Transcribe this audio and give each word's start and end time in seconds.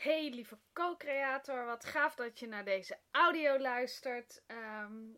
Hey 0.00 0.30
lieve 0.30 0.58
co-creator, 0.72 1.64
wat 1.64 1.84
gaaf 1.84 2.14
dat 2.14 2.38
je 2.38 2.46
naar 2.46 2.64
deze 2.64 2.98
audio 3.10 3.58
luistert. 3.58 4.42
Ehm, 4.46 5.12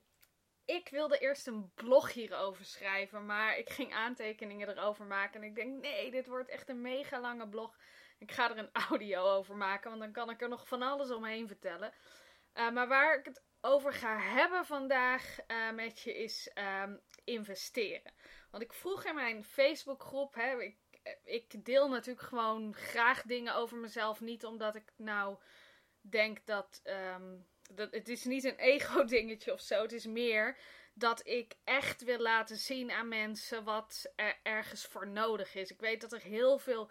ik 0.65 0.89
wilde 0.89 1.19
eerst 1.19 1.47
een 1.47 1.73
blog 1.75 2.13
hierover 2.13 2.65
schrijven, 2.65 3.27
maar 3.27 3.59
ik 3.59 3.71
ging 3.71 3.95
aantekeningen 3.95 4.69
erover 4.69 5.05
maken. 5.05 5.43
En 5.43 5.47
ik 5.47 5.55
denk, 5.55 5.81
nee, 5.81 6.11
dit 6.11 6.27
wordt 6.27 6.49
echt 6.49 6.69
een 6.69 6.81
mega 6.81 7.21
lange 7.21 7.49
blog. 7.49 7.77
Ik 8.19 8.33
ga 8.33 8.51
er 8.51 8.59
een 8.59 8.73
audio 8.89 9.23
over 9.25 9.57
maken, 9.57 9.91
want 9.91 10.03
dan 10.03 10.13
kan 10.13 10.31
ik 10.31 10.41
er 10.41 10.49
nog 10.49 10.69
van 10.69 10.83
alles 10.83 11.11
omheen 11.11 11.47
vertellen. 11.47 11.93
Uh, 12.55 12.71
maar 12.71 12.89
waar 12.89 13.19
ik 13.19 13.25
het 13.25 13.45
over 13.61 13.93
ga 13.93 14.19
hebben 14.19 14.65
vandaag 14.65 15.39
uh, 15.49 15.71
met 15.71 16.01
je 16.01 16.15
is 16.15 16.51
um, 16.83 17.01
investeren. 17.25 18.13
Want 18.51 18.63
ik 18.63 18.73
vroeg 18.73 19.05
in 19.05 19.15
mijn 19.15 19.45
Facebookgroep, 19.45 20.35
hè, 20.35 20.75
ik 21.25 21.65
deel 21.65 21.89
natuurlijk 21.89 22.27
gewoon 22.27 22.75
graag 22.75 23.23
dingen 23.23 23.55
over 23.55 23.77
mezelf. 23.77 24.21
Niet 24.21 24.45
omdat 24.45 24.75
ik 24.75 24.93
nou 24.97 25.37
denk 26.01 26.47
dat. 26.47 26.81
Ehm, 26.83 27.37
dat 27.75 27.95
het 27.95 28.09
is 28.09 28.25
niet 28.25 28.45
een 28.45 28.57
ego-dingetje 28.57 29.53
of 29.59 29.61
zo. 29.61 29.83
Het 29.83 29.93
is 29.93 30.07
meer 30.07 30.59
dat 30.95 31.27
ik 31.27 31.55
echt 31.65 32.05
wil 32.05 32.19
laten 32.19 32.57
zien 32.57 32.91
aan 32.91 33.09
mensen 33.09 33.65
wat 33.65 34.13
er 34.17 34.39
ergens 34.43 34.85
voor 34.85 35.09
nodig 35.09 35.55
is. 35.55 35.71
Ik 35.71 35.81
weet 35.81 36.01
dat 36.01 36.13
er 36.13 36.23
heel 36.23 36.59
veel 36.59 36.91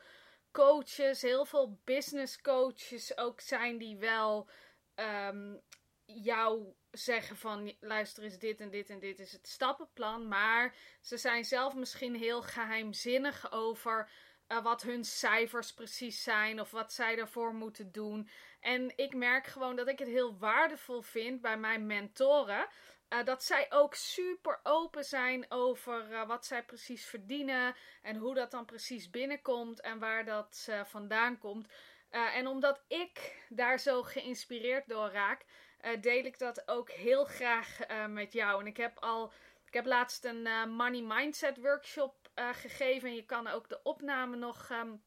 coaches, 0.51 1.21
heel 1.21 1.45
veel 1.45 1.79
business 1.83 2.41
coaches 2.41 3.17
ook 3.17 3.39
zijn 3.39 3.77
die 3.77 3.97
wel 3.97 4.49
um, 4.95 5.61
jou 6.05 6.73
zeggen 6.91 7.37
van 7.37 7.75
luister 7.79 8.23
eens 8.23 8.37
dit 8.37 8.59
en 8.59 8.69
dit 8.69 8.89
en 8.89 8.99
dit 8.99 9.19
is 9.19 9.31
het 9.31 9.47
stappenplan. 9.47 10.27
Maar 10.27 10.75
ze 11.01 11.17
zijn 11.17 11.45
zelf 11.45 11.75
misschien 11.75 12.15
heel 12.15 12.41
geheimzinnig 12.41 13.51
over 13.51 14.09
uh, 14.51 14.63
wat 14.63 14.81
hun 14.81 15.03
cijfers 15.03 15.73
precies 15.73 16.23
zijn 16.23 16.59
of 16.59 16.71
wat 16.71 16.93
zij 16.93 17.17
ervoor 17.17 17.53
moeten 17.53 17.91
doen. 17.91 18.29
En 18.59 18.93
ik 18.95 19.15
merk 19.15 19.47
gewoon 19.47 19.75
dat 19.75 19.87
ik 19.87 19.99
het 19.99 20.07
heel 20.07 20.37
waardevol 20.37 21.01
vind 21.01 21.41
bij 21.41 21.57
mijn 21.57 21.85
mentoren. 21.85 22.67
Uh, 23.09 23.23
dat 23.23 23.43
zij 23.43 23.65
ook 23.69 23.95
super 23.95 24.59
open 24.63 25.03
zijn 25.03 25.45
over 25.49 26.11
uh, 26.11 26.27
wat 26.27 26.45
zij 26.45 26.63
precies 26.63 27.05
verdienen 27.05 27.75
en 28.01 28.15
hoe 28.15 28.33
dat 28.33 28.51
dan 28.51 28.65
precies 28.65 29.09
binnenkomt 29.09 29.81
en 29.81 29.99
waar 29.99 30.25
dat 30.25 30.69
vandaan 30.85 31.37
komt. 31.37 31.67
en 32.09 32.47
omdat 32.47 32.83
ik 32.87 33.45
daar 33.49 33.79
zo 33.79 34.03
geïnspireerd 34.03 34.87
door 34.87 35.11
raak, 35.11 35.45
uh, 35.85 36.01
deel 36.01 36.25
ik 36.25 36.39
dat 36.39 36.67
ook 36.67 36.91
heel 36.91 37.25
graag 37.25 37.89
uh, 37.89 38.05
met 38.05 38.33
jou. 38.33 38.61
En 38.61 38.67
ik 38.67 38.77
heb 38.77 38.99
al, 38.99 39.33
ik 39.65 39.73
heb 39.73 39.85
laatst 39.85 40.25
een 40.25 40.45
uh, 40.45 40.65
Money 40.65 41.01
Mindset 41.01 41.57
workshop 41.57 42.29
gegeven. 42.35 43.09
En 43.09 43.15
je 43.15 43.25
kan 43.25 43.47
ook 43.47 43.69
de 43.69 43.79
opname 43.83 44.35
nog 44.35 44.69
um, 44.69 45.03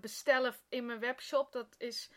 bestellen 0.00 0.54
in 0.68 0.86
mijn 0.86 0.98
webshop. 0.98 1.52
Dat 1.52 1.74
is, 1.78 2.10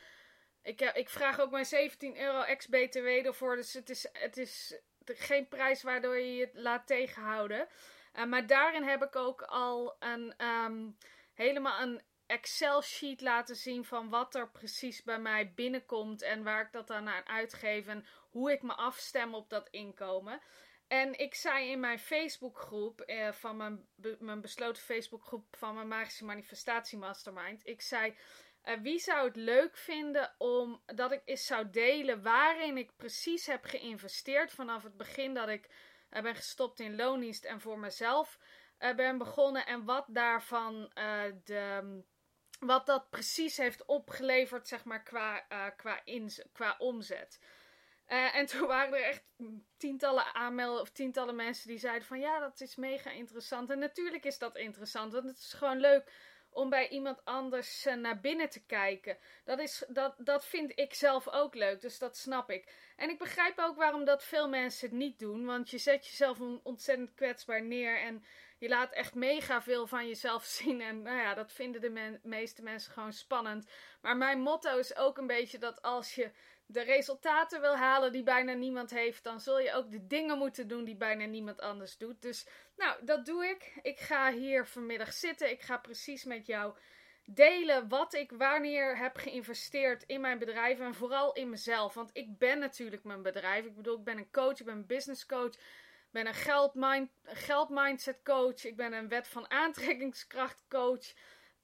ik, 0.62 0.82
ik 0.82 1.10
vraag 1.10 1.40
ook 1.40 1.52
mijn 1.52 1.66
17 1.66 2.20
euro 2.20 2.42
ex-BTW 2.42 3.06
ervoor. 3.06 3.56
Dus 3.56 3.74
het 3.74 3.90
is, 3.90 4.10
het 4.14 4.38
is 4.38 4.80
geen 5.06 5.48
prijs 5.48 5.84
waardoor 5.84 6.18
je 6.18 6.36
je 6.36 6.50
laat 6.54 6.88
tegenhouden. 6.88 7.68
maar 8.28 8.48
daarin 8.48 8.84
heb 8.84 9.04
ik 9.04 9.16
ook 9.16 9.42
al 9.42 9.96
een, 10.00 10.46
um, 10.46 10.98
helemaal 11.34 11.82
een 11.82 12.02
Excel-sheet 12.30 13.22
laten 13.22 13.56
zien 13.56 13.86
van 13.86 14.10
wat 14.10 14.36
er 14.36 14.50
precies 14.50 15.04
bij 15.04 15.20
mij 15.20 15.54
binnenkomt 15.54 16.22
en 16.22 16.44
waar 16.44 16.62
ik 16.62 16.72
dat 16.72 16.88
dan 16.88 17.08
aan 17.08 17.28
uitgeef 17.28 17.88
en 17.88 18.06
hoe 18.30 18.52
ik 18.52 18.62
me 18.62 18.74
afstem 18.74 19.34
op 19.34 19.50
dat 19.50 19.68
inkomen. 19.70 20.42
En 20.88 21.20
ik 21.20 21.36
zei 21.36 21.70
in 21.70 21.80
mijn 21.80 22.00
Facebookgroep, 22.00 23.02
eh, 23.02 23.32
van 23.32 23.58
mijn, 23.58 23.88
mijn 24.20 24.42
besloten 24.42 24.84
Facebookgroep 24.84 25.56
van 25.58 25.76
mijn 25.76 25.88
Magische 25.88 26.26
Manifestatie 26.26 26.98
Mastermind, 26.98 27.68
ik 27.68 27.82
zei, 27.82 28.18
uh, 28.64 28.74
wie 28.82 29.00
zou 29.00 29.28
het 29.28 29.36
leuk 29.36 29.78
vinden 29.78 30.36
om 30.38 30.82
dat 30.86 31.12
ik 31.12 31.22
eens 31.26 31.46
zou 31.46 31.70
delen 31.70 32.22
waarin 32.22 32.78
ik 32.78 32.96
precies 32.96 33.46
heb 33.46 33.66
geïnvesteerd 33.66 34.52
vanaf 34.52 34.84
het 34.84 34.98
begin 34.98 35.34
dat 35.34 35.50
ik 35.50 35.70
uh, 36.12 36.22
ben 36.22 36.36
gestopt 36.36 36.80
in 36.80 36.96
loondienst 36.96 37.46
en 37.46 37.62
voor 37.62 37.80
mezelf 37.80 38.40
uh, 38.80 38.96
ben 38.96 39.18
begonnen 39.18 39.66
en 39.66 39.86
wat 39.86 40.06
daarvan 40.08 40.92
de 41.44 42.04
wat 42.60 42.86
dat 42.86 43.10
precies 43.10 43.58
heeft 43.58 43.86
opgeleverd, 43.86 44.68
zeg 44.68 44.84
maar, 44.84 45.04
qua, 45.04 45.46
uh, 45.52 45.66
qua, 45.78 46.02
qua 46.54 46.76
omzet. 46.78 47.40
Uh, 48.08 48.36
en 48.36 48.46
toen 48.46 48.68
waren 48.68 48.94
er 48.94 49.04
echt 49.04 49.24
tientallen 49.78 50.34
aanmelden 50.34 50.82
of 50.82 50.90
tientallen 50.90 51.36
mensen 51.36 51.68
die 51.68 51.78
zeiden 51.78 52.08
van 52.08 52.20
ja, 52.20 52.40
dat 52.40 52.62
is 52.62 52.76
mega 52.76 53.10
interessant. 53.10 53.70
En 53.70 53.80
natuurlijk 53.80 54.26
is 54.26 54.38
dat 54.38 54.58
interessant, 54.58 55.14
want 55.14 55.26
het 55.26 55.38
is 55.38 55.54
gewoon 55.54 55.80
leuk 55.80 56.12
om 56.52 56.70
bij 56.70 56.88
iemand 56.88 57.26
anders 57.26 57.86
uh, 57.86 57.94
naar 57.94 58.20
binnen 58.20 58.50
te 58.50 58.66
kijken. 58.66 59.18
Dat, 59.44 59.60
is, 59.60 59.86
dat, 59.88 60.16
dat 60.18 60.46
vind 60.46 60.72
ik 60.80 60.94
zelf 60.94 61.28
ook 61.28 61.56
leuk, 61.56 61.82
dus 61.82 62.00
dat 62.00 62.18
snap 62.18 62.50
ik. 62.50 62.74
En 62.96 63.10
ik 63.10 63.18
begrijp 63.18 63.60
ook 63.60 63.76
waarom 63.76 64.06
dat 64.06 64.24
veel 64.24 64.50
mensen 64.50 64.90
het 64.90 64.98
niet 64.98 65.20
doen, 65.20 65.46
want 65.46 65.70
je 65.70 65.78
zet 65.78 66.08
jezelf 66.08 66.40
ontzettend 66.64 67.14
kwetsbaar 67.14 67.64
neer 67.64 68.00
en 68.02 68.24
je 68.60 68.70
laat 68.70 68.92
echt 68.92 69.14
mega 69.14 69.62
veel 69.62 69.88
van 69.88 70.08
jezelf 70.08 70.46
zien. 70.60 70.82
En 70.82 71.02
nou 71.02 71.18
ja, 71.18 71.34
dat 71.34 71.52
vinden 71.52 71.82
de 71.82 72.20
meeste 72.24 72.62
mensen 72.62 72.92
gewoon 72.92 73.14
spannend. 73.14 73.70
Maar 74.02 74.18
mijn 74.18 74.42
motto 74.42 74.78
is 74.78 74.96
ook 74.96 75.18
een 75.18 75.28
beetje 75.28 75.58
dat 75.58 75.82
als 75.82 76.16
je 76.16 76.32
de 76.66 76.82
resultaten 76.82 77.62
wil 77.62 77.78
halen 77.78 78.12
die 78.12 78.24
bijna 78.24 78.54
niemand 78.54 78.90
heeft, 78.90 79.24
dan 79.24 79.40
zul 79.40 79.60
je 79.60 79.74
ook 79.74 79.92
de 79.92 80.08
dingen 80.08 80.38
moeten 80.38 80.68
doen 80.68 80.84
die 80.84 80.96
bijna 80.96 81.26
niemand 81.26 81.62
anders 81.62 81.98
doet. 81.98 82.22
Dus 82.22 82.48
nou, 82.78 83.06
dat 83.06 83.26
doe 83.26 83.46
ik. 83.46 83.80
Ik 83.82 84.00
ga 84.00 84.32
hier 84.32 84.66
vanmiddag 84.66 85.14
zitten. 85.14 85.52
Ik 85.52 85.62
ga 85.62 85.78
precies 85.78 86.24
met 86.24 86.46
jou 86.46 86.74
delen 87.26 87.88
wat 87.88 88.14
ik 88.14 88.32
wanneer 88.32 88.98
heb 88.98 89.18
geïnvesteerd 89.18 90.04
in 90.04 90.22
mijn 90.22 90.40
bedrijf 90.40 90.80
en 90.80 90.96
vooral 90.96 91.34
in 91.34 91.50
mezelf. 91.50 91.94
Want 91.94 92.10
ik 92.14 92.38
ben 92.38 92.60
natuurlijk 92.60 93.04
mijn 93.04 93.22
bedrijf. 93.22 93.66
Ik 93.66 93.76
bedoel, 93.76 93.98
ik 93.98 94.04
ben 94.04 94.18
een 94.18 94.32
coach, 94.32 94.60
ik 94.60 94.66
ben 94.66 94.76
een 94.76 94.86
business 94.86 95.26
coach 95.26 95.56
ben 96.12 96.28
een 96.28 96.34
geldmind, 96.34 97.12
geldmindset 97.24 98.24
coach. 98.24 98.66
Ik 98.66 98.76
ben 98.76 98.94
een 98.94 99.08
wet 99.08 99.28
van 99.28 99.52
aantrekkingskracht 99.52 100.66
coach. 100.70 101.14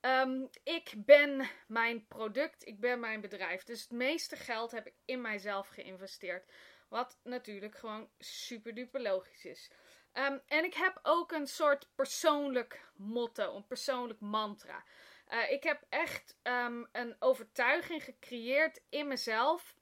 Um, 0.02 0.50
ik 0.64 0.94
ben 0.96 1.50
mijn 1.68 2.08
product, 2.08 2.68
ik 2.68 2.80
ben 2.80 3.00
mijn 3.00 3.22
bedrijf. 3.22 3.64
Dus 3.64 3.82
het 3.82 3.92
meeste 3.92 4.36
geld 4.36 4.72
heb 4.72 4.88
ik 4.88 4.94
in 5.06 5.22
mijzelf 5.22 5.68
geïnvesteerd. 5.68 6.52
Wat 6.90 7.20
natuurlijk 7.24 7.76
gewoon 7.76 8.10
super 8.20 8.74
duper 8.74 9.02
logisch 9.02 9.46
is. 9.46 9.72
Um, 10.14 10.42
en 10.48 10.64
ik 10.64 10.74
heb 10.74 11.00
ook 11.02 11.32
een 11.32 11.48
soort 11.48 11.90
persoonlijk 11.96 12.90
motto, 12.96 13.56
een 13.56 13.68
persoonlijk 13.68 14.20
mantra. 14.20 14.84
Uh, 15.30 15.52
ik 15.52 15.64
heb 15.64 15.84
echt 15.90 16.38
um, 16.44 16.88
een 16.92 17.16
overtuiging 17.20 18.04
gecreëerd 18.04 18.82
in 18.90 19.08
mezelf. 19.08 19.76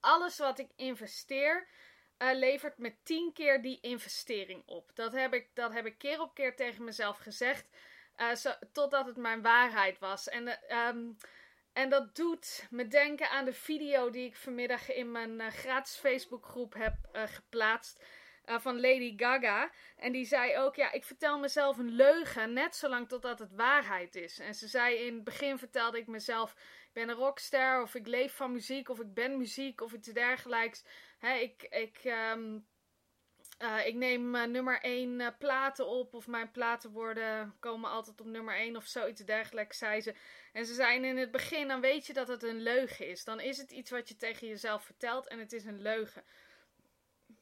Alles 0.00 0.38
wat 0.38 0.58
ik 0.58 0.70
investeer, 0.76 1.68
uh, 2.22 2.32
levert 2.32 2.78
me 2.78 2.94
tien 3.02 3.32
keer 3.32 3.62
die 3.62 3.80
investering 3.80 4.62
op. 4.66 4.90
Dat 4.94 5.12
heb 5.12 5.34
ik, 5.34 5.48
dat 5.54 5.72
heb 5.72 5.86
ik 5.86 5.98
keer 5.98 6.20
op 6.20 6.34
keer 6.34 6.56
tegen 6.56 6.84
mezelf 6.84 7.18
gezegd. 7.18 7.68
Zo, 8.36 8.50
totdat 8.72 9.06
het 9.06 9.16
mijn 9.16 9.42
waarheid 9.42 9.98
was. 9.98 10.28
En, 10.28 10.48
um, 10.88 11.16
en 11.72 11.88
dat 11.88 12.16
doet 12.16 12.66
me 12.70 12.86
denken 12.86 13.30
aan 13.30 13.44
de 13.44 13.52
video 13.52 14.10
die 14.10 14.26
ik 14.26 14.36
vanmiddag 14.36 14.92
in 14.92 15.12
mijn 15.12 15.52
gratis 15.52 15.96
Facebookgroep 15.96 16.74
heb 16.74 16.94
geplaatst. 17.12 18.04
van 18.44 18.80
Lady 18.80 19.14
Gaga. 19.16 19.70
En 19.96 20.12
die 20.12 20.24
zei 20.24 20.56
ook: 20.58 20.76
Ja, 20.76 20.92
ik 20.92 21.04
vertel 21.04 21.38
mezelf 21.38 21.78
een 21.78 21.90
leugen. 21.90 22.52
Net 22.52 22.76
zolang 22.76 23.08
totdat 23.08 23.38
het 23.38 23.54
waarheid 23.54 24.14
is. 24.14 24.38
En 24.38 24.54
ze 24.54 24.68
zei 24.68 24.96
in 24.96 25.14
het 25.14 25.24
begin: 25.24 25.58
vertelde 25.58 25.98
ik 25.98 26.06
mezelf: 26.06 26.52
Ik 26.52 26.92
ben 26.92 27.08
een 27.08 27.14
rockster. 27.14 27.82
Of 27.82 27.94
ik 27.94 28.06
leef 28.06 28.34
van 28.34 28.52
muziek. 28.52 28.88
Of 28.88 29.00
ik 29.00 29.14
ben 29.14 29.36
muziek. 29.36 29.80
Of 29.80 29.92
iets 29.92 30.08
dergelijks. 30.08 30.84
Hè, 31.20 31.34
ik, 31.34 31.62
ik, 31.62 32.00
um, 32.04 32.66
uh, 33.62 33.86
ik 33.86 33.94
neem 33.94 34.34
uh, 34.34 34.44
nummer 34.44 34.80
1 34.80 35.20
uh, 35.20 35.26
eh, 35.26 35.32
platen 35.38 35.86
op. 35.86 36.14
Of 36.14 36.26
mijn 36.26 36.50
platen 36.50 36.90
worden, 36.90 37.56
komen 37.58 37.90
altijd 37.90 38.20
op 38.20 38.26
nummer 38.26 38.54
1 38.54 38.76
of 38.76 38.86
zoiets 38.86 39.20
dergelijks, 39.20 39.78
zei 39.78 40.00
ze. 40.00 40.14
En 40.52 40.66
ze 40.66 40.74
zijn 40.74 41.04
in 41.04 41.16
het 41.16 41.30
begin, 41.30 41.68
dan 41.68 41.80
weet 41.80 42.06
je 42.06 42.12
dat 42.12 42.28
het 42.28 42.42
een 42.42 42.62
leugen 42.62 43.08
is. 43.08 43.24
Dan 43.24 43.40
is 43.40 43.58
het 43.58 43.70
iets 43.70 43.90
wat 43.90 44.08
je 44.08 44.16
tegen 44.16 44.48
jezelf 44.48 44.84
vertelt 44.84 45.28
en 45.28 45.38
het 45.38 45.52
is 45.52 45.64
een 45.64 45.82
leugen. 45.82 46.24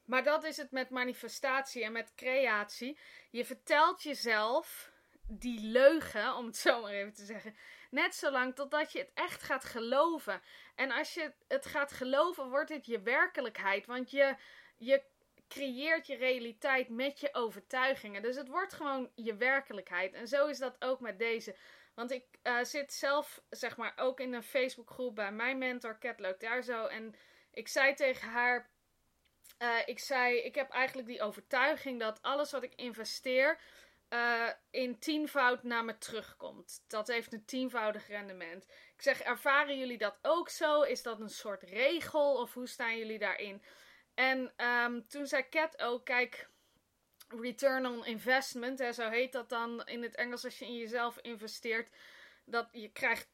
Maar 0.04 0.22
dat 0.22 0.44
is 0.44 0.56
het 0.56 0.70
met 0.70 0.90
manifestatie 0.90 1.84
en 1.84 1.92
met 1.92 2.14
creatie. 2.14 2.98
Je 3.30 3.44
vertelt 3.44 4.02
jezelf 4.02 4.92
die 5.28 5.60
leugen, 5.60 6.36
om 6.36 6.46
het 6.46 6.56
zo 6.56 6.80
maar 6.80 6.92
even 6.92 7.12
te 7.12 7.24
zeggen, 7.24 7.56
net 7.88 8.14
zolang 8.14 8.54
totdat 8.54 8.92
je 8.92 8.98
het 8.98 9.10
echt 9.14 9.42
gaat 9.42 9.64
geloven. 9.64 10.42
En 10.74 10.90
als 10.90 11.14
je 11.14 11.32
het 11.48 11.66
gaat 11.66 11.92
geloven, 11.92 12.48
wordt 12.48 12.70
het 12.70 12.86
je 12.86 13.00
werkelijkheid. 13.00 13.86
Want 13.86 14.10
je, 14.10 14.36
je 14.76 15.02
creëert 15.48 16.06
je 16.06 16.16
realiteit 16.16 16.88
met 16.88 17.20
je 17.20 17.28
overtuigingen. 17.32 18.22
Dus 18.22 18.36
het 18.36 18.48
wordt 18.48 18.72
gewoon 18.72 19.10
je 19.14 19.36
werkelijkheid. 19.36 20.14
En 20.14 20.28
zo 20.28 20.46
is 20.46 20.58
dat 20.58 20.76
ook 20.78 21.00
met 21.00 21.18
deze. 21.18 21.56
Want 21.94 22.10
ik 22.10 22.24
uh, 22.42 22.64
zit 22.64 22.92
zelf, 22.92 23.42
zeg 23.50 23.76
maar, 23.76 23.92
ook 23.96 24.20
in 24.20 24.32
een 24.32 24.42
Facebookgroep 24.42 25.14
bij 25.14 25.32
mijn 25.32 25.58
mentor, 25.58 25.98
Cat 25.98 26.40
daar 26.40 26.62
zo. 26.62 26.86
En 26.86 27.14
ik 27.50 27.68
zei 27.68 27.94
tegen 27.94 28.28
haar. 28.28 28.70
Uh, 29.58 29.78
ik 29.84 29.98
zei, 29.98 30.38
ik 30.38 30.54
heb 30.54 30.70
eigenlijk 30.70 31.08
die 31.08 31.22
overtuiging 31.22 32.00
dat 32.00 32.22
alles 32.22 32.50
wat 32.50 32.62
ik 32.62 32.74
investeer 32.74 33.60
uh, 34.10 34.48
in 34.70 34.98
tienvoud 34.98 35.62
naar 35.62 35.84
me 35.84 35.98
terugkomt. 35.98 36.84
Dat 36.86 37.06
heeft 37.06 37.32
een 37.32 37.44
tienvoudig 37.44 38.06
rendement. 38.06 38.64
Ik 38.94 39.02
zeg, 39.02 39.20
ervaren 39.20 39.78
jullie 39.78 39.98
dat 39.98 40.18
ook 40.22 40.48
zo? 40.48 40.82
Is 40.82 41.02
dat 41.02 41.20
een 41.20 41.30
soort 41.30 41.62
regel 41.62 42.34
of 42.34 42.54
hoe 42.54 42.66
staan 42.66 42.98
jullie 42.98 43.18
daarin? 43.18 43.62
En 44.14 44.52
um, 44.66 45.08
toen 45.08 45.26
zei 45.26 45.48
Cat 45.48 45.82
ook, 45.82 46.04
kijk, 46.04 46.48
return 47.28 47.86
on 47.86 48.04
investment, 48.04 48.78
hè, 48.78 48.92
zo 48.92 49.08
heet 49.08 49.32
dat 49.32 49.48
dan 49.48 49.86
in 49.86 50.02
het 50.02 50.14
Engels 50.14 50.44
als 50.44 50.58
je 50.58 50.64
in 50.64 50.76
jezelf 50.76 51.18
investeert, 51.18 51.90
dat 52.44 52.68
je 52.72 52.92
krijgt 52.92 53.28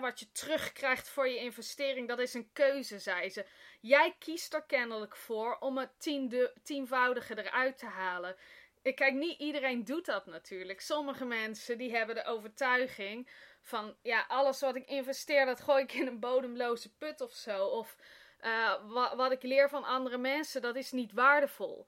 wat 0.00 0.20
je 0.20 0.32
terugkrijgt 0.32 1.08
voor 1.08 1.28
je 1.28 1.38
investering, 1.38 2.08
dat 2.08 2.18
is 2.18 2.34
een 2.34 2.52
keuze, 2.52 2.98
zei 2.98 3.30
ze. 3.30 3.46
Jij 3.80 4.16
kiest 4.18 4.54
er 4.54 4.62
kennelijk 4.62 5.16
voor 5.16 5.58
om 5.58 5.78
het 5.78 5.90
tiende, 5.98 6.54
tienvoudige 6.62 7.38
eruit 7.38 7.78
te 7.78 7.86
halen. 7.86 8.36
Ik 8.86 8.96
kijk, 8.96 9.14
niet 9.14 9.38
iedereen 9.38 9.84
doet 9.84 10.06
dat 10.06 10.26
natuurlijk. 10.26 10.80
Sommige 10.80 11.24
mensen 11.24 11.78
die 11.78 11.96
hebben 11.96 12.14
de 12.14 12.24
overtuiging 12.24 13.30
van, 13.60 13.96
ja, 14.02 14.24
alles 14.28 14.60
wat 14.60 14.76
ik 14.76 14.86
investeer, 14.86 15.46
dat 15.46 15.60
gooi 15.60 15.82
ik 15.82 15.92
in 15.92 16.06
een 16.06 16.20
bodemloze 16.20 16.96
put 16.96 17.20
of 17.20 17.32
zo. 17.32 17.64
Of 17.64 17.96
uh, 18.40 18.74
wat, 18.92 19.14
wat 19.14 19.32
ik 19.32 19.42
leer 19.42 19.68
van 19.68 19.84
andere 19.84 20.18
mensen, 20.18 20.62
dat 20.62 20.76
is 20.76 20.92
niet 20.92 21.12
waardevol. 21.12 21.86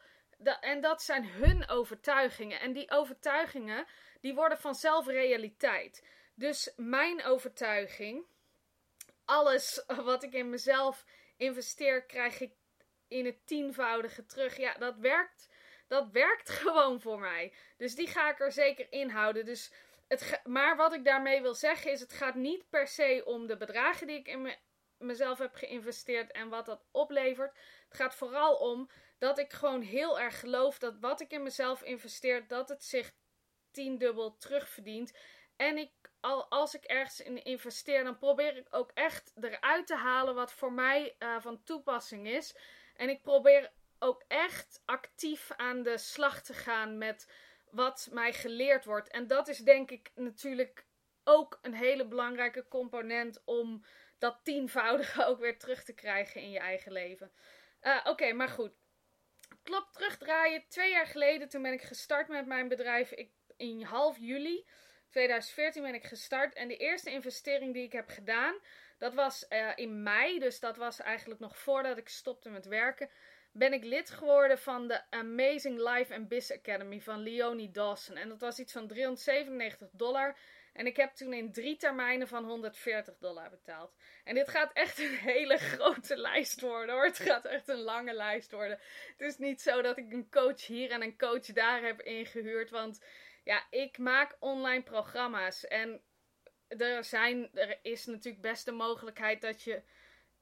en 0.60 0.80
dat 0.80 1.02
zijn 1.02 1.28
hun 1.28 1.68
overtuigingen. 1.68 2.60
En 2.60 2.72
die 2.72 2.90
overtuigingen, 2.90 3.86
die 4.20 4.34
worden 4.34 4.58
vanzelf 4.58 5.06
realiteit. 5.06 6.06
Dus 6.34 6.72
mijn 6.76 7.24
overtuiging, 7.24 8.26
alles 9.24 9.84
wat 10.10 10.22
ik 10.22 10.32
in 10.32 10.50
mezelf 10.50 11.04
investeer, 11.36 12.04
krijg 12.04 12.40
ik 12.40 12.52
in 13.08 13.24
het 13.24 13.46
tienvoudige 13.46 14.26
terug. 14.26 14.56
Ja, 14.56 14.74
dat 14.74 14.96
werkt, 14.96 15.48
dat 15.88 16.08
werkt 16.10 16.50
gewoon 16.60 17.00
voor 17.00 17.18
mij. 17.18 17.52
Dus 17.76 17.94
die 17.94 18.06
ga 18.06 18.30
ik 18.30 18.40
er 18.40 18.52
zeker 18.52 18.86
in 18.90 19.10
houden. 19.10 19.44
Dus 19.44 19.72
het 20.08 20.40
maar 20.44 20.76
wat 20.76 20.92
ik 20.92 21.04
daarmee 21.04 21.42
wil 21.42 21.54
zeggen 21.54 21.90
is, 21.90 22.00
het 22.00 22.12
gaat 22.12 22.34
niet 22.34 22.68
per 22.70 22.86
se 22.86 23.22
om 23.24 23.46
de 23.46 23.56
bedragen 23.56 24.06
die 24.06 24.16
ik 24.16 24.28
in 24.28 24.42
me 24.42 24.56
mezelf 24.98 25.38
heb 25.38 25.54
geïnvesteerd 25.54 26.32
en 26.32 26.48
wat 26.48 26.66
dat 26.66 26.84
oplevert. 26.90 27.56
Het 27.88 27.96
gaat 27.96 28.14
vooral 28.14 28.54
om 28.54 28.90
dat 29.18 29.38
ik 29.38 29.52
gewoon 29.52 29.80
heel 29.80 30.20
erg 30.20 30.40
geloof 30.40 30.78
dat 30.78 30.98
wat 31.00 31.20
ik 31.20 31.32
in 31.32 31.42
mezelf 31.42 31.82
investeer, 31.82 32.46
dat 32.46 32.68
het 32.68 32.84
zich 32.84 33.12
tiendubbel 33.70 34.36
terugverdient. 34.36 35.12
En 35.56 35.78
ik, 35.78 35.90
al, 36.20 36.50
als 36.50 36.74
ik 36.74 36.84
ergens 36.84 37.20
in 37.20 37.44
investeer, 37.44 38.04
dan 38.04 38.18
probeer 38.18 38.56
ik 38.56 38.66
ook 38.70 38.90
echt 38.94 39.32
eruit 39.40 39.86
te 39.86 39.96
halen 39.96 40.34
wat 40.34 40.52
voor 40.52 40.72
mij 40.72 41.16
uh, 41.18 41.40
van 41.40 41.62
toepassing 41.62 42.28
is. 42.28 42.54
En 42.94 43.08
ik 43.08 43.22
probeer 43.22 43.70
ook 43.98 44.24
echt 44.28 44.82
actief 44.84 45.50
aan 45.56 45.82
de 45.82 45.98
slag 45.98 46.42
te 46.42 46.54
gaan 46.54 46.98
met 46.98 47.32
wat 47.70 48.08
mij 48.12 48.32
geleerd 48.32 48.84
wordt. 48.84 49.08
En 49.08 49.26
dat 49.26 49.48
is 49.48 49.58
denk 49.58 49.90
ik 49.90 50.10
natuurlijk 50.14 50.86
ook 51.24 51.58
een 51.62 51.74
hele 51.74 52.06
belangrijke 52.06 52.68
component 52.68 53.42
om 53.44 53.84
dat 54.18 54.40
tienvoudige 54.42 55.24
ook 55.24 55.38
weer 55.38 55.58
terug 55.58 55.84
te 55.84 55.94
krijgen 55.94 56.40
in 56.40 56.50
je 56.50 56.58
eigen 56.58 56.92
leven. 56.92 57.32
Uh, 57.82 58.00
Oké, 58.04 58.32
maar 58.32 58.48
goed. 58.48 58.72
Klop 59.62 59.92
terugdraaien. 59.92 60.64
Twee 60.68 60.90
jaar 60.90 61.06
geleden, 61.06 61.48
toen 61.48 61.62
ben 61.62 61.72
ik 61.72 61.82
gestart 61.82 62.28
met 62.28 62.46
mijn 62.46 62.68
bedrijf. 62.68 63.12
In 63.56 63.82
half 63.82 64.18
juli 64.18 64.66
2014 65.10 65.82
ben 65.82 65.94
ik 65.94 66.04
gestart. 66.04 66.54
En 66.54 66.68
de 66.68 66.76
eerste 66.76 67.10
investering 67.10 67.74
die 67.74 67.84
ik 67.84 67.92
heb 67.92 68.08
gedaan, 68.08 68.54
dat 68.98 69.14
was 69.14 69.46
uh, 69.48 69.72
in 69.74 70.02
mei. 70.02 70.38
Dus 70.38 70.60
dat 70.60 70.76
was 70.76 71.00
eigenlijk 71.00 71.40
nog 71.40 71.58
voordat 71.58 71.98
ik 71.98 72.08
stopte 72.08 72.50
met 72.50 72.66
werken. 72.66 73.10
Ben 73.52 73.72
ik 73.72 73.84
lid 73.84 74.10
geworden 74.10 74.58
van 74.58 74.88
de 74.88 75.10
Amazing 75.10 75.78
Life 75.78 76.14
and 76.14 76.28
Business 76.28 76.66
Academy 76.66 77.00
van 77.00 77.22
Leonie 77.22 77.70
Dawson. 77.70 78.16
En 78.16 78.28
dat 78.28 78.40
was 78.40 78.58
iets 78.58 78.72
van 78.72 78.86
397 78.86 79.88
dollar. 79.92 80.36
En 80.72 80.86
ik 80.86 80.96
heb 80.96 81.14
toen 81.14 81.32
in 81.32 81.52
drie 81.52 81.76
termijnen 81.76 82.28
van 82.28 82.44
140 82.44 83.18
dollar 83.18 83.50
betaald. 83.50 83.96
En 84.24 84.34
dit 84.34 84.48
gaat 84.48 84.72
echt 84.72 84.98
een 84.98 85.14
hele 85.14 85.56
grote 85.56 86.16
lijst 86.16 86.60
worden 86.60 86.94
hoor. 86.94 87.04
Het 87.04 87.18
gaat 87.18 87.44
echt 87.44 87.68
een 87.68 87.80
lange 87.80 88.12
lijst 88.12 88.52
worden. 88.52 88.78
Het 89.16 89.28
is 89.28 89.38
niet 89.38 89.60
zo 89.60 89.82
dat 89.82 89.98
ik 89.98 90.12
een 90.12 90.30
coach 90.30 90.66
hier 90.66 90.90
en 90.90 91.02
een 91.02 91.18
coach 91.18 91.46
daar 91.46 91.82
heb 91.82 92.00
ingehuurd. 92.00 92.70
Want 92.70 93.04
ja, 93.44 93.66
ik 93.70 93.98
maak 93.98 94.36
online 94.38 94.82
programma's. 94.82 95.66
En 95.66 96.02
er, 96.68 97.04
zijn, 97.04 97.48
er 97.52 97.78
is 97.82 98.06
natuurlijk 98.06 98.42
best 98.42 98.64
de 98.64 98.72
mogelijkheid 98.72 99.40
dat 99.40 99.62
je 99.62 99.82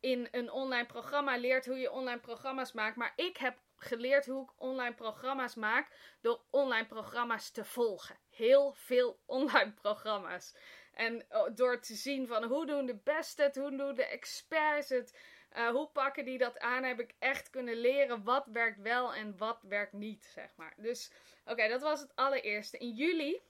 in 0.07 0.29
een 0.31 0.51
online 0.51 0.87
programma 0.87 1.37
leert 1.37 1.67
hoe 1.67 1.79
je 1.79 1.91
online 1.91 2.21
programma's 2.21 2.73
maakt. 2.73 2.97
Maar 2.97 3.13
ik 3.17 3.37
heb 3.37 3.59
geleerd 3.77 4.27
hoe 4.27 4.43
ik 4.43 4.61
online 4.61 4.95
programma's 4.95 5.55
maak 5.55 5.89
door 6.21 6.41
online 6.51 6.87
programma's 6.87 7.51
te 7.51 7.65
volgen. 7.65 8.19
Heel 8.31 8.73
veel 8.73 9.21
online 9.39 9.73
programma's. 9.73 10.55
En 10.93 11.25
oh, 11.29 11.55
door 11.55 11.81
te 11.81 11.95
zien 11.95 12.27
van 12.27 12.45
hoe 12.45 12.67
doen 12.67 12.87
de 12.87 12.97
beste 12.97 13.43
het, 13.43 13.57
hoe 13.57 13.77
doen 13.77 13.95
de 13.95 14.07
experts 14.07 14.89
het, 14.89 15.19
uh, 15.57 15.69
hoe 15.69 15.89
pakken 15.89 16.25
die 16.25 16.39
dat 16.39 16.59
aan, 16.59 16.85
heb 16.85 17.01
ik 17.01 17.15
echt 17.19 17.51
kunnen 17.51 17.77
leren 17.77 18.25
wat 18.25 18.47
werkt 18.47 18.81
wel 18.81 19.15
en 19.15 19.37
wat 19.37 19.63
werkt 19.63 19.93
niet, 19.93 20.25
zeg 20.25 20.51
maar. 20.57 20.75
Dus 20.77 21.11
oké, 21.45 21.69
dat 21.69 21.83
was 21.83 22.01
het 22.01 22.13
allereerste. 22.15 22.79
In 22.79 22.91
juli 22.91 23.41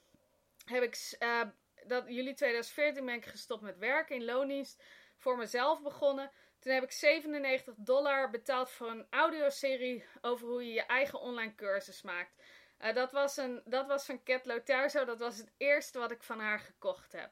heb 0.64 0.82
ik, 0.82 1.16
uh, 1.18 1.42
dat, 1.86 2.04
juli 2.06 2.34
2014 2.34 3.04
ben 3.04 3.14
ik 3.14 3.26
gestopt 3.26 3.62
met 3.62 3.78
werken 3.78 4.16
in 4.16 4.24
loondienst, 4.24 4.82
voor 5.16 5.36
mezelf 5.36 5.82
begonnen. 5.82 6.30
Toen 6.66 6.74
heb 6.74 6.84
ik 6.84 6.92
97 6.92 7.74
dollar 7.76 8.30
betaald 8.30 8.70
voor 8.70 8.90
een 8.90 9.06
audioserie 9.10 10.04
over 10.20 10.46
hoe 10.48 10.66
je 10.66 10.72
je 10.72 10.86
eigen 10.86 11.20
online 11.20 11.54
cursus 11.54 12.02
maakt. 12.02 12.42
Uh, 12.80 12.94
dat, 12.94 13.12
was 13.12 13.36
een, 13.36 13.62
dat 13.64 13.86
was 13.86 14.04
van 14.04 14.22
Cat 14.22 14.46
Loterzo. 14.46 15.04
Dat 15.04 15.18
was 15.18 15.36
het 15.36 15.52
eerste 15.56 15.98
wat 15.98 16.10
ik 16.10 16.22
van 16.22 16.40
haar 16.40 16.58
gekocht 16.58 17.12
heb. 17.12 17.30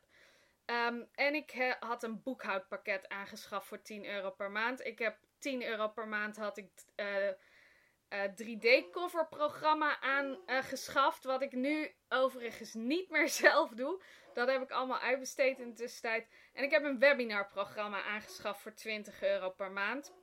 Um, 0.66 1.08
en 1.14 1.34
ik 1.34 1.76
had 1.80 2.02
een 2.02 2.22
boekhoudpakket 2.22 3.08
aangeschaft 3.08 3.66
voor 3.66 3.82
10 3.82 4.06
euro 4.06 4.30
per 4.30 4.50
maand. 4.50 4.84
Ik 4.86 4.98
heb 4.98 5.16
10 5.38 5.64
euro 5.64 5.88
per 5.88 6.08
maand 6.08 6.36
had 6.36 6.56
ik 6.56 6.70
uh, 6.96 7.06
uh, 8.14 8.22
3D-cover 8.22 9.28
programma 9.28 10.00
aangeschaft. 10.46 11.24
wat 11.24 11.42
ik 11.42 11.52
nu 11.52 11.94
overigens 12.08 12.74
niet 12.74 13.10
meer 13.10 13.28
zelf 13.44 13.70
doe. 13.70 14.02
Dat 14.32 14.48
heb 14.48 14.62
ik 14.62 14.70
allemaal 14.70 14.98
uitbesteed 14.98 15.58
in 15.58 15.68
de 15.68 15.74
tussentijd. 15.74 16.28
En 16.52 16.64
ik 16.64 16.70
heb 16.70 16.84
een 16.84 16.98
webinarprogramma 16.98 18.02
aangeschaft 18.02 18.60
voor 18.60 18.74
20 18.74 19.22
euro 19.22 19.50
per 19.50 19.72
maand. 19.72 20.14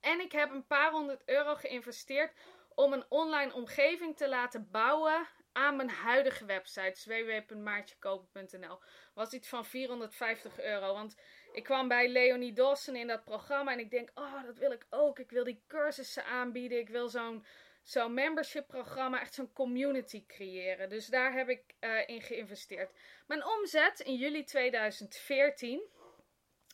En 0.00 0.20
ik 0.20 0.32
heb 0.32 0.50
een 0.50 0.66
paar 0.66 0.90
honderd 0.90 1.22
euro 1.24 1.54
geïnvesteerd 1.54 2.32
om 2.74 2.92
een 2.92 3.04
online 3.08 3.54
omgeving 3.54 4.16
te 4.16 4.28
laten 4.28 4.68
bouwen 4.70 5.26
aan 5.52 5.76
mijn 5.76 5.90
huidige 5.90 6.44
website, 6.44 7.02
www.maartjekopen.nl. 7.06 8.78
Was 9.14 9.32
iets 9.32 9.48
van 9.48 9.64
450 9.64 10.60
euro. 10.60 10.92
Want 10.92 11.16
ik 11.54 11.64
kwam 11.64 11.88
bij 11.88 12.08
Leonie 12.08 12.52
Dawson 12.52 12.96
in 12.96 13.06
dat 13.06 13.24
programma 13.24 13.72
en 13.72 13.78
ik 13.78 13.90
denk, 13.90 14.10
oh, 14.14 14.42
dat 14.44 14.58
wil 14.58 14.72
ik 14.72 14.86
ook. 14.90 15.18
Ik 15.18 15.30
wil 15.30 15.44
die 15.44 15.62
cursussen 15.66 16.24
aanbieden. 16.24 16.78
Ik 16.78 16.88
wil 16.88 17.08
zo'n 17.08 17.44
zo'n 17.82 18.14
membership 18.14 18.66
programma, 18.66 19.20
echt 19.20 19.34
zo'n 19.34 19.52
community 19.52 20.26
creëren. 20.26 20.88
Dus 20.88 21.06
daar 21.06 21.32
heb 21.32 21.48
ik 21.48 21.74
uh, 21.80 22.08
in 22.08 22.22
geïnvesteerd. 22.22 22.92
Mijn 23.26 23.46
omzet 23.46 24.00
in 24.00 24.14
juli 24.14 24.44
2014 24.44 25.82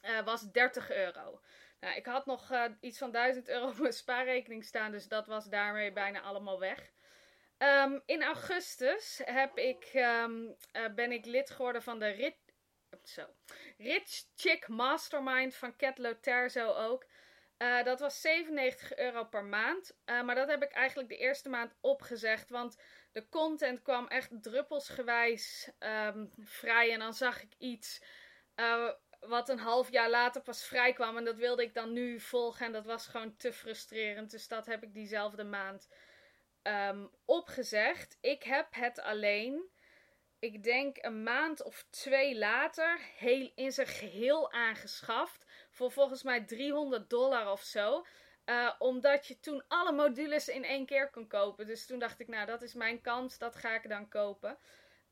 uh, 0.03 0.19
eh, 0.19 0.25
was 0.25 0.51
30 0.53 0.91
euro. 0.91 1.41
Nou, 1.81 1.97
ik 1.97 2.07
had 2.07 2.27
nog 2.27 2.51
uh, 2.51 2.65
iets 2.81 2.99
van 2.99 3.11
1000 3.11 3.49
euro 3.49 3.69
op 3.69 3.79
mijn 3.79 3.93
spaarrekening 3.93 4.65
staan, 4.65 4.91
dus 4.91 5.09
dat 5.09 5.27
was 5.27 5.45
daarmee 5.45 5.93
bijna 5.93 6.21
allemaal 6.21 6.59
weg. 6.59 6.91
Um, 7.59 8.03
in 8.07 8.23
augustus 8.23 9.21
heb 9.25 9.59
ik, 9.59 9.91
um, 9.95 10.57
ben 10.95 11.13
ik 11.13 11.25
lid 11.25 11.51
geworden 11.51 11.83
van 11.83 11.99
de 11.99 12.09
Rit 12.09 12.37
zo. 13.13 13.27
Rich 13.79 14.25
Chick 14.37 14.69
Mastermind 14.69 15.55
van 15.55 15.77
Cat 15.77 15.99
Loterzo 15.99 16.73
ook. 16.73 17.07
Uh, 17.59 17.85
dat 17.85 18.01
was 18.01 18.21
97 18.21 18.97
euro 18.97 19.25
per 19.25 19.45
maand. 19.45 19.97
Uh, 20.07 20.23
maar 20.23 20.35
dat 20.35 20.49
heb 20.49 20.63
ik 20.63 20.73
eigenlijk 20.73 21.09
de 21.09 21.17
eerste 21.17 21.49
maand 21.49 21.75
opgezegd. 21.81 22.51
Want 22.51 22.77
de 23.13 23.29
content 23.29 23.83
kwam 23.83 24.07
echt 24.07 24.43
druppelsgewijs 24.43 25.71
um, 25.79 26.31
vrij. 26.39 26.93
En 26.93 26.99
dan 26.99 27.15
zag 27.15 27.43
ik 27.43 27.55
iets 27.59 28.03
uh, 28.57 28.91
wat 29.21 29.49
een 29.49 29.59
half 29.59 29.91
jaar 29.91 30.11
later 30.11 30.43
pas 30.43 30.65
vrij 30.65 30.93
kwam. 30.93 31.17
En 31.17 31.25
dat 31.25 31.37
wilde 31.37 31.63
ik 31.63 31.75
dan 31.75 31.93
nu 31.93 32.21
volgen. 32.21 32.67
En 32.67 32.73
dat 32.73 32.87
was 32.87 33.07
gewoon 33.07 33.37
te 33.37 33.53
frustrerend. 33.53 34.31
Dus 34.31 34.49
dat 34.49 34.67
heb 34.67 34.83
ik 34.83 34.95
diezelfde 34.95 35.45
maand 35.45 35.89
um, 36.63 37.11
opgezegd. 37.25 38.19
Ik 38.21 38.43
heb 38.43 38.67
het 38.71 39.01
alleen 39.01 39.71
ik 40.41 40.63
denk 40.63 40.97
een 41.01 41.23
maand 41.23 41.63
of 41.63 41.87
twee 41.91 42.39
later 42.39 43.01
heel, 43.17 43.51
in 43.55 43.73
zijn 43.73 43.87
geheel 43.87 44.53
aangeschaft. 44.53 45.47
Voor 45.71 45.91
volgens 45.91 46.23
mij 46.23 46.45
300 46.45 47.11
dollar 47.11 47.51
of 47.51 47.63
zo. 47.63 48.07
Uh, 48.45 48.73
omdat 48.79 49.27
je 49.27 49.41
toen 49.41 49.65
alle 49.69 49.93
modules 49.93 50.49
in 50.49 50.65
één 50.65 50.87
keer 50.87 51.11
kon 51.11 51.27
kopen. 51.27 51.67
Dus 51.67 51.87
toen 51.87 51.99
dacht 51.99 52.21
ik, 52.21 52.29
nou, 52.29 52.47
dat 52.47 52.63
is 52.63 52.75
mijn 52.75 53.01
kans. 53.01 53.39
Dat 53.39 53.57
ga 53.57 53.75
ik 53.75 53.89
dan 53.89 54.09
kopen. 54.09 54.59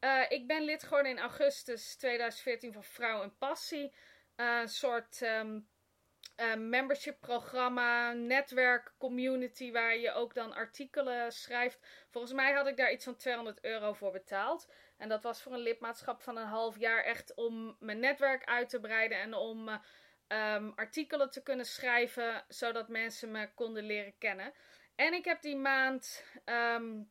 Uh, 0.01 0.25
ik 0.29 0.47
ben 0.47 0.63
lid 0.63 0.83
geworden 0.83 1.11
in 1.11 1.19
augustus 1.19 1.97
2014 1.97 2.73
van 2.73 2.85
Vrouw 2.85 3.23
en 3.23 3.37
Passie. 3.39 3.95
Uh, 4.37 4.61
een 4.61 4.69
soort 4.69 5.21
uh, 5.21 6.55
membership 6.55 7.21
programma, 7.21 8.13
netwerk, 8.13 8.93
community, 8.99 9.73
waar 9.73 9.97
je 9.97 10.13
ook 10.13 10.35
dan 10.35 10.55
artikelen 10.55 11.33
schrijft. 11.33 11.79
Volgens 12.11 12.33
mij 12.33 12.53
had 12.53 12.67
ik 12.67 12.77
daar 12.77 12.93
iets 12.93 13.05
van 13.05 13.17
200 13.17 13.65
euro 13.65 13.93
voor 13.93 14.13
betaald. 14.13 14.69
En 14.99 15.09
dat 15.09 15.23
was 15.23 15.43
voor 15.43 15.53
een 15.53 15.59
lidmaatschap 15.59 16.23
van 16.23 16.37
een 16.37 16.47
half 16.47 16.79
jaar 16.79 17.05
echt 17.05 17.35
om 17.35 17.77
mijn 17.81 18.01
netwerk 18.01 18.45
uit 18.45 18.69
te 18.69 18.81
breiden 18.81 19.19
en 19.19 19.35
om 19.35 19.69
um, 19.69 20.73
artikelen 20.75 21.31
te 21.31 21.43
kunnen 21.43 21.67
schrijven, 21.67 22.45
zodat 22.49 22.89
mensen 22.89 23.31
me 23.31 23.55
konden 23.55 23.85
leren 23.85 24.19
kennen. 24.19 24.53
En 24.95 25.13
ik 25.13 25.25
heb 25.25 25.43
die 25.43 25.57
maand 25.57 26.25
um, 26.45 27.11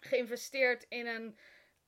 geïnvesteerd 0.00 0.86
in 0.88 1.06
een 1.06 1.38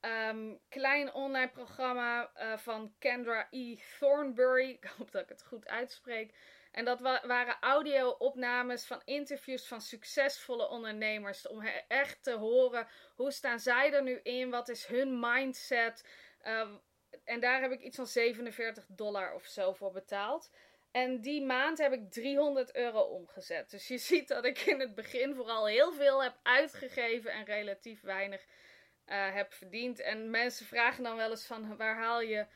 um, 0.01 0.61
klein 0.69 1.13
online 1.13 1.51
programma 1.51 2.31
uh, 2.37 2.57
van 2.57 2.95
Kendra 2.99 3.47
E. 3.51 3.77
Thornbury. 3.99 4.71
Ik 4.81 4.85
hoop 4.85 5.11
dat 5.11 5.23
ik 5.23 5.29
het 5.29 5.43
goed 5.43 5.69
uitspreek. 5.69 6.35
En 6.75 6.85
dat 6.85 7.01
wa 7.01 7.27
waren 7.27 7.57
audio-opnames 7.61 8.85
van 8.85 9.03
interviews 9.05 9.67
van 9.67 9.81
succesvolle 9.81 10.69
ondernemers. 10.69 11.49
Om 11.49 11.63
echt 11.89 12.23
te 12.23 12.33
horen 12.33 12.89
hoe 13.15 13.31
staan 13.33 13.61
zij 13.61 13.93
er 13.93 14.03
nu 14.03 14.21
in, 14.23 14.51
wat 14.51 14.69
is 14.69 14.87
hun 14.87 15.21
mindset. 15.21 16.05
Uh, 16.45 16.69
en 17.25 17.41
daar 17.41 17.61
heb 17.61 17.71
ik 17.71 17.81
iets 17.81 17.97
van 17.97 18.07
47 18.07 18.85
dollar 18.89 19.35
of 19.35 19.45
zo 19.45 19.73
voor 19.73 19.93
betaald. 19.93 20.51
En 20.91 21.21
die 21.21 21.43
maand 21.43 21.79
heb 21.79 21.93
ik 21.93 22.11
300 22.11 22.77
euro 22.77 23.01
omgezet. 23.01 23.71
Dus 23.71 23.89
je 23.89 23.99
ziet 24.09 24.29
dat 24.29 24.45
ik 24.45 24.59
in 24.61 24.81
het 24.81 24.95
begin 24.95 25.35
vooral 25.35 25.67
heel 25.67 25.93
veel 25.93 26.23
heb 26.23 26.39
uitgegeven 26.43 27.33
en 27.33 27.45
relatief 27.45 28.01
weinig 28.01 28.45
uh, 29.07 29.35
heb 29.35 29.53
verdiend. 29.53 30.01
En 30.01 30.31
mensen 30.31 30.67
vragen 30.67 31.03
dan 31.03 31.17
wel 31.17 31.31
eens 31.31 31.47
van 31.47 31.77
waar 31.77 31.97
haal 31.97 32.21
je, 32.21 32.47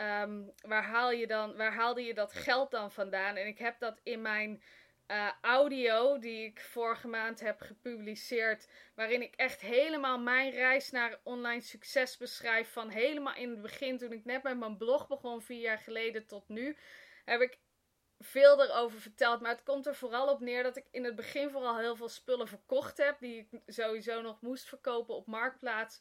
um, 0.00 0.52
waar 0.60 0.84
haal 0.84 1.10
je 1.10 1.26
dan, 1.26 1.56
waar 1.56 1.72
haalde 1.72 2.02
je 2.02 2.14
dat 2.14 2.32
geld 2.32 2.70
dan 2.70 2.92
vandaan? 2.92 3.36
En 3.36 3.46
ik 3.46 3.58
heb 3.58 3.78
dat 3.78 4.00
in 4.02 4.22
mijn 4.22 4.62
uh, 5.10 5.30
audio 5.40 6.18
die 6.18 6.44
ik 6.44 6.60
vorige 6.60 7.08
maand 7.08 7.40
heb 7.40 7.60
gepubliceerd, 7.60 8.68
waarin 8.94 9.22
ik 9.22 9.34
echt 9.34 9.60
helemaal 9.60 10.18
mijn 10.18 10.50
reis 10.50 10.90
naar 10.90 11.20
online 11.22 11.60
succes 11.60 12.16
beschrijf 12.16 12.72
van 12.72 12.88
helemaal 12.88 13.34
in 13.34 13.50
het 13.50 13.62
begin 13.62 13.98
toen 13.98 14.12
ik 14.12 14.24
net 14.24 14.42
met 14.42 14.58
mijn 14.58 14.76
blog 14.76 15.08
begon 15.08 15.42
vier 15.42 15.60
jaar 15.60 15.78
geleden 15.78 16.26
tot 16.26 16.48
nu, 16.48 16.76
heb 17.24 17.40
ik 17.40 17.58
veel 18.20 18.62
erover 18.62 19.00
verteld. 19.00 19.40
Maar 19.40 19.50
het 19.50 19.62
komt 19.62 19.86
er 19.86 19.94
vooral 19.94 20.28
op 20.28 20.40
neer 20.40 20.62
dat 20.62 20.76
ik 20.76 20.86
in 20.90 21.04
het 21.04 21.16
begin 21.16 21.50
vooral 21.50 21.78
heel 21.78 21.96
veel 21.96 22.08
spullen 22.08 22.48
verkocht 22.48 22.96
heb. 22.96 23.18
Die 23.18 23.48
ik 23.50 23.60
sowieso 23.66 24.20
nog 24.20 24.40
moest 24.40 24.68
verkopen 24.68 25.14
op 25.14 25.26
Marktplaats. 25.26 26.00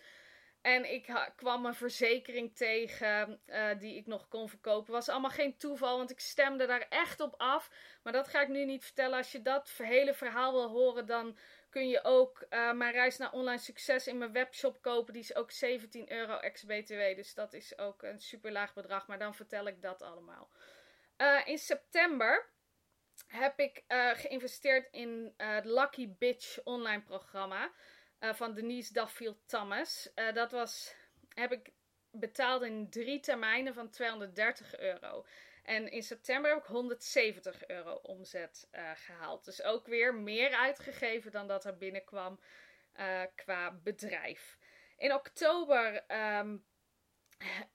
En 0.62 0.94
ik 0.94 1.32
kwam 1.36 1.66
een 1.66 1.75
verzekering 1.75 2.56
tegen 2.56 3.42
uh, 3.48 3.80
die 3.80 3.96
ik 3.96 4.06
nog 4.06 4.28
kon 4.28 4.50
verkopen. 4.50 4.94
Was 4.94 5.10
allemaal 5.10 5.30
geen 5.30 5.58
toeval, 5.58 5.98
want 5.98 6.12
ik 6.12 6.20
stemde 6.20 6.66
daar 6.66 6.86
echt 6.89 7.20
op 7.20 7.34
af. 7.38 7.72
Maar 8.04 8.13
dat 8.13 8.28
ga 8.28 8.42
ik 8.42 8.48
nu 8.48 8.66
niet 8.66 8.84
vertellen. 8.84 9.18
Als 9.18 9.32
je 9.32 9.42
dat 9.42 9.70
hele 9.78 10.13
verhaal 10.13 10.51
wil 10.51 10.70
horen, 10.70 11.06
dan 11.06 11.38
kun 11.70 11.89
je 11.89 12.04
ook 12.04 12.46
uh, 12.50 12.72
mijn 12.72 12.92
reis 12.92 13.18
naar 13.18 13.32
online 13.32 13.58
succes 13.58 14.08
in 14.08 14.18
mijn 14.18 14.32
webshop 14.32 14.82
kopen. 14.82 15.13
Die 15.13 15.22
is 15.22 15.36
ook 15.36 15.51
17 15.51 16.12
euro 16.12 16.38
ex-BTW. 16.38 17.16
Dus 17.16 17.34
dat 17.34 17.54
is 17.54 17.78
ook 17.78 18.04
een 18.04 18.20
super 18.20 18.51
laag 18.51 18.74
bedrag. 18.74 19.08
Maar 19.08 19.20
dan 19.20 19.36
vertel 19.36 19.68
ik 19.68 19.82
dat 19.82 20.01
allemaal. 20.01 20.50
Uh, 21.18 21.42
in 21.46 21.58
september 21.58 22.50
heb 23.28 23.60
ik 23.60 23.84
geïnvesteerd 24.13 24.88
in 24.92 25.34
het 25.38 25.66
Lucky 25.66 26.10
Bitch 26.18 26.63
online 26.63 27.01
programma 27.01 27.72
van 28.20 28.54
Denise 28.54 28.94
Duffield 28.94 29.38
Thomas. 29.46 30.10
dat 30.34 30.52
was, 30.52 30.96
heb 31.34 31.52
ik 31.52 31.72
betaald 32.12 32.62
in 32.62 32.90
drie 32.90 33.20
termijnen 33.20 33.74
van 33.74 33.90
230 33.90 34.80
euro. 34.80 35.26
En 35.64 35.92
in 35.92 36.04
september 36.04 36.52
heb 36.52 36.60
ik 36.60 36.66
170 36.66 37.68
euro 37.68 37.94
omzet 37.94 38.68
gehaald. 38.96 39.46
Dus 39.46 39.64
ook 39.64 39.88
weer 39.88 40.16
meer 40.16 40.56
uitgegeven 40.56 41.32
dan 41.32 41.48
dat 41.48 41.66
er 41.66 41.78
binnenkwam 41.78 42.40
qua 43.36 43.72
bedrijf. 43.84 44.58
In 44.98 45.14
oktober 45.14 46.04
um, 46.38 46.66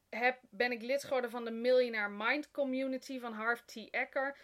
heb, 0.09 0.41
ben 0.51 0.73
ik 0.73 0.83
lid 0.83 1.05
geworden 1.05 1.31
van 1.31 1.45
de 1.45 1.51
Millionaire 1.51 2.09
Mind 2.09 2.51
Community 2.51 3.21
van 3.21 3.33
Harv 3.33 3.61
T. 3.61 3.91
Ecker. 3.91 4.37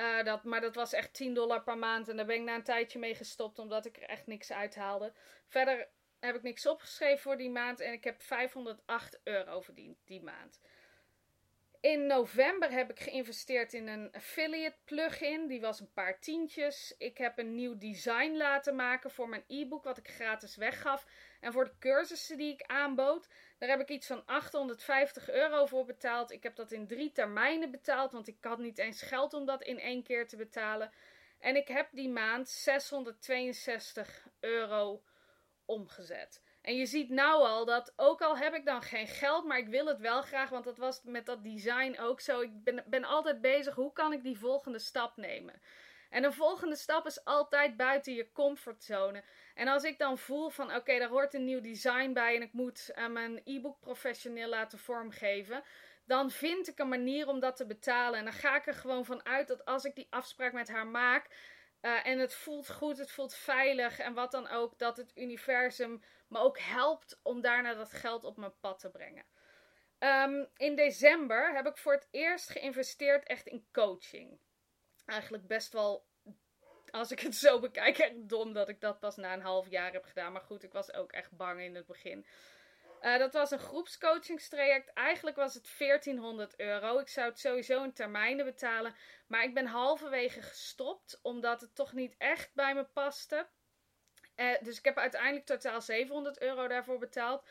Uh, 0.00 0.24
dat, 0.24 0.44
maar 0.44 0.60
dat 0.60 0.74
was 0.74 0.92
echt 0.92 1.14
10 1.14 1.34
dollar 1.34 1.62
per 1.62 1.78
maand. 1.78 2.08
En 2.08 2.16
daar 2.16 2.26
ben 2.26 2.36
ik 2.36 2.42
na 2.42 2.54
een 2.54 2.62
tijdje 2.62 2.98
mee 2.98 3.14
gestopt, 3.14 3.58
omdat 3.58 3.86
ik 3.86 3.96
er 3.96 4.02
echt 4.02 4.26
niks 4.26 4.52
uithaalde. 4.52 5.12
Verder 5.46 5.88
heb 6.20 6.34
ik 6.34 6.42
niks 6.42 6.66
opgeschreven 6.66 7.18
voor 7.18 7.36
die 7.36 7.50
maand. 7.50 7.80
En 7.80 7.92
ik 7.92 8.04
heb 8.04 8.22
508 8.22 9.20
euro 9.24 9.60
verdiend 9.60 9.98
die 10.04 10.22
maand. 10.22 10.60
In 11.80 12.06
november 12.06 12.70
heb 12.70 12.90
ik 12.90 13.00
geïnvesteerd 13.00 13.72
in 13.72 13.88
een 13.88 14.12
affiliate 14.12 14.76
plugin. 14.84 15.46
Die 15.46 15.60
was 15.60 15.80
een 15.80 15.92
paar 15.92 16.20
tientjes. 16.20 16.94
Ik 16.98 17.18
heb 17.18 17.38
een 17.38 17.54
nieuw 17.54 17.78
design 17.78 18.36
laten 18.36 18.76
maken 18.76 19.10
voor 19.10 19.28
mijn 19.28 19.44
e-book, 19.46 19.84
wat 19.84 19.98
ik 19.98 20.08
gratis 20.08 20.56
weggaf. 20.56 21.06
En 21.40 21.52
voor 21.52 21.64
de 21.64 21.78
cursussen 21.78 22.36
die 22.36 22.52
ik 22.52 22.62
aanbood. 22.62 23.28
Daar 23.58 23.68
heb 23.68 23.80
ik 23.80 23.88
iets 23.88 24.06
van 24.06 24.26
850 24.26 25.30
euro 25.30 25.66
voor 25.66 25.84
betaald. 25.84 26.30
Ik 26.30 26.42
heb 26.42 26.56
dat 26.56 26.72
in 26.72 26.86
drie 26.86 27.12
termijnen 27.12 27.70
betaald, 27.70 28.12
want 28.12 28.28
ik 28.28 28.36
had 28.40 28.58
niet 28.58 28.78
eens 28.78 29.02
geld 29.02 29.34
om 29.34 29.46
dat 29.46 29.62
in 29.62 29.78
één 29.78 30.02
keer 30.02 30.28
te 30.28 30.36
betalen. 30.36 30.92
En 31.38 31.56
ik 31.56 31.68
heb 31.68 31.88
die 31.92 32.08
maand 32.08 32.48
662 32.48 34.28
euro 34.40 35.02
omgezet. 35.64 36.42
En 36.68 36.76
je 36.76 36.86
ziet 36.86 37.10
nou 37.10 37.42
al 37.46 37.64
dat, 37.64 37.92
ook 37.96 38.20
al 38.20 38.36
heb 38.36 38.54
ik 38.54 38.64
dan 38.64 38.82
geen 38.82 39.06
geld, 39.06 39.44
maar 39.44 39.58
ik 39.58 39.68
wil 39.68 39.86
het 39.86 40.00
wel 40.00 40.22
graag, 40.22 40.48
want 40.48 40.64
dat 40.64 40.78
was 40.78 41.00
met 41.04 41.26
dat 41.26 41.44
design 41.44 41.98
ook 42.00 42.20
zo. 42.20 42.40
Ik 42.40 42.64
ben, 42.64 42.84
ben 42.86 43.04
altijd 43.04 43.40
bezig, 43.40 43.74
hoe 43.74 43.92
kan 43.92 44.12
ik 44.12 44.22
die 44.22 44.38
volgende 44.38 44.78
stap 44.78 45.16
nemen? 45.16 45.60
En 46.10 46.24
een 46.24 46.32
volgende 46.32 46.76
stap 46.76 47.06
is 47.06 47.24
altijd 47.24 47.76
buiten 47.76 48.14
je 48.14 48.32
comfortzone. 48.32 49.24
En 49.54 49.68
als 49.68 49.84
ik 49.84 49.98
dan 49.98 50.18
voel 50.18 50.48
van 50.48 50.74
oké, 50.74 50.98
daar 50.98 51.08
hoort 51.08 51.34
een 51.34 51.44
nieuw 51.44 51.60
design 51.60 52.12
bij 52.12 52.36
en 52.36 52.42
ik 52.42 52.52
moet 52.52 52.90
uh, 52.96 53.06
mijn 53.06 53.40
e-book 53.44 53.80
professioneel 53.80 54.48
laten 54.48 54.78
vormgeven, 54.78 55.62
dan 56.04 56.30
vind 56.30 56.68
ik 56.68 56.78
een 56.78 56.88
manier 56.88 57.28
om 57.28 57.40
dat 57.40 57.56
te 57.56 57.66
betalen. 57.66 58.18
En 58.18 58.24
dan 58.24 58.34
ga 58.34 58.56
ik 58.56 58.66
er 58.66 58.74
gewoon 58.74 59.04
van 59.04 59.24
uit 59.24 59.48
dat 59.48 59.64
als 59.64 59.84
ik 59.84 59.94
die 59.94 60.06
afspraak 60.10 60.52
met 60.52 60.68
haar 60.68 60.86
maak 60.86 61.28
uh, 61.82 62.06
en 62.06 62.18
het 62.18 62.34
voelt 62.34 62.70
goed, 62.70 62.98
het 62.98 63.10
voelt 63.10 63.34
veilig 63.34 63.98
en 63.98 64.14
wat 64.14 64.30
dan 64.30 64.48
ook, 64.48 64.78
dat 64.78 64.96
het 64.96 65.12
universum 65.14 66.02
me 66.28 66.38
ook 66.38 66.58
helpt 66.58 67.20
om 67.22 67.40
daarna 67.40 67.74
dat 67.74 67.92
geld 67.92 68.24
op 68.24 68.36
mijn 68.36 68.58
pad 68.60 68.78
te 68.78 68.90
brengen. 68.90 69.24
Um, 69.98 70.48
in 70.56 70.76
december 70.76 71.54
heb 71.54 71.66
ik 71.66 71.76
voor 71.76 71.92
het 71.92 72.08
eerst 72.10 72.50
geïnvesteerd 72.50 73.26
echt 73.26 73.46
in 73.46 73.68
coaching. 73.72 74.40
Eigenlijk 75.04 75.46
best 75.46 75.72
wel 75.72 76.06
als 76.90 77.10
ik 77.10 77.20
het 77.20 77.36
zo 77.36 77.60
bekijk, 77.60 77.98
echt 77.98 78.28
dom 78.28 78.52
dat 78.52 78.68
ik 78.68 78.80
dat 78.80 79.00
pas 79.00 79.16
na 79.16 79.32
een 79.32 79.40
half 79.40 79.70
jaar 79.70 79.92
heb 79.92 80.04
gedaan. 80.04 80.32
Maar 80.32 80.42
goed, 80.42 80.62
ik 80.62 80.72
was 80.72 80.92
ook 80.92 81.12
echt 81.12 81.36
bang 81.36 81.60
in 81.60 81.74
het 81.74 81.86
begin. 81.86 82.26
Uh, 83.00 83.18
dat 83.18 83.32
was 83.32 83.50
een 83.50 83.58
groepscoachingstraject. 83.58 84.92
Eigenlijk 84.92 85.36
was 85.36 85.54
het 85.54 85.74
1400 85.78 86.60
euro. 86.60 86.98
Ik 86.98 87.08
zou 87.08 87.28
het 87.28 87.38
sowieso 87.38 87.84
in 87.84 87.92
termijnen 87.92 88.44
betalen. 88.44 88.94
Maar 89.26 89.44
ik 89.44 89.54
ben 89.54 89.66
halverwege 89.66 90.42
gestopt, 90.42 91.18
omdat 91.22 91.60
het 91.60 91.74
toch 91.74 91.92
niet 91.92 92.14
echt 92.16 92.54
bij 92.54 92.74
me 92.74 92.84
paste. 92.84 93.48
Uh, 94.40 94.54
dus 94.60 94.78
ik 94.78 94.84
heb 94.84 94.98
uiteindelijk 94.98 95.46
totaal 95.46 95.80
700 95.80 96.40
euro 96.40 96.68
daarvoor 96.68 96.98
betaald. 96.98 97.44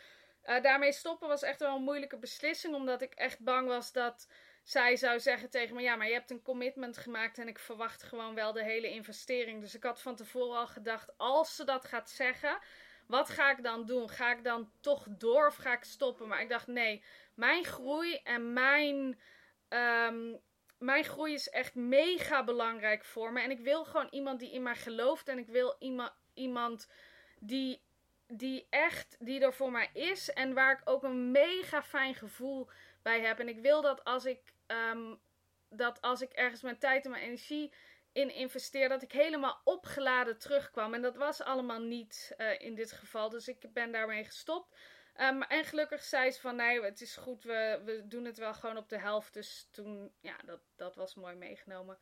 Uh, 0.45 0.61
daarmee 0.61 0.91
stoppen 0.91 1.27
was 1.27 1.43
echt 1.43 1.59
wel 1.59 1.75
een 1.75 1.83
moeilijke 1.83 2.17
beslissing, 2.17 2.75
omdat 2.75 3.01
ik 3.01 3.13
echt 3.13 3.39
bang 3.39 3.67
was 3.67 3.91
dat 3.91 4.27
zij 4.63 4.95
zou 4.95 5.19
zeggen 5.19 5.49
tegen 5.49 5.75
me: 5.75 5.81
Ja, 5.81 5.95
maar 5.95 6.07
je 6.07 6.13
hebt 6.13 6.31
een 6.31 6.41
commitment 6.41 6.97
gemaakt 6.97 7.37
en 7.37 7.47
ik 7.47 7.59
verwacht 7.59 8.03
gewoon 8.03 8.35
wel 8.35 8.53
de 8.53 8.63
hele 8.63 8.89
investering. 8.89 9.61
Dus 9.61 9.75
ik 9.75 9.83
had 9.83 10.01
van 10.01 10.15
tevoren 10.15 10.59
al 10.59 10.67
gedacht: 10.67 11.17
als 11.17 11.55
ze 11.55 11.63
dat 11.63 11.85
gaat 11.85 12.09
zeggen, 12.09 12.59
wat 13.07 13.29
ga 13.29 13.51
ik 13.51 13.63
dan 13.63 13.85
doen? 13.85 14.09
Ga 14.09 14.31
ik 14.31 14.43
dan 14.43 14.71
toch 14.81 15.05
door 15.09 15.47
of 15.47 15.55
ga 15.55 15.73
ik 15.73 15.83
stoppen? 15.83 16.27
Maar 16.27 16.41
ik 16.41 16.49
dacht: 16.49 16.67
nee, 16.67 17.03
mijn 17.33 17.63
groei 17.63 18.15
en 18.23 18.53
mijn. 18.53 19.19
Um, 19.69 20.39
mijn 20.77 21.03
groei 21.03 21.33
is 21.33 21.49
echt 21.49 21.75
mega 21.75 22.43
belangrijk 22.43 23.05
voor 23.05 23.33
me. 23.33 23.41
En 23.41 23.51
ik 23.51 23.59
wil 23.59 23.85
gewoon 23.85 24.07
iemand 24.11 24.39
die 24.39 24.51
in 24.51 24.63
mij 24.63 24.75
gelooft. 24.75 25.27
En 25.27 25.37
ik 25.37 25.47
wil 25.47 25.75
iemand, 25.79 26.11
iemand 26.37 26.89
die, 27.39 27.81
die 28.27 28.67
echt, 28.69 29.17
die 29.19 29.41
er 29.41 29.53
voor 29.53 29.71
mij 29.71 29.89
is. 29.93 30.33
En 30.33 30.53
waar 30.53 30.71
ik 30.71 30.89
ook 30.89 31.03
een 31.03 31.31
mega 31.31 31.83
fijn 31.83 32.15
gevoel 32.15 32.69
bij 33.01 33.21
heb. 33.21 33.39
En 33.39 33.47
ik 33.47 33.59
wil 33.59 33.81
dat 33.81 34.03
als 34.03 34.25
ik 34.25 34.53
um, 34.67 35.19
dat 35.69 36.01
als 36.01 36.21
ik 36.21 36.31
ergens 36.31 36.61
mijn 36.61 36.77
tijd 36.77 37.05
en 37.05 37.11
mijn 37.11 37.23
energie 37.23 37.73
in 38.11 38.33
investeer, 38.33 38.89
dat 38.89 39.01
ik 39.01 39.11
helemaal 39.11 39.61
opgeladen 39.63 40.37
terugkwam. 40.37 40.93
En 40.93 41.01
dat 41.01 41.15
was 41.15 41.41
allemaal 41.41 41.81
niet 41.81 42.35
uh, 42.37 42.59
in 42.59 42.75
dit 42.75 42.91
geval. 42.91 43.29
Dus 43.29 43.47
ik 43.47 43.73
ben 43.73 43.91
daarmee 43.91 44.25
gestopt. 44.25 44.75
Um, 45.21 45.41
en 45.43 45.65
gelukkig 45.65 46.03
zei 46.03 46.31
ze 46.31 46.41
van 46.41 46.55
nee, 46.55 46.81
het 46.81 47.01
is 47.01 47.15
goed, 47.15 47.43
we, 47.43 47.81
we 47.85 48.07
doen 48.07 48.25
het 48.25 48.37
wel 48.37 48.53
gewoon 48.53 48.77
op 48.77 48.89
de 48.89 48.99
helft. 48.99 49.33
Dus 49.33 49.67
toen, 49.71 50.11
ja, 50.21 50.35
dat, 50.45 50.59
dat 50.75 50.95
was 50.95 51.15
mooi 51.15 51.35
meegenomen. 51.35 51.97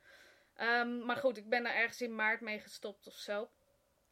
Um, 0.62 1.06
maar 1.06 1.18
goed, 1.18 1.38
ik 1.38 1.50
ben 1.50 1.66
er 1.66 1.76
ergens 1.76 2.02
in 2.02 2.16
maart 2.16 2.42
mee 2.42 2.60
gestopt 2.60 3.08
of 3.08 3.14
zo. 3.14 3.50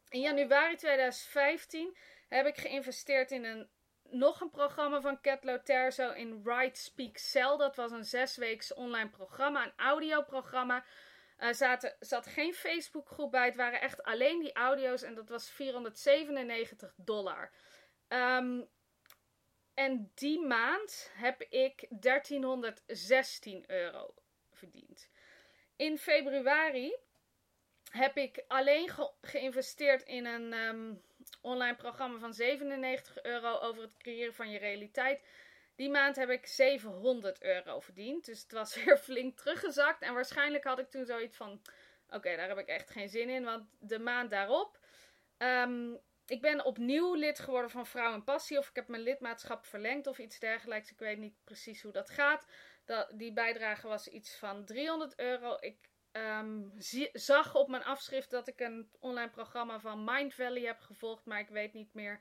In 0.08 0.20
januari 0.20 0.76
2015 0.76 1.96
heb 2.28 2.46
ik 2.46 2.56
geïnvesteerd 2.56 3.30
in 3.30 3.44
een 3.44 3.68
nog 4.10 4.40
een 4.40 4.50
programma 4.50 5.00
van 5.00 5.20
Cat 5.20 5.44
Loterzo 5.44 6.10
in 6.10 6.42
Write 6.42 6.80
Speak 6.80 7.16
Sell. 7.16 7.56
Dat 7.56 7.76
was 7.76 7.90
een 7.90 8.04
zesweeks 8.04 8.74
online 8.74 9.10
programma, 9.10 9.64
een 9.64 9.72
audioprogramma. 9.76 10.84
Zaten, 11.50 11.96
zat 12.00 12.26
geen 12.26 12.54
Facebookgroep 12.54 13.30
bij. 13.30 13.44
Het 13.44 13.56
waren 13.56 13.80
echt 13.80 14.02
alleen 14.02 14.40
die 14.40 14.52
audio's 14.52 15.02
en 15.02 15.14
dat 15.14 15.28
was 15.28 15.50
497 15.50 16.94
dollar. 16.96 17.52
Ehm, 18.08 18.62
en 19.74 20.10
die 20.14 20.40
maand 20.40 21.10
heb 21.14 21.42
ik 21.42 21.86
1316 21.88 23.64
euro 23.66 24.14
verdiend. 24.50 25.10
In 25.76 25.98
februari 25.98 26.96
heb 27.94 28.16
ik 28.16 28.44
alleen 28.48 28.90
geïnvesteerd 29.20 30.02
in 30.02 30.26
een 30.26 30.52
ehm, 30.52 30.94
online 31.40 31.76
programma 31.76 32.18
van 32.18 32.34
97 32.34 33.22
euro 33.22 33.58
over 33.58 33.82
het 33.82 33.96
creëren 33.96 34.34
van 34.34 34.50
je 34.50 34.58
realiteit. 34.58 35.22
Die 35.76 35.90
maand 35.90 36.16
heb 36.16 36.30
ik 36.30 36.46
700 36.46 37.42
euro 37.42 37.80
verdiend. 37.80 38.24
Dus 38.24 38.42
het 38.42 38.52
was 38.52 38.74
weer 38.84 38.98
flink 38.98 39.36
teruggezakt. 39.36 40.02
En 40.02 40.14
waarschijnlijk 40.14 40.64
had 40.64 40.78
ik 40.78 40.90
toen 40.90 41.06
zoiets 41.06 41.36
van: 41.36 41.60
oké, 42.08 42.36
daar 42.36 42.48
heb 42.48 42.58
ik 42.58 42.66
echt 42.66 42.90
geen 42.90 43.08
zin 43.08 43.28
in. 43.28 43.44
Want 43.44 43.64
de 43.78 43.98
maand 43.98 44.30
daarop. 44.30 44.78
Um, 45.38 46.00
ik 46.26 46.40
ben 46.40 46.64
opnieuw 46.64 47.14
lid 47.14 47.38
geworden 47.38 47.70
van 47.70 47.86
Vrouw 47.86 48.12
en 48.12 48.24
Passie. 48.24 48.58
Of 48.58 48.68
ik 48.68 48.76
heb 48.76 48.88
mijn 48.88 49.02
lidmaatschap 49.02 49.66
verlengd 49.66 50.06
of 50.06 50.18
iets 50.18 50.38
dergelijks. 50.38 50.90
Ik 50.90 50.98
weet 50.98 51.18
niet 51.18 51.44
precies 51.44 51.82
hoe 51.82 51.92
dat 51.92 52.10
gaat. 52.10 52.46
Dat, 52.84 53.10
die 53.14 53.32
bijdrage 53.32 53.88
was 53.88 54.08
iets 54.08 54.36
van 54.36 54.64
300 54.64 55.18
euro. 55.18 55.56
Ik 55.60 55.92
ehm, 56.14 56.62
zag 57.12 57.54
op 57.54 57.68
mijn 57.68 57.84
afschrift 57.84 58.30
dat 58.30 58.48
ik 58.48 58.60
een 58.60 58.90
online 59.00 59.30
programma 59.30 59.80
van 59.80 60.04
Mind 60.04 60.34
Valley 60.34 60.62
heb 60.62 60.80
gevolgd. 60.80 61.24
Maar 61.24 61.40
ik 61.40 61.48
weet 61.48 61.72
niet 61.72 61.94
meer 61.94 62.20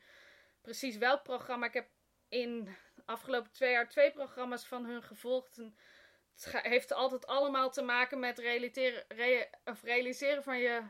precies 0.61 0.97
welk 0.97 1.23
programma. 1.23 1.65
Ik 1.65 1.73
heb 1.73 1.87
in 2.29 2.63
de 2.95 3.01
afgelopen 3.05 3.51
twee 3.51 3.71
jaar 3.71 3.89
twee 3.89 4.11
programma's 4.11 4.65
van 4.65 4.85
hun 4.85 5.03
gevolgd. 5.03 5.55
Het 5.55 6.61
heeft 6.61 6.91
altijd 6.91 7.27
allemaal 7.27 7.71
te 7.71 7.81
maken 7.81 8.19
met 8.19 8.39
realiseren, 8.39 10.37
of 10.37 10.43
van 10.43 10.59
je. 10.59 10.81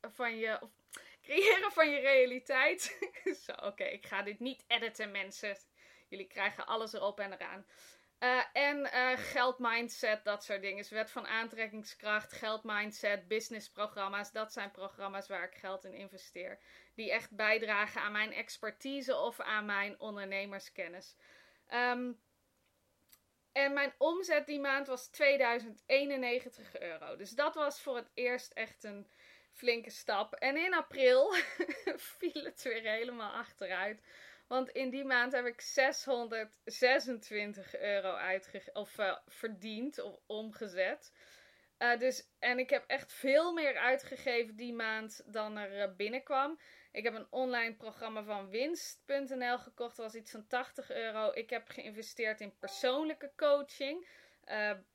Van 0.00 0.36
je 0.36 0.58
of 0.60 0.70
creëren 1.22 1.72
van 1.72 1.90
je 1.90 2.00
realiteit. 2.00 2.98
Zo, 3.44 3.52
oké, 3.52 3.84
ik 3.84 4.06
ga 4.06 4.22
dit 4.22 4.38
niet 4.38 4.64
editen, 4.66 5.10
mensen. 5.10 5.56
Jullie 6.08 6.26
krijgen 6.26 6.66
alles 6.66 6.92
erop 6.92 7.20
en 7.20 7.32
eraan. 7.32 7.66
Uh, 8.20 8.42
en 8.52 8.78
uh, 8.78 9.12
geldmindset, 9.16 10.24
dat 10.24 10.44
soort 10.44 10.60
dingen. 10.60 10.76
Dus 10.76 10.90
wet 10.90 11.10
van 11.10 11.26
aantrekkingskracht, 11.26 12.32
geldmindset, 12.32 13.28
businessprogramma's. 13.28 14.32
Dat 14.32 14.52
zijn 14.52 14.70
programma's 14.70 15.28
waar 15.28 15.44
ik 15.44 15.54
geld 15.54 15.84
in 15.84 15.94
investeer. 15.94 16.58
Die 16.94 17.12
echt 17.12 17.36
bijdragen 17.36 18.00
aan 18.00 18.12
mijn 18.12 18.32
expertise 18.32 19.16
of 19.16 19.40
aan 19.40 19.64
mijn 19.64 20.00
ondernemerskennis. 20.00 21.16
Um, 21.74 22.20
en 23.52 23.72
mijn 23.72 23.94
omzet 23.98 24.46
die 24.46 24.60
maand 24.60 24.86
was 24.86 25.08
2091 25.08 26.78
euro. 26.78 27.16
Dus 27.16 27.30
dat 27.30 27.54
was 27.54 27.80
voor 27.80 27.96
het 27.96 28.10
eerst 28.14 28.52
echt 28.52 28.84
een 28.84 29.10
flinke 29.52 29.90
stap. 29.90 30.34
En 30.34 30.56
in 30.56 30.74
april 30.74 31.34
viel 32.18 32.44
het 32.44 32.62
weer 32.62 32.82
helemaal 32.82 33.32
achteruit. 33.32 34.02
Want 34.48 34.70
in 34.70 34.90
die 34.90 35.04
maand 35.04 35.32
heb 35.32 35.46
ik 35.46 35.60
626 35.60 37.76
euro 37.76 38.18
of, 38.72 38.98
uh, 38.98 39.16
verdiend 39.26 40.02
of 40.02 40.18
omgezet. 40.26 41.12
Uh, 41.78 41.98
dus, 41.98 42.28
en 42.38 42.58
ik 42.58 42.70
heb 42.70 42.84
echt 42.86 43.12
veel 43.12 43.52
meer 43.52 43.76
uitgegeven 43.76 44.56
die 44.56 44.72
maand 44.72 45.22
dan 45.26 45.56
er 45.56 45.88
uh, 45.88 45.94
binnenkwam. 45.96 46.60
Ik 46.92 47.04
heb 47.04 47.14
een 47.14 47.26
online 47.30 47.74
programma 47.74 48.22
van 48.22 48.48
winst.nl 48.48 49.58
gekocht. 49.58 49.96
Dat 49.96 50.04
was 50.04 50.14
iets 50.14 50.30
van 50.30 50.46
80 50.46 50.90
euro. 50.90 51.30
Ik 51.32 51.50
heb 51.50 51.68
geïnvesteerd 51.68 52.40
in 52.40 52.58
persoonlijke 52.58 53.32
coaching. 53.36 54.08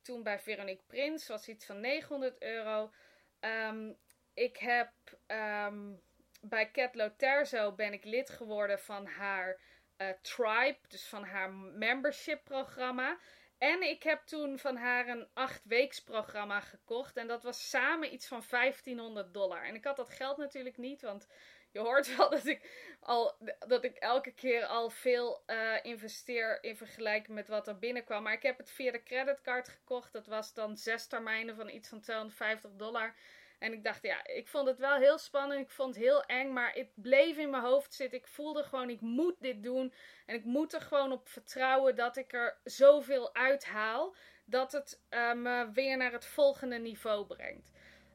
toen 0.01 0.23
bij 0.23 0.39
Veronique 0.39 0.83
Prins 0.87 1.27
was 1.27 1.47
iets 1.47 1.65
van 1.65 1.79
900 1.79 2.41
euro. 2.41 2.91
Um, 3.39 3.97
ik 4.33 4.57
heb 4.57 4.91
um, 5.27 6.01
bij 6.43 6.71
Cat 6.71 7.17
Terzo 7.17 7.71
ben 7.71 7.93
ik 7.93 8.03
lid 8.03 8.29
geworden 8.29 8.79
van 8.79 9.05
haar 9.05 9.59
uh, 9.97 10.07
tribe, 10.21 10.77
dus 10.87 11.05
van 11.05 11.23
haar 11.23 11.51
membership 11.53 12.43
programma. 12.43 13.17
En 13.57 13.81
ik 13.81 14.03
heb 14.03 14.21
toen 14.25 14.59
van 14.59 14.75
haar 14.75 15.07
een 15.07 15.27
acht 15.33 15.61
weeks 15.65 16.03
programma 16.03 16.59
gekocht. 16.59 17.17
En 17.17 17.27
dat 17.27 17.43
was 17.43 17.69
samen 17.69 18.13
iets 18.13 18.27
van 18.27 18.43
1500 18.49 19.33
dollar. 19.33 19.63
En 19.63 19.75
ik 19.75 19.83
had 19.83 19.95
dat 19.95 20.09
geld 20.09 20.37
natuurlijk 20.37 20.77
niet, 20.77 21.01
want 21.01 21.27
je 21.71 21.79
hoort 21.79 22.15
wel 22.17 22.29
dat 22.29 22.45
ik, 22.45 22.95
al, 22.99 23.37
dat 23.67 23.83
ik 23.83 23.95
elke 23.95 24.31
keer 24.31 24.65
al 24.65 24.89
veel 24.89 25.43
uh, 25.47 25.75
investeer 25.81 26.63
in 26.63 26.77
vergelijking 26.77 27.35
met 27.35 27.47
wat 27.47 27.67
er 27.67 27.79
binnenkwam. 27.79 28.23
Maar 28.23 28.33
ik 28.33 28.43
heb 28.43 28.57
het 28.57 28.71
via 28.71 28.91
de 28.91 29.03
creditcard 29.03 29.67
gekocht. 29.67 30.13
Dat 30.13 30.27
was 30.27 30.53
dan 30.53 30.77
zes 30.77 31.07
termijnen 31.07 31.55
van 31.55 31.69
iets 31.69 31.89
van 31.89 32.01
250 32.01 32.71
dollar. 32.75 33.15
En 33.63 33.73
ik 33.73 33.83
dacht, 33.83 34.03
ja, 34.03 34.27
ik 34.27 34.47
vond 34.47 34.67
het 34.67 34.77
wel 34.77 34.95
heel 34.95 35.17
spannend. 35.17 35.61
Ik 35.61 35.69
vond 35.69 35.95
het 35.95 36.03
heel 36.03 36.23
eng, 36.23 36.53
maar 36.53 36.73
het 36.73 36.89
bleef 36.95 37.37
in 37.37 37.49
mijn 37.49 37.63
hoofd 37.63 37.93
zitten. 37.93 38.19
Ik 38.19 38.27
voelde 38.27 38.63
gewoon, 38.63 38.89
ik 38.89 39.01
moet 39.01 39.35
dit 39.39 39.63
doen. 39.63 39.93
En 40.25 40.35
ik 40.35 40.43
moet 40.43 40.73
er 40.73 40.81
gewoon 40.81 41.11
op 41.11 41.29
vertrouwen 41.29 41.95
dat 41.95 42.17
ik 42.17 42.33
er 42.33 42.57
zoveel 42.63 43.35
uithaal. 43.35 44.15
Dat 44.45 44.71
het 44.71 45.01
uh, 45.09 45.33
me 45.33 45.69
weer 45.73 45.97
naar 45.97 46.11
het 46.11 46.25
volgende 46.25 46.77
niveau 46.77 47.25
brengt. 47.25 47.71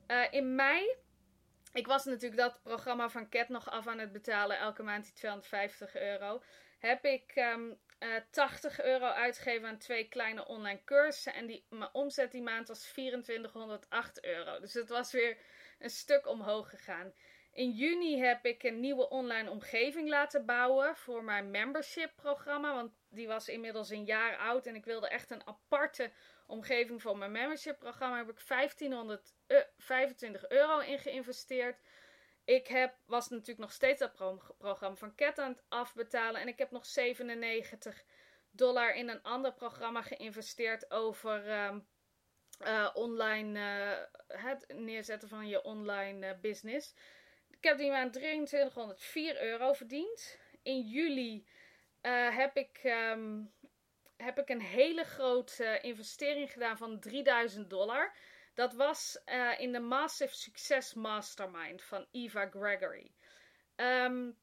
Uh, 0.08 0.24
in 0.30 0.54
mei, 0.54 0.96
ik 1.72 1.86
was 1.86 2.04
natuurlijk 2.04 2.40
dat 2.40 2.62
programma 2.62 3.08
van 3.08 3.28
Cat 3.28 3.48
nog 3.48 3.70
af 3.70 3.86
aan 3.86 3.98
het 3.98 4.12
betalen. 4.12 4.58
Elke 4.58 4.82
maand 4.82 5.04
die 5.04 5.12
250 5.12 5.96
euro. 5.96 6.42
Heb 6.78 7.04
ik 7.04 7.32
um, 7.36 7.78
uh, 8.00 8.16
eh, 8.16 8.22
80 8.30 8.82
euro 8.82 9.06
uitgegeven 9.06 9.68
aan 9.68 9.78
twee 9.78 10.08
kleine 10.08 10.46
online 10.46 10.84
cursussen. 10.84 11.34
En 11.34 11.46
die, 11.46 11.66
mijn 11.68 11.94
omzet 11.94 12.30
die 12.30 12.42
maand 12.42 12.68
was 12.68 12.82
2408 12.82 14.24
euro. 14.24 14.60
Dus 14.60 14.74
het 14.74 14.88
was 14.88 15.12
weer 15.12 15.36
een 15.78 15.90
stuk 15.90 16.26
omhoog 16.26 16.70
gegaan. 16.70 17.12
In 17.52 17.70
juni 17.70 18.18
heb 18.18 18.44
ik 18.44 18.62
een 18.62 18.80
nieuwe 18.80 19.08
online 19.08 19.50
omgeving 19.50 20.08
laten 20.08 20.46
bouwen 20.46 20.96
voor 20.96 21.24
mijn 21.24 21.50
membership 21.50 22.12
programma. 22.16 22.74
Want 22.74 22.92
die 23.08 23.26
was 23.26 23.48
inmiddels 23.48 23.90
een 23.90 24.04
jaar 24.04 24.36
oud 24.36 24.66
en 24.66 24.74
ik 24.74 24.84
wilde 24.84 25.08
echt 25.08 25.30
een 25.30 25.46
aparte 25.46 26.10
omgeving 26.46 27.02
voor 27.02 27.18
mijn 27.18 27.32
membership 27.32 27.78
programma. 27.78 28.16
Daar 28.16 28.26
heb 28.26 28.38
ik 28.38 28.48
1525 28.48 30.48
euro 30.48 30.78
in 30.78 30.98
geïnvesteerd. 30.98 31.80
Ik 32.48 32.66
heb, 32.66 32.94
was 33.06 33.28
natuurlijk 33.28 33.58
nog 33.58 33.72
steeds 33.72 34.00
dat 34.00 34.14
programma 34.58 34.96
van 34.96 35.14
Cat 35.14 35.38
aan 35.38 35.50
het 35.50 35.62
afbetalen. 35.68 36.40
En 36.40 36.48
ik 36.48 36.58
heb 36.58 36.70
nog 36.70 36.86
97 36.86 38.04
dollar 38.50 38.94
in 38.94 39.08
een 39.08 39.22
ander 39.22 39.52
programma 39.52 40.02
geïnvesteerd 40.02 40.90
over 40.90 41.64
um, 41.64 41.86
uh, 42.60 42.90
online, 42.94 43.58
uh, 43.58 44.40
het 44.40 44.64
neerzetten 44.68 45.28
van 45.28 45.48
je 45.48 45.62
online 45.62 46.26
uh, 46.26 46.40
business. 46.40 46.94
Ik 47.50 47.64
heb 47.64 47.78
die 47.78 47.90
maand 47.90 48.12
2304 48.12 49.42
euro 49.42 49.72
verdiend. 49.72 50.38
In 50.62 50.80
juli 50.80 51.46
heb, 52.30 52.56
ik, 52.56 52.80
um, 52.84 53.52
heb 54.16 54.38
ik 54.38 54.48
een 54.48 54.62
hele 54.62 55.04
grote 55.04 55.78
investering 55.80 56.52
gedaan 56.52 56.78
van 56.78 57.00
3000 57.00 57.70
dollar. 57.70 58.14
Dat 58.58 58.74
was 58.74 59.20
uh, 59.26 59.60
in 59.60 59.72
de 59.72 59.80
Massive 59.80 60.36
Success 60.36 60.94
Mastermind 60.94 61.82
van 61.82 62.06
Eva 62.10 62.48
Gregory. 62.50 63.10
Um, 63.76 64.38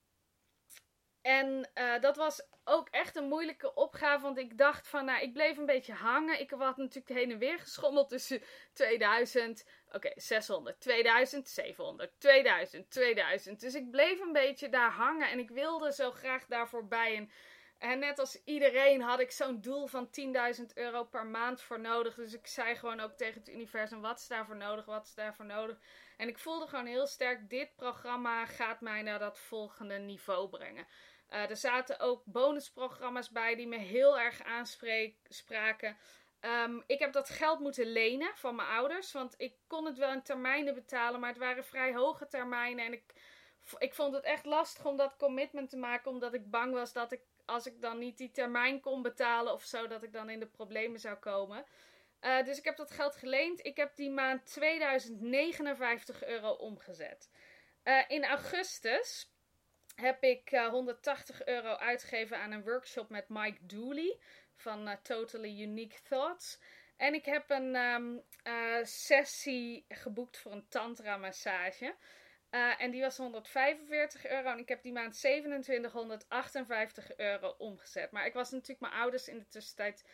en 1.21 1.69
uh, 1.75 1.99
dat 1.99 2.15
was 2.15 2.47
ook 2.63 2.89
echt 2.89 3.15
een 3.15 3.28
moeilijke 3.28 3.73
opgave. 3.73 4.21
Want 4.21 4.38
ik 4.38 4.58
dacht 4.58 4.88
van, 4.88 5.06
nou, 5.06 5.21
ik 5.21 5.34
bleef 5.34 5.58
een 5.58 5.65
beetje 5.65 5.93
hangen. 5.93 6.39
Ik 6.39 6.51
had 6.51 6.78
natuurlijk 6.78 7.19
heen 7.19 7.32
en 7.32 7.38
weer 7.38 7.60
geschommeld 7.60 8.10
tussen 8.10 8.41
2000, 8.73 9.65
oké, 9.86 9.95
okay, 9.95 10.13
600, 10.15 10.80
2000, 10.80 11.49
700, 11.49 12.19
2000, 12.19 12.89
2000. 12.89 13.60
Dus 13.60 13.75
ik 13.75 13.91
bleef 13.91 14.19
een 14.19 14.34
beetje 14.34 14.69
daar 14.69 14.91
hangen. 14.91 15.30
En 15.30 15.39
ik 15.39 15.49
wilde 15.49 15.93
zo 15.93 16.12
graag 16.12 16.45
daar 16.45 16.69
voorbij. 16.69 17.15
En 17.15 17.30
en 17.91 18.00
net 18.00 18.19
als 18.19 18.43
iedereen 18.43 19.02
had 19.02 19.19
ik 19.19 19.32
zo'n 19.32 19.62
doel 19.62 19.88
van 19.88 20.10
10.000 20.60 20.63
euro 20.74 21.04
per 21.04 21.26
maand 21.26 21.62
voor 21.62 21.80
nodig. 21.80 22.15
Dus 22.15 22.34
ik 22.34 22.48
zei 22.48 22.76
gewoon 22.76 23.00
ook 23.00 23.12
tegen 23.12 23.39
het 23.39 23.50
universum: 23.50 24.02
wat 24.02 24.19
is 24.19 24.28
daarvoor 24.28 24.56
nodig? 24.56 24.86
Wat 24.86 25.06
is 25.06 25.13
daarvoor 25.13 25.45
nodig? 25.45 25.80
En 26.17 26.28
ik 26.28 26.39
voelde 26.39 26.67
gewoon 26.67 26.86
heel 26.86 27.08
sterk: 27.08 27.50
dit 27.50 27.76
programma 27.76 28.45
gaat 28.45 28.82
mij 28.82 29.02
naar 29.02 29.19
dat 29.19 29.39
volgende 29.39 29.98
niveau 29.98 30.50
brengen. 30.50 30.88
Uh, 31.30 31.50
er 31.50 31.58
zaten 31.58 32.00
ook 32.00 32.21
bonusprogramma's 32.26 33.30
bij 33.30 33.56
die 33.56 33.67
me 33.67 33.78
heel 33.78 34.19
erg 34.19 34.43
aanspraken. 34.43 35.98
Um, 36.41 36.84
ik 36.88 37.00
heb 37.00 37.13
dat 37.13 37.30
geld 37.30 37.60
moeten 37.60 37.86
lenen 37.86 38.32
van 38.36 38.56
mijn 38.56 38.67
ouders. 38.67 39.12
Want 39.12 39.34
ik 39.38 39.54
kon 39.67 39.86
het 39.86 39.98
wel 39.98 40.12
in 40.12 40.24
termijnen 40.24 40.74
betalen, 40.74 41.19
maar 41.19 41.30
het 41.30 41.39
waren 41.39 41.65
vrij 41.65 41.93
hoge 41.93 42.28
termijnen. 42.28 42.86
En 42.86 42.93
ik, 42.93 43.13
ik 43.78 43.93
vond 43.93 44.13
het 44.13 44.24
echt 44.24 44.45
lastig 44.45 44.86
om 44.86 44.98
dat 44.98 45.15
commitment 45.17 45.69
te 45.69 45.78
maken, 45.78 46.12
omdat 46.12 46.34
ik 46.34 46.50
bang 46.50 46.74
was 46.74 46.93
dat 46.93 47.12
ik 47.12 47.21
als 47.46 47.66
ik 47.66 47.82
dan 47.82 47.98
niet 47.98 48.18
die 48.18 48.32
termijn 48.32 48.80
kon 48.80 49.02
betalen 49.02 49.54
of 49.54 49.64
zo, 49.64 49.88
dat 49.88 50.04
ik 50.04 50.14
dan 50.14 50.30
in 50.30 50.40
de 50.40 50.48
problemen 50.48 51.00
zou 51.00 51.16
komen. 51.16 51.66
Uh, 52.22 52.44
dus 52.44 52.58
ik 52.58 52.64
heb 52.66 52.78
dat 52.78 52.92
geld 52.92 53.16
geleend. 53.16 53.66
Ik 53.66 53.78
heb 53.78 53.96
die 53.96 54.10
maand 54.10 54.46
2059 54.46 56.24
euro 56.24 56.50
omgezet. 56.52 57.30
Uh, 57.84 58.04
in 58.08 58.26
augustus 58.26 59.34
heb 59.96 60.24
ik 60.24 60.52
uh, 60.52 60.66
eh, 60.66 60.72
180 60.72 61.46
euro 61.46 61.76
uitgegeven 61.76 62.38
aan 62.38 62.52
een 62.52 62.64
workshop 62.64 63.10
met 63.10 63.30
Mike 63.30 63.66
Dooley 63.66 64.18
van 64.56 64.98
Totally 65.02 65.62
Unique 65.62 66.02
Thoughts. 66.02 66.60
En 66.98 67.14
ik 67.14 67.26
heb 67.26 67.50
een 67.50 67.76
ehm, 67.76 68.18
eh, 68.44 68.84
sessie 68.84 69.86
geboekt 69.90 70.38
voor 70.38 70.52
een 70.52 70.68
tantra 70.68 71.18
massage. 71.18 71.96
Eh, 72.56 72.82
en 72.82 72.91
die 72.91 73.02
was 73.02 73.18
145 73.18 74.28
euro. 74.28 74.50
En 74.50 74.60
ik 74.60 74.70
heb 74.70 74.82
die 74.82 74.91
maand 74.91 75.13
2758 75.13 77.15
euro 77.15 77.56
omgezet. 77.58 78.12
Maar 78.12 78.26
ik 78.26 78.34
was 78.34 78.52
natuurlijk 78.52 78.80
mijn 78.80 78.94
ouders 78.94 79.28
in 79.28 79.38
de 79.38 79.48
tussentijd 79.48 80.06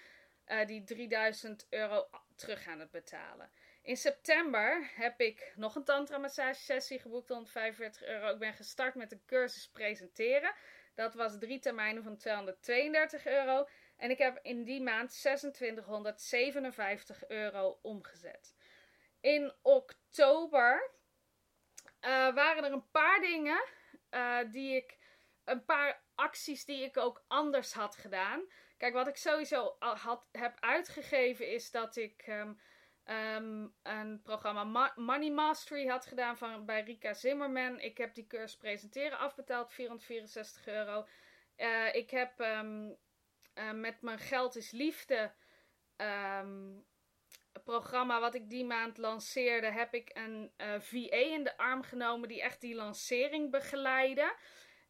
uh, 0.47 0.65
die 0.65 0.84
3000 0.84 1.67
euro 1.69 2.10
terug 2.36 2.67
aan 2.67 2.80
het 2.80 2.91
betalen. 2.91 3.51
In 3.82 3.97
september 3.97 4.91
heb 4.95 5.19
ik 5.19 5.54
nog 5.56 5.75
een 5.75 5.84
tantra 5.84 6.17
massage 6.17 6.62
sessie 6.62 6.99
geboekt, 6.99 7.30
145 7.30 8.04
euro. 8.04 8.30
Ik 8.30 8.39
ben 8.39 8.54
gestart 8.54 8.95
met 8.95 9.12
een 9.12 9.25
cursus 9.25 9.69
presenteren. 9.69 10.54
Dat 10.95 11.13
was 11.13 11.38
drie 11.39 11.60
termijnen 11.60 12.04
van 12.04 12.17
232 12.17 13.25
euro. 13.25 13.67
En 13.97 14.10
ik 14.10 14.17
heb 14.17 14.39
in 14.41 14.63
die 14.63 14.82
maand 14.82 15.10
2657 15.10 17.27
euro 17.27 17.80
omgezet. 17.82 18.56
In 19.19 19.54
oktober 19.62 20.99
waren 22.09 22.63
er 22.63 22.71
een 22.71 22.89
paar 22.91 23.19
dingen 23.19 23.63
uh, 24.11 24.37
die 24.51 24.75
ik. 24.75 24.99
Een 25.43 25.65
paar 25.65 26.03
acties 26.15 26.65
die 26.65 26.83
ik 26.83 26.97
ook 26.97 27.23
anders 27.27 27.73
had 27.73 27.95
gedaan. 27.95 28.41
Kijk, 28.77 28.93
wat 28.93 29.07
ik 29.07 29.15
sowieso 29.15 29.75
had, 29.79 30.27
heb 30.31 30.57
uitgegeven 30.59 31.47
is 31.51 31.71
dat 31.71 31.95
ik 31.95 32.27
um, 32.27 32.59
um, 33.05 33.75
een 33.83 34.21
programma 34.21 34.63
Ma 34.63 34.93
Money 34.95 35.31
Mastery 35.31 35.87
had 35.87 36.05
gedaan 36.05 36.37
van, 36.37 36.65
bij 36.65 36.81
Rika 36.81 37.13
Zimmerman. 37.13 37.79
Ik 37.79 37.97
heb 37.97 38.15
die 38.15 38.27
cursus 38.27 38.57
presenteren 38.57 39.17
afbetaald, 39.17 39.71
464 39.71 40.67
euro. 40.67 41.07
Uh, 41.57 41.95
ik 41.95 42.09
heb 42.09 42.39
uh, 42.39 42.91
met 43.71 44.01
mijn 44.01 44.19
geld 44.19 44.55
is 44.55 44.71
liefde 44.71 45.33
programma 47.59 48.19
wat 48.19 48.35
ik 48.35 48.49
die 48.49 48.65
maand 48.65 48.97
lanceerde, 48.97 49.71
heb 49.71 49.93
ik 49.93 50.09
een 50.13 50.51
uh, 50.57 50.79
VA 50.79 51.15
in 51.15 51.43
de 51.43 51.57
arm 51.57 51.83
genomen 51.83 52.27
die 52.27 52.41
echt 52.41 52.61
die 52.61 52.75
lancering 52.75 53.51
begeleidde. 53.51 54.35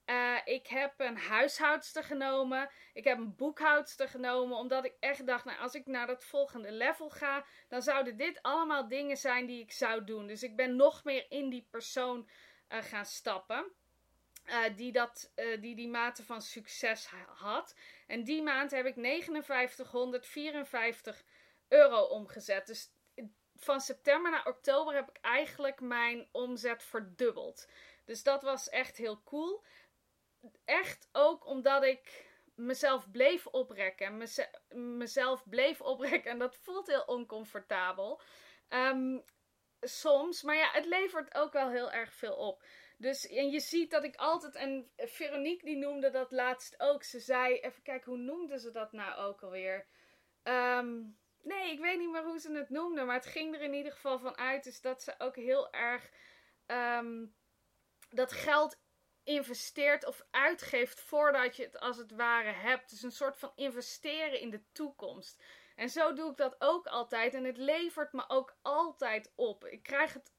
Uh, 0.06 0.38
ik 0.44 0.68
heb 0.68 0.94
een 0.98 1.18
huishoudster 1.18 2.04
genomen. 2.04 2.70
Ik 2.94 3.04
heb 3.04 3.18
een 3.18 3.36
boekhoudster 3.36 4.08
genomen. 4.08 4.58
Omdat 4.58 4.86
ik 4.86 4.96
echt 5.00 5.28
dacht, 5.28 5.46
nou, 5.46 5.60
als 5.60 5.74
ik 5.74 5.86
naar 5.86 6.08
dat 6.08 6.24
volgende 6.24 6.72
level 6.72 7.10
ga, 7.10 7.46
dan 7.68 7.82
zouden 7.82 8.18
dit 8.18 8.42
allemaal 8.42 8.88
dingen 8.88 9.18
zijn 9.18 9.46
die 9.46 9.62
ik 9.62 9.72
zou 9.72 10.04
doen. 10.04 10.28
Dus 10.28 10.44
ik 10.44 10.56
ben 10.56 10.76
nog 10.76 11.04
meer 11.04 11.26
in 11.30 11.50
die 11.50 11.68
persoon 11.72 12.30
uh, 12.70 12.82
gaan 12.82 13.06
stappen. 13.06 13.72
Die, 14.76 14.92
dat, 14.92 15.32
die 15.60 15.76
die 15.76 15.88
mate 15.88 16.24
van 16.24 16.42
succes 16.42 17.06
had. 17.28 17.76
En 18.08 18.24
die 18.24 18.42
maand 18.42 18.72
heb 18.72 18.86
ik 18.86 18.94
5954 18.94 21.24
euro 21.72 22.02
omgezet. 22.02 22.68
Dus 22.68 22.92
van 23.56 23.82
september 23.82 24.32
naar 24.32 24.48
oktober 24.48 24.94
heb 24.94 25.10
ik 25.10 25.18
eigenlijk 25.22 25.80
mijn 25.82 26.28
omzet 26.32 26.84
verdubbeld. 26.84 27.70
Dus 28.06 28.24
dat 28.24 28.42
was 28.42 28.70
echt 28.70 28.98
heel 28.98 29.24
cool. 29.24 29.64
Echt 30.66 31.10
ook 31.12 31.46
omdat 31.46 31.84
ik 31.84 32.30
mezelf 32.56 33.12
bleef 33.12 33.48
oprekken. 33.48 34.28
mezelf 34.98 35.50
bleef 35.50 35.82
oprekken. 35.82 36.32
En 36.32 36.40
dat 36.40 36.56
voelt 36.56 36.88
heel 36.88 37.04
oncomfortabel. 37.04 38.22
Um, 38.70 39.24
soms. 39.82 40.42
Maar 40.42 40.56
ja, 40.56 40.70
het 40.72 40.86
levert 40.86 41.36
ook 41.36 41.54
wel 41.54 41.70
heel 41.70 41.92
erg 41.92 42.14
veel 42.14 42.36
op. 42.36 42.64
Dus 42.98 43.28
en 43.28 43.50
je 43.50 43.60
ziet 43.60 43.92
dat 43.92 44.04
ik 44.04 44.16
altijd. 44.16 44.56
En 44.56 44.92
Veronique 44.98 45.66
die 45.66 45.78
noemde 45.78 46.10
dat 46.10 46.32
laatst 46.32 46.80
ook. 46.80 47.04
Ze 47.04 47.20
zei. 47.20 47.60
Even 47.60 47.84
kijken, 47.84 48.12
hoe 48.12 48.22
noemde 48.22 48.60
ze 48.60 48.72
dat 48.72 48.92
nou 48.92 49.20
ook 49.20 49.44
alweer? 49.44 49.88
Um, 50.44 51.20
Nee, 51.42 51.72
ik 51.72 51.80
weet 51.80 52.00
niet 52.00 52.12
meer 52.12 52.24
hoe 52.24 52.40
ze 52.40 52.52
het 52.52 52.70
noemden. 52.70 53.06
Maar 53.06 53.16
het 53.16 53.26
ging 53.26 53.56
er 53.56 53.62
in 53.62 53.74
ieder 53.74 53.92
geval 53.92 54.20
van 54.20 54.38
uit. 54.38 54.64
Dus 54.64 54.82
dat 54.82 55.04
ze 55.04 55.16
ook 55.18 55.36
heel 55.36 55.72
erg 55.74 56.12
um, 56.68 57.36
dat 58.10 58.32
geld 58.32 58.80
investeert 59.24 60.06
of 60.06 60.22
uitgeeft 60.32 61.02
voordat 61.02 61.56
je 61.56 61.64
het 61.64 61.80
als 61.80 61.98
het 61.98 62.12
ware 62.12 62.52
hebt. 62.52 62.90
Dus 62.90 63.04
een 63.04 63.12
soort 63.12 63.38
van 63.38 63.52
investeren 63.56 64.40
in 64.40 64.50
de 64.50 64.64
toekomst. 64.72 65.44
En 65.76 65.90
zo 65.90 66.14
doe 66.14 66.32
ik 66.32 66.38
dat 66.38 66.56
ook 66.60 66.88
altijd. 66.88 67.34
En 67.34 67.44
het 67.44 67.58
levert 67.58 68.14
me 68.14 68.24
ook 68.28 68.56
altijd 68.62 69.32
op. 69.36 69.66
Ik 69.66 69.84
krijg 69.84 70.14
het. 70.14 70.34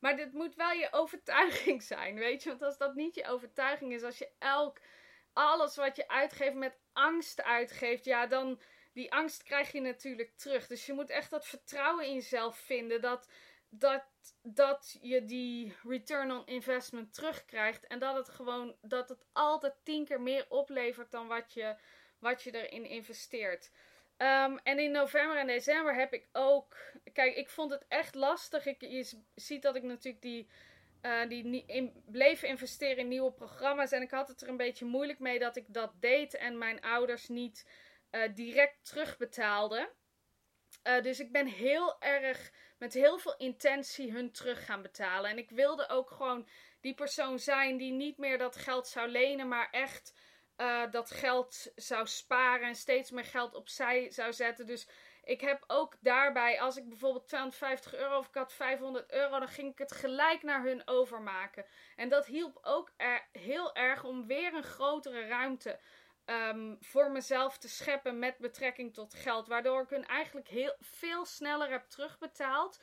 Maar 0.00 0.16
dit 0.16 0.32
moet 0.32 0.54
wel 0.54 0.70
je 0.70 0.88
overtuiging 0.92 1.82
zijn, 1.82 2.14
weet 2.14 2.42
je? 2.42 2.48
Want 2.48 2.62
als 2.62 2.78
dat 2.78 2.94
niet 2.94 3.14
je 3.14 3.26
overtuiging 3.26 3.92
is, 3.92 4.02
als 4.02 4.18
je 4.18 4.30
elk 4.38 4.78
alles 5.32 5.76
wat 5.76 5.96
je 5.96 6.08
uitgeeft 6.08 6.54
met 6.54 6.78
angst 6.92 7.42
uitgeeft, 7.42 8.04
ja, 8.04 8.26
dan 8.26 8.60
die 9.00 9.12
angst 9.12 9.42
krijg 9.42 9.72
je 9.72 9.80
natuurlijk 9.80 10.36
terug. 10.36 10.66
Dus 10.66 10.86
je 10.86 10.92
moet 10.92 11.10
echt 11.10 11.30
dat 11.30 11.46
vertrouwen 11.46 12.06
in 12.06 12.14
jezelf 12.14 12.58
vinden. 12.58 13.00
Dat, 13.00 13.28
dat, 13.68 14.04
dat 14.42 14.98
je 15.00 15.24
die 15.24 15.74
return 15.82 16.32
on 16.32 16.46
investment 16.46 17.14
terugkrijgt. 17.14 17.86
En 17.86 17.98
dat 17.98 18.14
het 18.16 18.28
gewoon 18.28 18.76
dat 18.82 19.08
het 19.08 19.24
altijd 19.32 19.74
tien 19.82 20.04
keer 20.04 20.20
meer 20.20 20.46
oplevert 20.48 21.10
dan 21.10 21.26
wat 21.26 21.52
je, 21.52 21.76
wat 22.18 22.42
je 22.42 22.50
erin 22.66 22.84
investeert. 22.84 23.70
Um, 24.18 24.58
en 24.58 24.78
in 24.78 24.90
november 24.90 25.36
en 25.36 25.46
december 25.46 25.94
heb 25.94 26.12
ik 26.12 26.28
ook. 26.32 26.76
Kijk, 27.12 27.36
ik 27.36 27.48
vond 27.48 27.70
het 27.70 27.84
echt 27.88 28.14
lastig. 28.14 28.66
Ik, 28.66 28.80
je 28.80 29.22
ziet 29.34 29.62
dat 29.62 29.76
ik 29.76 29.82
natuurlijk 29.82 30.22
die. 30.22 30.48
Uh, 31.02 31.28
die 31.28 31.64
in, 31.66 32.02
bleef 32.06 32.42
investeren 32.42 32.96
in 32.96 33.08
nieuwe 33.08 33.32
programma's. 33.32 33.92
En 33.92 34.02
ik 34.02 34.10
had 34.10 34.28
het 34.28 34.40
er 34.40 34.48
een 34.48 34.56
beetje 34.56 34.84
moeilijk 34.84 35.18
mee 35.18 35.38
dat 35.38 35.56
ik 35.56 35.64
dat 35.68 35.92
deed. 36.00 36.34
En 36.34 36.58
mijn 36.58 36.80
ouders 36.80 37.28
niet 37.28 37.64
uh, 38.10 38.34
direct 38.34 38.78
terugbetaalde. 38.82 39.92
Uh, 40.86 41.02
dus 41.02 41.20
ik 41.20 41.32
ben 41.32 41.46
heel 41.46 42.00
erg 42.00 42.52
met 42.78 42.94
heel 42.94 43.18
veel 43.18 43.36
intentie 43.36 44.12
hun 44.12 44.32
terug 44.32 44.64
gaan 44.64 44.82
betalen. 44.82 45.30
En 45.30 45.38
ik 45.38 45.50
wilde 45.50 45.88
ook 45.88 46.10
gewoon 46.10 46.48
die 46.80 46.94
persoon 46.94 47.38
zijn 47.38 47.76
die 47.76 47.92
niet 47.92 48.18
meer 48.18 48.38
dat 48.38 48.56
geld 48.56 48.88
zou 48.88 49.08
lenen, 49.08 49.48
maar 49.48 49.68
echt 49.70 50.14
uh, 50.56 50.90
dat 50.90 51.10
geld 51.10 51.72
zou 51.74 52.06
sparen 52.06 52.66
en 52.66 52.74
steeds 52.74 53.10
meer 53.10 53.24
geld 53.24 53.54
opzij 53.54 54.10
zou 54.10 54.32
zetten. 54.32 54.66
Dus 54.66 54.88
ik 55.24 55.40
heb 55.40 55.64
ook 55.66 55.96
daarbij, 56.00 56.60
als 56.60 56.76
ik 56.76 56.88
bijvoorbeeld 56.88 57.26
250 57.26 57.94
euro 57.94 58.18
of 58.18 58.28
had 58.32 58.52
500 58.52 59.12
euro, 59.12 59.38
dan 59.38 59.48
ging 59.48 59.72
ik 59.72 59.78
het 59.78 59.92
gelijk 59.92 60.42
naar 60.42 60.62
hun 60.62 60.82
overmaken. 60.84 61.64
En 61.96 62.08
dat 62.08 62.26
hielp 62.26 62.58
ook 62.62 62.92
er 62.96 63.28
heel 63.32 63.74
erg 63.74 64.04
om 64.04 64.26
weer 64.26 64.54
een 64.54 64.62
grotere 64.62 65.26
ruimte 65.26 65.78
um, 66.30 66.76
voor 66.80 67.10
mezelf 67.10 67.58
te 67.58 67.68
scheppen 67.68 68.18
met 68.18 68.38
betrekking 68.38 68.94
tot 68.94 69.14
geld. 69.14 69.46
Waardoor 69.46 69.82
ik 69.82 69.90
hun 69.90 70.06
eigenlijk 70.06 70.48
heel 70.48 70.76
veel 70.80 71.24
sneller 71.24 71.70
heb 71.70 71.88
terugbetaald. 71.88 72.80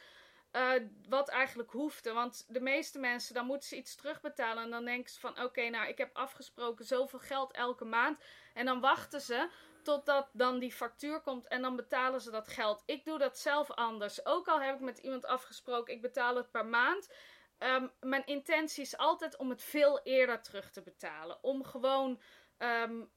Uh, 0.51 0.71
wat 1.09 1.29
eigenlijk 1.29 1.71
hoefde. 1.71 2.13
Want 2.13 2.45
de 2.47 2.61
meeste 2.61 2.99
mensen, 2.99 3.33
dan 3.33 3.45
moeten 3.45 3.69
ze 3.69 3.75
iets 3.75 3.95
terugbetalen. 3.95 4.63
En 4.63 4.69
dan 4.69 4.85
denken 4.85 5.11
ze 5.11 5.19
van 5.19 5.41
oké, 5.41 5.69
nou 5.69 5.87
ik 5.87 5.97
heb 5.97 6.15
afgesproken 6.15 6.85
zoveel 6.85 7.19
geld 7.19 7.53
elke 7.53 7.85
maand. 7.85 8.19
En 8.53 8.65
dan 8.65 8.79
wachten 8.79 9.21
ze 9.21 9.49
totdat 9.83 10.29
dan 10.33 10.59
die 10.59 10.71
factuur 10.71 11.21
komt 11.21 11.47
en 11.47 11.61
dan 11.61 11.75
betalen 11.75 12.21
ze 12.21 12.31
dat 12.31 12.47
geld. 12.47 12.83
Ik 12.85 13.05
doe 13.05 13.17
dat 13.17 13.37
zelf 13.37 13.71
anders. 13.71 14.25
Ook 14.25 14.47
al 14.47 14.61
heb 14.61 14.75
ik 14.75 14.81
met 14.81 14.97
iemand 14.97 15.25
afgesproken, 15.25 15.93
ik 15.93 16.01
betaal 16.01 16.35
het 16.35 16.51
per 16.51 16.65
maand. 16.65 17.13
Um, 17.59 17.91
mijn 17.99 18.25
intentie 18.25 18.83
is 18.83 18.97
altijd 18.97 19.37
om 19.37 19.49
het 19.49 19.63
veel 19.63 19.99
eerder 20.03 20.41
terug 20.41 20.71
te 20.71 20.81
betalen. 20.81 21.43
Om 21.43 21.63
gewoon 21.63 22.21
um, 22.57 23.11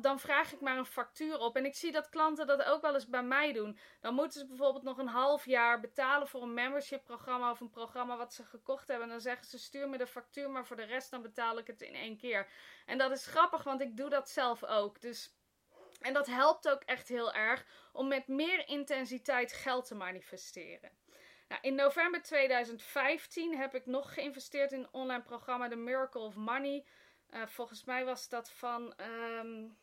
dan 0.00 0.20
vraag 0.20 0.52
ik 0.52 0.60
maar 0.60 0.78
een 0.78 0.86
factuur 0.86 1.38
op. 1.38 1.56
En 1.56 1.64
ik 1.64 1.74
zie 1.74 1.92
dat 1.92 2.08
klanten 2.08 2.46
dat 2.46 2.62
ook 2.62 2.82
wel 2.82 2.94
eens 2.94 3.08
bij 3.08 3.22
mij 3.22 3.52
doen. 3.52 3.78
Dan 4.00 4.14
moeten 4.14 4.40
ze 4.40 4.46
bijvoorbeeld 4.46 4.84
nog 4.84 4.98
een 4.98 5.08
half 5.08 5.44
jaar 5.44 5.80
betalen 5.80 6.28
voor 6.28 6.42
een 6.42 6.54
membership 6.54 7.04
programma 7.04 7.50
of 7.50 7.60
een 7.60 7.70
programma 7.70 8.16
wat 8.16 8.34
ze 8.34 8.44
gekocht 8.44 8.88
hebben. 8.88 9.06
En 9.06 9.12
dan 9.12 9.20
zeggen 9.20 9.46
ze: 9.46 9.58
stuur 9.58 9.88
me 9.88 9.98
de 9.98 10.06
factuur, 10.06 10.50
maar 10.50 10.66
voor 10.66 10.76
de 10.76 10.84
rest 10.84 11.10
dan 11.10 11.22
betaal 11.22 11.58
ik 11.58 11.66
het 11.66 11.82
in 11.82 11.94
één 11.94 12.16
keer. 12.16 12.48
En 12.86 12.98
dat 12.98 13.10
is 13.10 13.26
grappig, 13.26 13.62
want 13.62 13.80
ik 13.80 13.96
doe 13.96 14.08
dat 14.08 14.28
zelf 14.28 14.64
ook. 14.64 15.00
Dus. 15.00 15.36
En 16.00 16.12
dat 16.12 16.26
helpt 16.26 16.68
ook 16.68 16.82
echt 16.82 17.08
heel 17.08 17.32
erg 17.32 17.66
om 17.92 18.08
met 18.08 18.28
meer 18.28 18.68
intensiteit 18.68 19.52
geld 19.52 19.86
te 19.86 19.94
manifesteren. 19.94 20.90
Nou, 21.48 21.60
in 21.62 21.74
november 21.74 22.22
2015 22.22 23.56
heb 23.56 23.74
ik 23.74 23.86
nog 23.86 24.14
geïnvesteerd 24.14 24.72
in 24.72 24.78
een 24.78 24.92
online 24.92 25.22
programma 25.22 25.68
The 25.68 25.76
Miracle 25.76 26.20
of 26.20 26.34
Money. 26.34 26.84
Uh, 27.30 27.46
volgens 27.46 27.84
mij 27.84 28.04
was 28.04 28.28
dat 28.28 28.50
van, 28.50 28.94
um, 29.00 29.78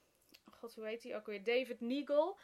god 0.51 0.75
hoe 0.75 0.85
heet 0.85 1.03
hij 1.03 1.15
ook 1.15 1.25
weer, 1.25 1.43
David 1.43 1.81
Neagle. 1.81 2.37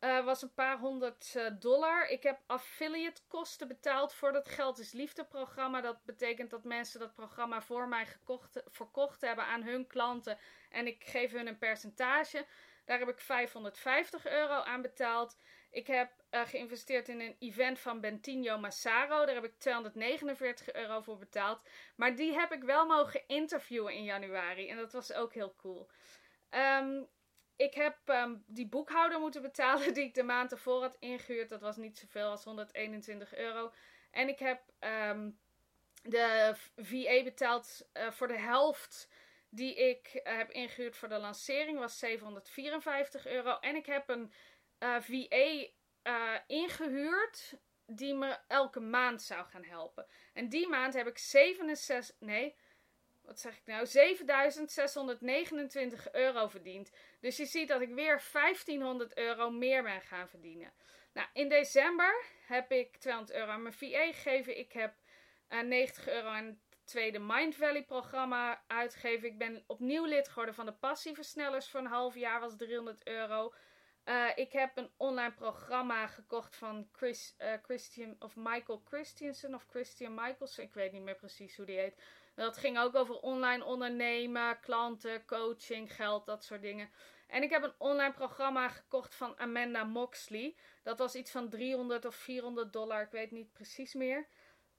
Uh, 0.00 0.24
was 0.24 0.42
een 0.42 0.54
paar 0.54 0.78
honderd 0.78 1.34
uh, 1.36 1.46
dollar. 1.58 2.08
Ik 2.08 2.22
heb 2.22 2.40
affiliate 2.46 3.22
kosten 3.28 3.68
betaald 3.68 4.14
voor 4.14 4.32
dat 4.32 4.48
Geld 4.48 4.78
is 4.78 4.92
Liefde 4.92 5.24
programma. 5.24 5.80
Dat 5.80 6.04
betekent 6.04 6.50
dat 6.50 6.64
mensen 6.64 7.00
dat 7.00 7.14
programma 7.14 7.62
voor 7.62 7.88
mij 7.88 8.06
gekocht, 8.06 8.62
verkocht 8.66 9.20
hebben 9.20 9.44
aan 9.44 9.62
hun 9.62 9.86
klanten. 9.86 10.38
En 10.70 10.86
ik 10.86 11.04
geef 11.04 11.32
hun 11.32 11.46
een 11.46 11.58
percentage. 11.58 12.46
Daar 12.84 12.98
heb 12.98 13.08
ik 13.08 13.20
550 13.20 14.26
euro 14.26 14.62
aan 14.62 14.82
betaald. 14.82 15.38
Ik 15.74 15.86
heb 15.86 16.10
uh, 16.30 16.46
geïnvesteerd 16.46 17.08
in 17.08 17.20
een 17.20 17.36
event 17.38 17.78
van 17.78 18.00
Bentinho 18.00 18.58
Massaro. 18.58 19.24
Daar 19.24 19.34
heb 19.34 19.44
ik 19.44 19.58
249 19.58 20.72
euro 20.72 21.00
voor 21.00 21.18
betaald. 21.18 21.60
Maar 21.96 22.16
die 22.16 22.32
heb 22.32 22.52
ik 22.52 22.62
wel 22.62 22.86
mogen 22.86 23.22
interviewen 23.26 23.94
in 23.94 24.04
januari. 24.04 24.68
En 24.68 24.76
dat 24.76 24.92
was 24.92 25.12
ook 25.12 25.34
heel 25.34 25.54
cool. 25.56 25.90
Um, 26.50 27.08
ik 27.56 27.74
heb 27.74 27.96
ehm, 28.04 28.36
die 28.46 28.68
boekhouder 28.68 29.20
moeten 29.20 29.42
betalen 29.42 29.94
die 29.94 30.04
ik 30.04 30.14
de 30.14 30.22
maand 30.22 30.52
ervoor 30.52 30.80
had 30.80 30.96
ingehuurd. 30.98 31.48
Dat 31.48 31.60
was 31.60 31.76
niet 31.76 31.98
zoveel 31.98 32.30
als 32.30 32.44
121 32.44 33.36
euro. 33.36 33.72
En 34.10 34.28
ik 34.28 34.38
heb 34.38 34.60
ehm, 34.78 35.30
de 36.02 36.54
VA 36.76 37.22
betaald 37.22 37.88
uh, 37.94 38.10
voor 38.10 38.28
de 38.28 38.38
helft 38.38 39.08
die 39.48 39.74
ik 39.74 40.10
uh, 40.14 40.36
heb 40.36 40.50
ingehuurd 40.50 40.96
voor 40.96 41.08
de 41.08 41.18
lancering. 41.18 41.78
Was 41.78 41.98
754 41.98 43.26
euro. 43.26 43.58
En 43.58 43.76
ik 43.76 43.86
heb 43.86 44.08
een 44.08 44.32
uh, 44.78 44.96
VA 45.00 45.66
ingehuurd 46.46 47.58
die 47.86 48.14
me 48.14 48.38
elke 48.48 48.80
maand 48.80 49.22
zou 49.22 49.44
gaan 49.44 49.64
helpen. 49.64 50.06
En 50.32 50.48
die 50.48 50.68
maand 50.68 50.94
heb 50.94 51.06
ik 51.06 51.18
67, 51.18 52.16
nee, 52.18 52.54
wat 53.22 53.40
zeg 53.40 53.56
ik 53.56 53.62
nou, 53.64 53.86
7629 53.86 56.12
euro 56.12 56.48
verdiend. 56.48 56.90
Dus 57.20 57.36
je 57.36 57.46
ziet 57.46 57.68
dat 57.68 57.80
ik 57.80 57.94
weer 57.94 58.22
1500 58.32 59.16
euro 59.16 59.50
meer 59.50 59.82
ben 59.82 60.00
gaan 60.00 60.28
verdienen. 60.28 60.72
Nou, 61.12 61.28
in 61.32 61.48
december 61.48 62.24
heb 62.46 62.72
ik 62.72 62.96
200 62.96 63.36
euro 63.36 63.50
aan 63.50 63.62
mijn 63.62 63.74
VA 63.74 64.12
gegeven. 64.12 64.58
Ik 64.58 64.72
heb 64.72 64.94
uh, 65.48 65.58
eh, 65.58 65.66
90 65.66 66.08
euro 66.08 66.28
aan 66.28 66.46
het 66.46 66.58
tweede 66.84 67.18
Mind 67.18 67.54
Valley 67.54 67.84
programma 67.84 68.64
uitgegeven. 68.66 69.28
Ik 69.28 69.38
ben 69.38 69.64
opnieuw 69.66 70.04
lid 70.04 70.28
geworden 70.28 70.54
van 70.54 70.66
de 70.66 70.72
passieversnellers 70.72 71.68
voor 71.68 71.80
een 71.80 71.86
half 71.86 72.14
jaar, 72.14 72.40
was 72.40 72.56
300 72.56 73.06
euro. 73.06 73.54
Uh, 74.04 74.30
ik 74.34 74.52
heb 74.52 74.76
een 74.76 74.90
online 74.96 75.32
programma 75.32 76.06
gekocht 76.06 76.56
van 76.56 76.88
Chris, 76.92 77.34
uh, 77.38 77.52
Christian 77.62 78.16
of 78.18 78.36
Michael 78.36 78.82
Christiansen 78.84 79.54
of 79.54 79.66
Christian 79.70 80.14
Michaels. 80.14 80.58
Ik 80.58 80.74
weet 80.74 80.92
niet 80.92 81.02
meer 81.02 81.16
precies 81.16 81.56
hoe 81.56 81.66
die 81.66 81.78
heet. 81.78 82.02
Dat 82.34 82.56
ging 82.56 82.78
ook 82.78 82.94
over 82.94 83.14
online 83.14 83.64
ondernemen, 83.64 84.60
klanten, 84.60 85.26
coaching, 85.26 85.94
geld, 85.94 86.26
dat 86.26 86.44
soort 86.44 86.62
dingen. 86.62 86.90
En 87.26 87.42
ik 87.42 87.50
heb 87.50 87.62
een 87.62 87.74
online 87.78 88.12
programma 88.12 88.68
gekocht 88.68 89.14
van 89.14 89.38
Amanda 89.38 89.84
Moxley. 89.84 90.56
Dat 90.82 90.98
was 90.98 91.14
iets 91.14 91.30
van 91.30 91.48
300 91.48 92.04
of 92.04 92.14
400 92.14 92.72
dollar, 92.72 93.02
ik 93.02 93.10
weet 93.10 93.30
niet 93.30 93.52
precies 93.52 93.94
meer. 93.94 94.28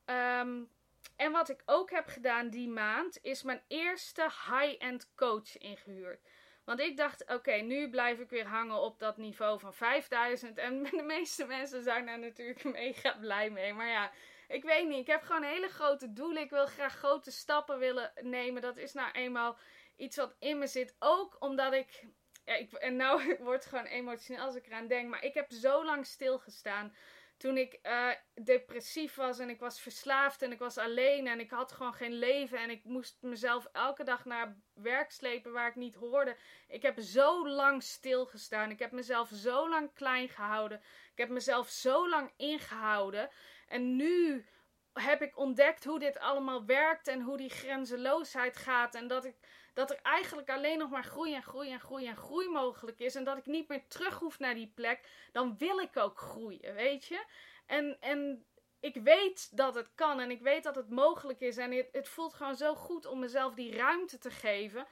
Um, 0.05 0.69
en 1.15 1.31
wat 1.31 1.49
ik 1.49 1.61
ook 1.65 1.91
heb 1.91 2.07
gedaan 2.07 2.49
die 2.49 2.69
maand, 2.69 3.19
is 3.21 3.43
mijn 3.43 3.61
eerste 3.67 4.21
high-end 4.21 5.11
coach 5.15 5.57
ingehuurd. 5.57 6.19
Want 6.65 6.79
ik 6.79 6.97
dacht, 6.97 7.25
oké, 7.29 7.53
nu 7.53 7.89
blijf 7.89 8.19
ik 8.19 8.29
weer 8.29 8.47
hangen 8.47 8.81
op 8.81 8.99
dat 8.99 9.17
niveau 9.17 9.59
van 9.59 9.73
5000. 9.73 10.57
En 10.57 10.83
de 10.99 11.03
meeste 11.03 11.45
mensen 11.45 11.83
zijn 11.83 12.05
daar 12.05 12.19
natuurlijk 12.19 12.63
mega 12.81 13.17
blij 13.19 13.49
mee. 13.49 13.73
Maar 13.73 13.87
ja, 13.87 14.11
ik 14.47 14.63
weet 14.63 14.87
niet. 14.87 14.99
Ik 14.99 15.07
heb 15.07 15.23
gewoon 15.23 15.43
hele 15.43 15.67
grote 15.69 16.13
doelen. 16.13 16.41
Ik 16.41 16.49
wil 16.49 16.65
graag 16.65 16.95
grote 16.95 17.31
stappen 17.31 17.79
willen 17.79 18.11
nemen. 18.21 18.61
Dat 18.61 18.77
is 18.77 18.93
nou 18.93 19.11
eenmaal 19.11 19.57
iets 19.95 20.17
wat 20.17 20.35
in 20.39 20.57
me 20.57 20.67
zit. 20.67 20.95
Ook 20.99 21.35
omdat 21.39 21.73
ik. 21.73 22.05
Ja, 22.45 22.55
ik 22.55 22.71
en 22.71 22.95
nou 22.95 23.35
het 23.51 23.65
gewoon 23.65 23.85
emotioneel 23.85 24.43
als 24.43 24.55
ik 24.55 24.65
eraan 24.65 24.87
denk. 24.87 25.09
Maar 25.09 25.23
ik 25.23 25.33
heb 25.33 25.51
zo 25.51 25.85
lang 25.85 26.05
stilgestaan 26.05 26.95
toen 27.37 27.57
ik 27.57 27.79
uh, 27.83 28.09
depressief 28.33 29.15
was 29.15 29.39
en 29.39 29.49
ik 29.49 29.59
was 29.59 29.81
verslaafd 29.81 30.41
en 30.41 30.51
ik 30.51 30.59
was 30.59 30.77
alleen 30.77 31.27
en 31.27 31.39
ik 31.39 31.49
had 31.49 31.71
gewoon 31.71 31.93
geen 31.93 32.13
leven 32.13 32.59
en 32.59 32.69
ik 32.69 32.83
moest 32.83 33.17
mezelf 33.21 33.67
elke 33.71 34.03
dag 34.03 34.25
naar 34.25 34.55
werk 34.73 35.11
slepen 35.11 35.51
waar 35.51 35.67
ik 35.67 35.75
niet 35.75 35.95
hoorde. 35.95 36.35
Ik 36.67 36.81
heb 36.81 36.99
zo 36.99 37.47
lang 37.47 37.83
stilgestaan. 37.83 38.71
Ik 38.71 38.79
heb 38.79 38.91
mezelf 38.91 39.29
zo 39.33 39.69
lang 39.69 39.93
klein 39.93 40.29
gehouden. 40.29 40.81
Ik 41.11 41.17
heb 41.17 41.29
mezelf 41.29 41.69
zo 41.69 42.09
lang 42.09 42.31
ingehouden. 42.37 43.29
En 43.67 43.95
nu 43.95 44.45
heb 44.93 45.21
ik 45.21 45.37
ontdekt 45.37 45.83
hoe 45.83 45.99
dit 45.99 46.19
allemaal 46.19 46.65
werkt 46.65 47.07
en 47.07 47.21
hoe 47.21 47.37
die 47.37 47.49
grenzeloosheid 47.49 48.57
gaat. 48.57 48.95
En 48.95 49.07
dat, 49.07 49.25
ik, 49.25 49.35
dat 49.75 49.91
er 49.91 49.99
eigenlijk 50.01 50.49
alleen 50.49 50.77
nog 50.77 50.89
maar 50.89 51.03
groei 51.03 51.33
en 51.33 51.43
groei 51.43 51.71
en 51.71 51.79
groei 51.79 52.07
en 52.07 52.15
groei 52.15 52.49
mogelijk 52.49 52.99
is. 52.99 53.15
En 53.15 53.23
dat 53.23 53.37
ik 53.37 53.45
niet 53.45 53.67
meer 53.67 53.87
terug 53.87 54.19
hoef 54.19 54.39
naar 54.39 54.53
die 54.53 54.71
plek. 54.75 54.99
Dan 55.31 55.57
wil 55.57 55.79
ik 55.79 55.97
ook 55.97 56.19
groeien, 56.19 56.73
weet 56.73 57.05
je? 57.05 57.25
En, 57.65 57.97
en 57.99 58.45
ik 58.79 58.95
weet 58.95 59.57
dat 59.57 59.75
het 59.75 59.89
kan 59.95 60.19
en 60.19 60.31
ik 60.31 60.41
weet 60.41 60.63
dat 60.63 60.75
het 60.75 60.89
mogelijk 60.89 61.39
is. 61.39 61.57
En 61.57 61.71
het, 61.71 61.89
het 61.91 62.07
voelt 62.07 62.33
gewoon 62.33 62.55
zo 62.55 62.75
goed 62.75 63.05
om 63.05 63.19
mezelf 63.19 63.53
die 63.53 63.75
ruimte 63.75 64.17
te 64.17 64.31
geven. 64.31 64.87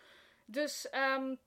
Dus, 0.45 0.87
um, 0.93 1.39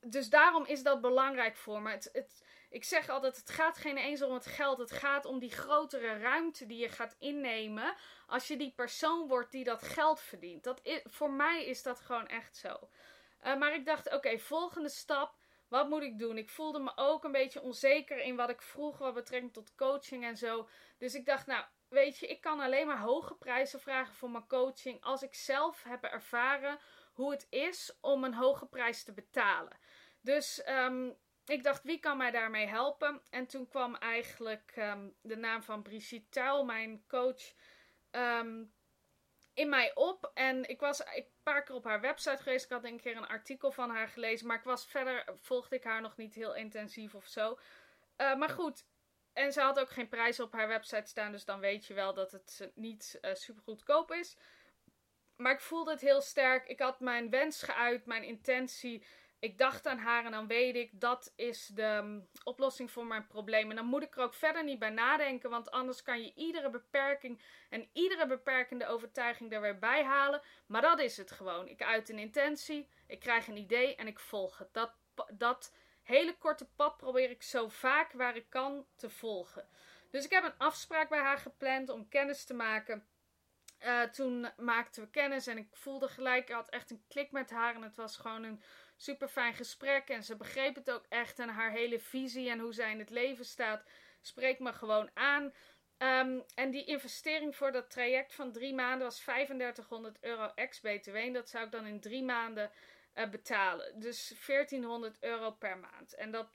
dus 0.00 0.28
daarom 0.28 0.64
is 0.64 0.82
dat 0.82 1.00
belangrijk 1.00 1.56
voor 1.56 1.82
me. 1.82 1.90
Het, 1.90 2.08
het, 2.12 2.44
ik 2.68 2.84
zeg 2.84 3.08
altijd, 3.08 3.36
het 3.36 3.50
gaat 3.50 3.78
geen 3.78 3.96
eens 3.96 4.22
om 4.22 4.34
het 4.34 4.46
geld. 4.46 4.78
Het 4.78 4.92
gaat 4.92 5.24
om 5.24 5.38
die 5.38 5.50
grotere 5.50 6.18
ruimte 6.18 6.66
die 6.66 6.78
je 6.78 6.88
gaat 6.88 7.16
innemen 7.18 7.94
als 8.26 8.48
je 8.48 8.56
die 8.56 8.72
persoon 8.76 9.28
wordt 9.28 9.52
die 9.52 9.64
dat 9.64 9.82
geld 9.82 10.20
verdient. 10.20 10.64
Dat 10.64 10.80
is, 10.82 11.00
voor 11.04 11.30
mij 11.30 11.64
is 11.64 11.82
dat 11.82 12.00
gewoon 12.00 12.26
echt 12.26 12.56
zo. 12.56 12.88
Uh, 13.44 13.56
maar 13.56 13.74
ik 13.74 13.86
dacht, 13.86 14.12
oké, 14.14 14.38
volgende 14.38 14.88
stap. 14.88 15.34
Wat 15.68 15.88
moet 15.88 16.02
ik 16.02 16.18
doen? 16.18 16.38
Ik 16.38 16.50
voelde 16.50 16.78
me 16.78 16.92
ook 16.94 17.24
een 17.24 17.32
beetje 17.32 17.62
onzeker 17.62 18.18
in 18.18 18.36
wat 18.36 18.50
ik 18.50 18.62
vroeg 18.62 18.98
wat 18.98 19.14
betrekking 19.14 19.52
tot 19.52 19.74
coaching 19.74 20.24
en 20.24 20.36
zo. 20.36 20.68
Dus 20.98 21.14
ik 21.14 21.26
dacht, 21.26 21.46
nou, 21.46 21.64
weet 21.88 22.18
je, 22.18 22.26
ik 22.26 22.40
kan 22.40 22.60
alleen 22.60 22.86
maar 22.86 23.00
hoge 23.00 23.34
prijzen 23.34 23.80
vragen 23.80 24.14
voor 24.14 24.30
mijn 24.30 24.46
coaching 24.46 25.02
als 25.02 25.22
ik 25.22 25.34
zelf 25.34 25.82
heb 25.82 26.04
ervaren 26.04 26.78
hoe 27.12 27.30
het 27.30 27.46
is 27.50 27.96
om 28.00 28.24
een 28.24 28.34
hoge 28.34 28.66
prijs 28.66 29.04
te 29.04 29.12
betalen. 29.12 29.78
Dus 30.20 30.68
um, 30.68 31.16
ik 31.46 31.62
dacht, 31.62 31.82
wie 31.82 31.98
kan 31.98 32.16
mij 32.16 32.30
daarmee 32.30 32.66
helpen? 32.66 33.22
En 33.30 33.46
toen 33.46 33.68
kwam 33.68 33.94
eigenlijk 33.94 34.72
um, 34.76 35.14
de 35.20 35.36
naam 35.36 35.62
van 35.62 35.82
Brigitte 35.82 36.28
Tuil, 36.28 36.64
mijn 36.64 37.04
coach, 37.06 37.52
um, 38.10 38.74
in 39.54 39.68
mij 39.68 39.94
op. 39.94 40.30
En 40.34 40.68
ik 40.68 40.80
was 40.80 41.00
een 41.00 41.26
paar 41.42 41.62
keer 41.62 41.74
op 41.74 41.84
haar 41.84 42.00
website 42.00 42.42
geweest. 42.42 42.64
Ik 42.64 42.70
had 42.70 42.84
een 42.84 43.00
keer 43.00 43.16
een 43.16 43.26
artikel 43.26 43.72
van 43.72 43.90
haar 43.90 44.08
gelezen. 44.08 44.46
Maar 44.46 44.56
ik 44.56 44.64
was 44.64 44.86
verder, 44.86 45.24
volgde 45.34 45.76
ik 45.76 45.84
haar 45.84 46.00
nog 46.00 46.16
niet 46.16 46.34
heel 46.34 46.54
intensief 46.54 47.14
of 47.14 47.26
zo. 47.26 47.58
Uh, 48.16 48.36
maar 48.36 48.48
goed. 48.48 48.84
En 49.32 49.52
ze 49.52 49.60
had 49.60 49.78
ook 49.78 49.90
geen 49.90 50.08
prijs 50.08 50.40
op 50.40 50.52
haar 50.52 50.68
website 50.68 51.08
staan. 51.08 51.32
Dus 51.32 51.44
dan 51.44 51.60
weet 51.60 51.86
je 51.86 51.94
wel 51.94 52.14
dat 52.14 52.32
het 52.32 52.70
niet 52.74 53.18
uh, 53.22 53.34
super 53.34 53.62
goedkoop 53.62 54.12
is. 54.12 54.36
Maar 55.36 55.52
ik 55.52 55.60
voelde 55.60 55.90
het 55.90 56.00
heel 56.00 56.20
sterk. 56.20 56.68
Ik 56.68 56.80
had 56.80 57.00
mijn 57.00 57.30
wens 57.30 57.62
geuit, 57.62 58.06
mijn 58.06 58.22
intentie 58.22 59.06
ik 59.46 59.58
dacht 59.58 59.86
aan 59.86 59.98
haar 59.98 60.24
en 60.24 60.30
dan 60.30 60.46
weet 60.46 60.76
ik 60.76 61.00
dat 61.00 61.32
is 61.36 61.66
de 61.66 62.00
mm, 62.02 62.28
oplossing 62.44 62.90
voor 62.90 63.06
mijn 63.06 63.26
probleem. 63.26 63.70
En 63.70 63.76
dan 63.76 63.86
moet 63.86 64.02
ik 64.02 64.16
er 64.16 64.22
ook 64.22 64.34
verder 64.34 64.64
niet 64.64 64.78
bij 64.78 64.90
nadenken, 64.90 65.50
want 65.50 65.70
anders 65.70 66.02
kan 66.02 66.22
je 66.22 66.32
iedere 66.34 66.70
beperking 66.70 67.40
en 67.70 67.88
iedere 67.92 68.26
beperkende 68.26 68.86
overtuiging 68.86 69.52
er 69.52 69.60
weer 69.60 69.78
bij 69.78 70.04
halen. 70.04 70.42
Maar 70.66 70.82
dat 70.82 70.98
is 71.00 71.16
het 71.16 71.30
gewoon. 71.30 71.68
Ik 71.68 71.82
uit 71.82 72.08
een 72.08 72.18
intentie, 72.18 72.88
ik 73.06 73.20
krijg 73.20 73.46
een 73.46 73.56
idee 73.56 73.94
en 73.94 74.06
ik 74.06 74.18
volg 74.18 74.58
het. 74.58 74.72
Dat, 74.72 74.92
dat 75.32 75.74
hele 76.02 76.36
korte 76.38 76.68
pad 76.76 76.96
probeer 76.96 77.30
ik 77.30 77.42
zo 77.42 77.68
vaak 77.68 78.12
waar 78.12 78.36
ik 78.36 78.46
kan 78.48 78.86
te 78.96 79.10
volgen. 79.10 79.68
Dus 80.10 80.24
ik 80.24 80.30
heb 80.30 80.44
een 80.44 80.58
afspraak 80.58 81.08
bij 81.08 81.20
haar 81.20 81.38
gepland 81.38 81.88
om 81.88 82.08
kennis 82.08 82.44
te 82.44 82.54
maken. 82.54 83.06
Uh, 83.84 84.02
toen 84.02 84.48
maakten 84.56 85.02
we 85.02 85.10
kennis 85.10 85.46
en 85.46 85.58
ik 85.58 85.68
voelde 85.72 86.08
gelijk, 86.08 86.48
ik 86.48 86.54
had 86.54 86.68
echt 86.68 86.90
een 86.90 87.04
klik 87.08 87.30
met 87.30 87.50
haar 87.50 87.74
en 87.74 87.82
het 87.82 87.96
was 87.96 88.16
gewoon 88.16 88.42
een 88.42 88.62
super 88.96 89.28
fijn 89.28 89.54
gesprek. 89.54 90.08
En 90.08 90.24
ze 90.24 90.36
begreep 90.36 90.74
het 90.74 90.90
ook 90.90 91.04
echt. 91.08 91.38
En 91.38 91.48
haar 91.48 91.70
hele 91.70 92.00
visie 92.00 92.50
en 92.50 92.58
hoe 92.58 92.72
zij 92.72 92.90
in 92.90 92.98
het 92.98 93.10
leven 93.10 93.44
staat, 93.44 93.82
spreekt 94.20 94.60
me 94.60 94.72
gewoon 94.72 95.10
aan. 95.14 95.52
Um, 95.98 96.44
en 96.54 96.70
die 96.70 96.84
investering 96.84 97.56
voor 97.56 97.72
dat 97.72 97.90
traject 97.90 98.34
van 98.34 98.52
drie 98.52 98.74
maanden 98.74 99.06
was 99.06 99.18
3500 99.18 100.16
euro 100.20 100.52
ex-BTW. 100.54 101.14
En 101.14 101.32
dat 101.32 101.48
zou 101.48 101.64
ik 101.64 101.70
dan 101.70 101.86
in 101.86 102.00
drie 102.00 102.22
maanden 102.22 102.70
uh, 103.14 103.28
betalen. 103.28 104.00
Dus 104.00 104.34
1400 104.46 105.16
euro 105.20 105.50
per 105.50 105.78
maand. 105.78 106.14
En 106.14 106.30
dat, 106.30 106.48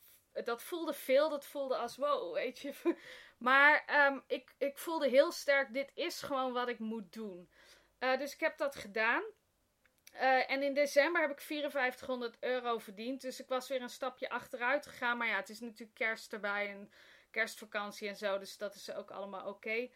dat 0.44 0.64
voelde 0.64 0.94
veel. 0.94 1.30
Dat 1.30 1.46
voelde 1.46 1.76
als 1.76 1.96
wow, 1.96 2.34
weet 2.34 2.60
je. 2.60 2.74
Maar 3.42 4.06
um, 4.08 4.24
ik, 4.28 4.54
ik 4.58 4.78
voelde 4.78 5.10
heel 5.10 5.32
sterk, 5.32 5.74
dit 5.74 5.92
is 5.94 6.22
gewoon 6.22 6.54
wat 6.54 6.68
ik 6.68 6.80
moet 6.80 7.14
doen. 7.14 7.50
Uh, 8.00 8.18
dus 8.18 8.34
ik 8.34 8.40
heb 8.40 8.58
dat 8.58 8.76
gedaan. 8.76 9.24
Uh, 10.14 10.52
en 10.52 10.64
in 10.64 10.74
december 10.74 11.22
heb 11.22 11.32
ik 11.32 11.42
5400 11.42 12.38
euro 12.40 12.78
verdiend. 12.78 13.22
Dus 13.22 13.40
ik 13.40 13.48
was 13.48 13.68
weer 13.68 13.82
een 13.82 13.90
stapje 13.90 14.30
achteruit 14.30 14.86
gegaan. 14.86 15.18
Maar 15.18 15.28
ja, 15.28 15.36
het 15.36 15.50
is 15.50 15.60
natuurlijk 15.60 15.98
kerst 15.98 16.34
erbij 16.34 16.70
en 16.70 16.92
kerstvakantie 17.32 18.08
en 18.08 18.16
zo. 18.16 18.38
Dus 18.38 18.58
dat 18.58 18.76
is 18.76 18.94
ook 18.94 19.12
allemaal 19.12 19.48
oké. 19.48 19.90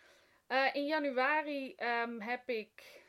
Uh, 0.48 0.70
in 0.74 0.86
januari 0.86 1.76
um, 2.04 2.22
heb 2.22 2.50
ik 2.50 3.04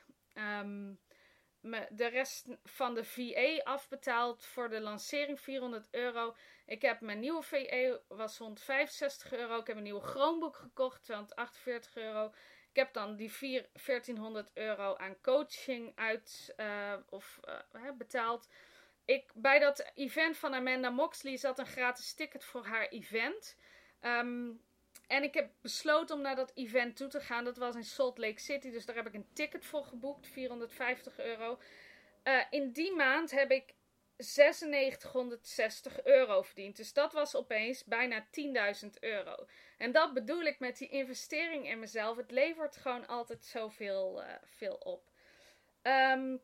me, 1.61 1.87
de 1.91 2.07
rest 2.07 2.47
van 2.65 2.95
de 2.95 3.05
VA 3.05 3.63
afbetaald 3.63 4.45
voor 4.45 4.69
de 4.69 4.81
lancering. 4.81 5.41
400 5.41 5.89
euro. 5.91 6.37
Ik 6.67 6.83
heb 6.83 7.01
mijn 7.01 7.21
nieuwe 7.21 7.43
VA, 7.43 7.99
was 8.09 8.39
165 8.39 9.33
euro. 9.33 9.59
Ik 9.59 9.67
heb 9.67 9.77
een 9.77 9.83
nieuwe 9.83 10.01
Chromebook 10.01 10.57
gekocht, 10.57 11.03
248 11.03 11.97
euro. 11.97 12.33
Ik 12.77 12.83
heb 12.83 12.93
dan 12.93 13.17
die 13.17 13.33
4, 13.33 13.69
1400 13.87 14.51
euro 14.55 14.97
aan 14.97 15.21
coaching 15.23 15.93
uit 15.95 16.55
uh, 16.57 16.93
of 17.09 17.41
uh, 17.75 17.91
betaald. 17.99 18.49
Ik, 19.05 19.31
bij 19.35 19.59
dat 19.59 19.93
event 19.95 20.37
van 20.37 20.55
Amanda 20.55 20.91
Moxley 20.91 21.37
zat 21.37 21.59
een 21.59 21.67
gratis 21.67 22.15
ticket 22.15 22.45
voor 22.45 22.67
haar 22.67 22.89
event. 22.89 23.57
Um, 24.01 24.61
en 25.07 25.23
ik 25.23 25.35
heb 25.35 25.51
besloten 25.61 26.17
om 26.17 26.23
naar 26.23 26.37
dat 26.37 26.53
event 26.55 26.97
toe 26.97 27.09
te 27.09 27.21
gaan. 27.21 27.45
Dat 27.45 27.57
was 27.57 27.75
in 27.75 27.85
Salt 27.85 28.19
Lake 28.19 28.41
City. 28.41 28.71
Dus 28.71 28.87
daar 28.87 28.97
heb 28.97 29.07
ik 29.07 29.15
een 29.15 29.29
ticket 29.33 29.65
voor 29.65 29.85
geboekt. 29.85 30.27
450 30.27 31.19
euro. 31.19 31.59
Uh, 32.25 32.45
in 32.51 32.73
die 32.73 32.95
maand 32.95 33.31
heb 33.31 33.51
ik 33.51 33.75
9660 34.17 36.05
euro 36.05 36.43
verdiend. 36.43 36.77
Dus 36.77 36.93
dat 36.93 37.13
was 37.13 37.37
opeens 37.37 37.85
bijna 37.85 38.27
10.000 38.85 38.91
euro. 39.01 39.47
En 39.79 39.93
dat 39.93 40.15
bedoel 40.15 40.43
ik 40.43 40.59
met 40.59 40.79
die 40.79 40.89
investering 40.89 41.69
in 41.69 41.79
mezelf. 41.79 42.17
Het 42.17 42.31
levert 42.31 42.77
gewoon 42.77 43.07
altijd 43.07 43.45
zoveel 43.45 44.23
uh, 44.23 44.29
veel 44.45 44.75
op. 44.75 45.11
Um, 45.83 46.43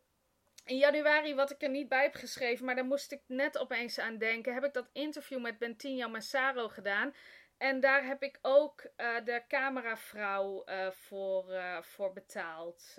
in 0.64 0.76
januari, 0.76 1.35
wat 1.35 1.50
ik 1.50 1.62
er 1.62 1.68
niet 1.68 1.88
bij 1.88 2.02
heb 2.02 2.14
geschreven, 2.14 2.64
maar 2.64 2.74
daar 2.74 2.85
moest 2.85 3.12
ik 3.12 3.22
net 3.26 3.58
opeens 3.58 3.98
aan 3.98 4.18
denken, 4.18 4.54
heb 4.54 4.64
ik 4.64 4.72
dat 4.72 4.90
interview 4.92 5.40
met 5.40 5.58
Bentinho 5.58 6.08
Massaro 6.08 6.68
gedaan. 6.68 7.14
En 7.58 7.80
daar 7.80 8.06
heb 8.06 8.22
ik 8.22 8.38
ook 8.42 8.82
uh, 8.96 9.24
de 9.24 9.42
cameravrouw 9.48 10.62
uh, 10.66 10.90
voor, 10.90 11.44
voor 11.80 12.12
betaald. 12.12 12.96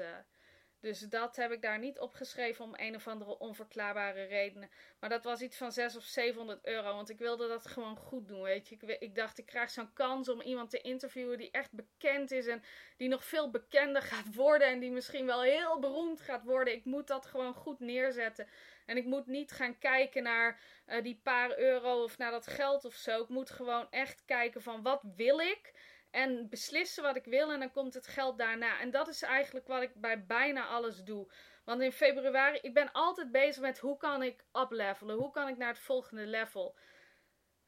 Dus 0.83 0.99
dat 0.99 1.35
heb 1.35 1.51
ik 1.51 1.61
daar 1.61 1.79
niet 1.79 1.99
opgeschreven 1.99 2.65
om 2.65 2.73
een 2.75 2.95
of 2.95 3.07
andere 3.07 3.37
onverklaarbare 3.39 4.23
redenen. 4.23 4.69
Maar 4.99 5.09
dat 5.09 5.23
was 5.23 5.41
iets 5.41 5.57
van 5.57 5.71
600 5.71 6.05
of 6.05 6.11
700 6.11 6.65
euro. 6.65 6.95
Want 6.95 7.09
ik 7.09 7.17
wilde 7.17 7.47
dat 7.47 7.65
gewoon 7.65 7.95
goed 7.97 8.27
doen, 8.27 8.41
weet 8.41 8.67
je. 8.67 8.75
Ik, 8.75 8.97
ik 8.99 9.15
dacht, 9.15 9.37
ik 9.37 9.45
krijg 9.45 9.69
zo'n 9.69 9.93
kans 9.93 10.29
om 10.29 10.41
iemand 10.41 10.69
te 10.69 10.81
interviewen 10.81 11.37
die 11.37 11.51
echt 11.51 11.71
bekend 11.71 12.31
is. 12.31 12.47
En 12.47 12.63
die 12.97 13.07
nog 13.07 13.25
veel 13.25 13.49
bekender 13.49 14.01
gaat 14.01 14.35
worden. 14.35 14.67
En 14.67 14.79
die 14.79 14.91
misschien 14.91 15.25
wel 15.25 15.41
heel 15.41 15.79
beroemd 15.79 16.21
gaat 16.21 16.43
worden. 16.43 16.73
Ik 16.73 16.85
moet 16.85 17.07
dat 17.07 17.25
gewoon 17.25 17.53
goed 17.53 17.79
neerzetten. 17.79 18.47
En 18.85 18.97
ik 18.97 19.05
moet 19.05 19.27
niet 19.27 19.51
gaan 19.51 19.77
kijken 19.77 20.23
naar 20.23 20.59
uh, 20.87 21.03
die 21.03 21.19
paar 21.23 21.57
euro 21.57 22.03
of 22.03 22.17
naar 22.17 22.31
dat 22.31 22.47
geld 22.47 22.85
of 22.85 22.93
zo. 22.93 23.21
Ik 23.21 23.29
moet 23.29 23.49
gewoon 23.49 23.87
echt 23.89 24.23
kijken 24.25 24.61
van 24.61 24.81
wat 24.81 25.03
wil 25.15 25.39
ik 25.39 25.73
en 26.13 26.49
beslissen 26.49 27.03
wat 27.03 27.15
ik 27.15 27.25
wil 27.25 27.51
en 27.51 27.59
dan 27.59 27.71
komt 27.71 27.93
het 27.93 28.07
geld 28.07 28.37
daarna. 28.37 28.79
En 28.79 28.91
dat 28.91 29.07
is 29.07 29.21
eigenlijk 29.21 29.67
wat 29.67 29.81
ik 29.81 29.93
bij 29.95 30.25
bijna 30.25 30.65
alles 30.65 31.03
doe. 31.03 31.31
Want 31.63 31.81
in 31.81 31.91
februari, 31.91 32.59
ik 32.61 32.73
ben 32.73 32.91
altijd 32.91 33.31
bezig 33.31 33.61
met 33.61 33.79
hoe 33.79 33.97
kan 33.97 34.23
ik 34.23 34.45
uplevelen? 34.53 35.15
Hoe 35.15 35.31
kan 35.31 35.47
ik 35.47 35.57
naar 35.57 35.67
het 35.67 35.79
volgende 35.79 36.25
level? 36.25 36.77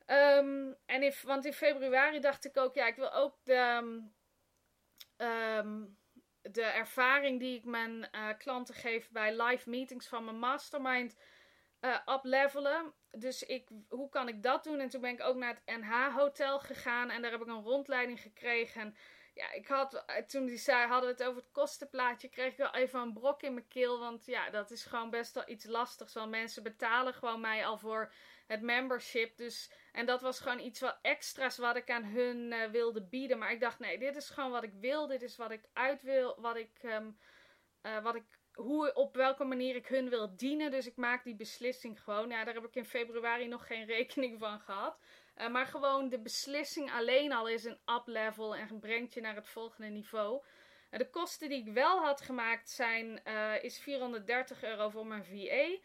Um, 0.07 0.75
en 0.85 1.03
in, 1.03 1.13
want 1.23 1.45
in 1.45 1.53
februari 1.53 2.19
dacht 2.19 2.45
ik 2.45 2.57
ook, 2.57 2.75
ja, 2.75 2.87
ik 2.87 2.95
wil 2.95 3.13
ook 3.13 3.37
de, 3.43 4.03
um, 5.17 5.97
de 6.41 6.63
ervaring 6.63 7.39
die 7.39 7.57
ik 7.57 7.63
mijn 7.63 8.09
uh, 8.11 8.29
klanten 8.37 8.75
geef 8.75 9.09
bij 9.11 9.41
live 9.41 9.69
meetings 9.69 10.07
van 10.07 10.23
mijn 10.23 10.39
mastermind 10.39 11.17
uh, 11.81 11.97
uplevelen. 12.05 12.93
Dus 13.17 13.43
ik, 13.43 13.67
hoe 13.89 14.09
kan 14.09 14.27
ik 14.27 14.43
dat 14.43 14.63
doen? 14.63 14.79
En 14.79 14.89
toen 14.89 15.01
ben 15.01 15.13
ik 15.13 15.23
ook 15.23 15.35
naar 15.35 15.61
het 15.63 15.77
NH-hotel 15.79 16.59
gegaan 16.59 17.09
en 17.09 17.21
daar 17.21 17.31
heb 17.31 17.41
ik 17.41 17.47
een 17.47 17.63
rondleiding 17.63 18.21
gekregen. 18.21 18.81
En 18.81 18.95
ja, 19.33 19.51
ik 19.51 19.67
had, 19.67 20.05
eh, 20.05 20.15
toen 20.15 20.45
die 20.45 20.57
zei, 20.57 20.87
hadden 20.87 21.09
we 21.09 21.15
het 21.15 21.29
over 21.29 21.41
het 21.41 21.51
kostenplaatje, 21.51 22.29
kreeg 22.29 22.51
ik 22.51 22.57
wel 22.57 22.73
even 22.73 22.99
een 22.99 23.13
brok 23.13 23.41
in 23.41 23.53
mijn 23.53 23.67
keel. 23.67 23.99
Want 23.99 24.25
ja, 24.25 24.49
dat 24.49 24.71
is 24.71 24.85
gewoon 24.85 25.09
best 25.09 25.33
wel 25.33 25.49
iets 25.49 25.65
lastigs. 25.65 26.13
Want 26.13 26.29
mensen 26.29 26.63
betalen 26.63 27.13
gewoon 27.13 27.41
mij 27.41 27.65
al 27.65 27.77
voor 27.77 28.13
het 28.47 28.61
membership. 28.61 29.37
Dus, 29.37 29.71
en 29.91 30.05
dat 30.05 30.21
was 30.21 30.39
gewoon 30.39 30.59
iets 30.59 30.79
wat 30.79 30.97
extra's 31.01 31.57
wat 31.57 31.75
ik 31.75 31.89
aan 31.89 32.03
hun 32.03 32.51
uh, 32.51 32.65
wilde 32.65 33.03
bieden. 33.03 33.37
Maar 33.37 33.51
ik 33.51 33.59
dacht, 33.59 33.79
nee, 33.79 33.97
dit 33.97 34.15
is 34.15 34.29
gewoon 34.29 34.51
wat 34.51 34.63
ik 34.63 34.73
wil. 34.73 35.07
Dit 35.07 35.21
is 35.21 35.37
wat 35.37 35.51
ik 35.51 35.69
uit 35.73 36.01
wil. 36.01 36.35
Wat 36.41 36.55
ik, 36.55 36.83
um, 36.83 37.17
uh, 37.81 38.03
wat 38.03 38.15
ik 38.15 38.34
hoe, 38.55 38.93
op 38.93 39.15
welke 39.15 39.43
manier 39.43 39.75
ik 39.75 39.87
hun 39.87 40.09
wil 40.09 40.35
dienen. 40.35 40.71
Dus 40.71 40.87
ik 40.87 40.95
maak 40.95 41.23
die 41.23 41.35
beslissing 41.35 42.03
gewoon. 42.03 42.29
Ja, 42.29 42.43
daar 42.43 42.53
heb 42.53 42.65
ik 42.65 42.75
in 42.75 42.85
februari 42.85 43.47
nog 43.47 43.67
geen 43.67 43.85
rekening 43.97 44.39
van 44.39 44.59
gehad. 44.59 44.99
Uh, 45.37 45.47
maar 45.47 45.65
gewoon 45.65 46.09
de 46.09 46.19
beslissing 46.19 46.91
alleen 46.91 47.33
al 47.33 47.47
is 47.47 47.63
een 47.63 47.79
up-level 47.85 48.55
en 48.55 48.79
brengt 48.79 49.13
je 49.13 49.21
naar 49.21 49.35
het 49.35 49.47
volgende 49.47 49.89
niveau. 49.89 50.43
Uh, 50.91 50.99
de 50.99 51.09
kosten 51.09 51.49
die 51.49 51.67
ik 51.67 51.73
wel 51.73 51.99
had 51.99 52.21
gemaakt 52.21 52.69
zijn, 52.69 53.21
uh, 53.27 53.63
is 53.63 53.79
430 53.79 54.63
euro 54.63 54.89
voor 54.89 55.05
mijn 55.05 55.25
VA. 55.25 55.77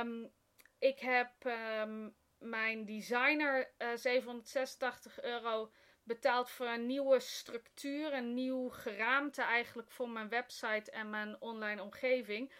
Um, 0.00 0.32
ik 0.78 0.98
heb 0.98 1.32
um, 1.44 2.16
mijn 2.38 2.84
designer 2.84 3.72
786 3.94 5.22
euro 5.22 5.72
betaald 6.04 6.50
voor 6.50 6.66
een 6.66 6.86
nieuwe 6.86 7.20
structuur, 7.20 8.12
een 8.12 8.34
nieuw 8.34 8.68
geraamte 8.68 9.42
eigenlijk 9.42 9.90
voor 9.90 10.08
mijn 10.08 10.28
website 10.28 10.90
en 10.90 11.10
mijn 11.10 11.40
online 11.40 11.82
omgeving. 11.82 12.52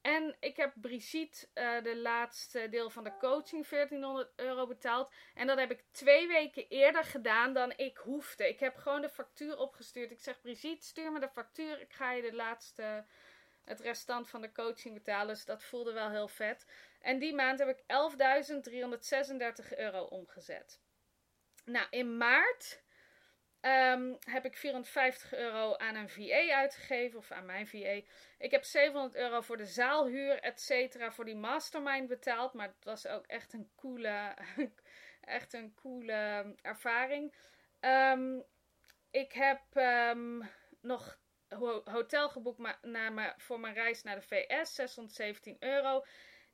En 0.00 0.36
ik 0.40 0.56
heb 0.56 0.72
Brigitte 0.74 1.48
uh, 1.54 1.82
de 1.82 1.96
laatste 1.96 2.68
deel 2.68 2.90
van 2.90 3.04
de 3.04 3.16
coaching 3.16 3.68
1400 3.68 4.32
euro 4.36 4.66
betaald. 4.66 5.12
En 5.34 5.46
dat 5.46 5.58
heb 5.58 5.70
ik 5.70 5.84
twee 5.90 6.28
weken 6.28 6.68
eerder 6.68 7.04
gedaan 7.04 7.52
dan 7.52 7.72
ik 7.76 7.96
hoefde. 7.96 8.48
Ik 8.48 8.60
heb 8.60 8.76
gewoon 8.76 9.00
de 9.00 9.08
factuur 9.08 9.58
opgestuurd. 9.58 10.10
Ik 10.10 10.20
zeg 10.20 10.40
Brigitte, 10.40 10.86
stuur 10.86 11.12
me 11.12 11.20
de 11.20 11.28
factuur. 11.28 11.80
Ik 11.80 11.92
ga 11.92 12.12
je 12.12 12.22
de 12.22 12.32
laatste, 12.32 13.04
het 13.64 13.80
restant 13.80 14.28
van 14.28 14.40
de 14.40 14.52
coaching 14.52 14.94
betalen. 14.94 15.34
Dus 15.34 15.44
dat 15.44 15.62
voelde 15.62 15.92
wel 15.92 16.10
heel 16.10 16.28
vet. 16.28 16.66
En 17.00 17.18
die 17.18 17.34
maand 17.34 17.58
heb 17.58 17.68
ik 17.68 17.82
11.336 19.62 19.78
euro 19.78 20.02
omgezet. 20.02 20.80
Nou, 21.64 21.86
in 21.90 22.16
maart 22.16 22.82
Um, 23.62 24.18
heb 24.24 24.44
ik 24.44 24.56
450 24.56 25.34
euro 25.34 25.76
aan 25.76 25.94
een 25.94 26.08
VA 26.08 26.54
uitgegeven, 26.54 27.18
of 27.18 27.30
aan 27.30 27.46
mijn 27.46 27.66
VA. 27.66 28.00
Ik 28.38 28.50
heb 28.50 28.64
700 28.64 29.16
euro 29.16 29.40
voor 29.40 29.56
de 29.56 29.66
zaalhuur, 29.66 30.40
et 30.40 30.60
cetera, 30.60 31.12
voor 31.12 31.24
die 31.24 31.36
mastermind 31.36 32.08
betaald. 32.08 32.52
Maar 32.52 32.66
het 32.66 32.84
was 32.84 33.06
ook 33.06 33.26
echt 33.26 33.52
een 33.52 33.70
coole, 33.76 34.34
echt 35.20 35.52
een 35.52 35.74
coole 35.74 36.54
ervaring. 36.62 37.34
Um, 37.80 38.44
ik 39.10 39.32
heb 39.32 39.60
um, 39.74 40.50
nog 40.80 41.18
hotel 41.84 42.28
geboekt 42.28 42.82
naar 42.82 43.34
voor 43.38 43.60
mijn 43.60 43.74
reis 43.74 44.02
naar 44.02 44.14
de 44.14 44.26
VS, 44.26 44.74
617 44.74 45.56
euro. 45.58 46.04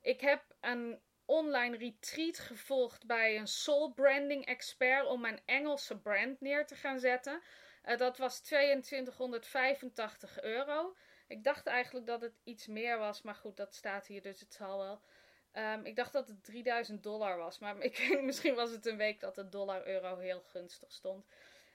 Ik 0.01 0.21
heb 0.21 0.43
een 0.59 1.01
online 1.27 1.77
retreat 1.77 2.39
gevolgd 2.39 3.05
bij 3.05 3.37
een 3.37 3.47
soul 3.47 3.93
branding 3.93 4.45
expert 4.45 5.05
om 5.05 5.21
mijn 5.21 5.41
Engelse 5.45 5.97
brand 5.97 6.41
neer 6.41 6.65
te 6.65 6.75
gaan 6.75 6.99
zetten. 6.99 7.41
Uh, 7.85 7.97
dat 7.97 8.17
was 8.17 8.39
2285 8.39 10.41
euro. 10.41 10.95
Ik 11.27 11.43
dacht 11.43 11.67
eigenlijk 11.67 12.05
dat 12.05 12.21
het 12.21 12.41
iets 12.43 12.67
meer 12.67 12.97
was, 12.97 13.21
maar 13.21 13.35
goed, 13.35 13.57
dat 13.57 13.75
staat 13.75 14.07
hier, 14.07 14.21
dus 14.21 14.39
het 14.39 14.53
zal 14.53 14.77
wel. 14.77 15.01
Um, 15.53 15.85
ik 15.85 15.95
dacht 15.95 16.13
dat 16.13 16.27
het 16.27 16.43
3000 16.43 17.03
dollar 17.03 17.37
was, 17.37 17.59
maar 17.59 17.75
misschien 18.21 18.55
was 18.55 18.71
het 18.71 18.85
een 18.85 18.97
week 18.97 19.19
dat 19.19 19.35
de 19.35 19.49
dollar-euro 19.49 20.17
heel 20.17 20.41
gunstig 20.41 20.91
stond. 20.91 21.25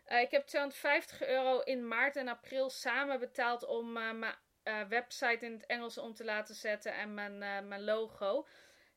Uh, 0.06 0.20
ik 0.20 0.30
heb 0.30 0.46
250 0.46 1.22
euro 1.22 1.60
in 1.60 1.88
maart 1.88 2.16
en 2.16 2.28
april 2.28 2.70
samen 2.70 3.18
betaald 3.18 3.64
om 3.64 3.96
uh, 3.96 4.12
mijn 4.12 4.88
website 4.88 5.46
in 5.46 5.52
het 5.52 5.66
Engels 5.66 5.98
om 5.98 6.14
te 6.14 6.24
laten 6.24 6.54
zetten 6.54 6.94
en 6.94 7.14
mijn, 7.14 7.38
mijn 7.68 7.84
logo. 7.84 8.46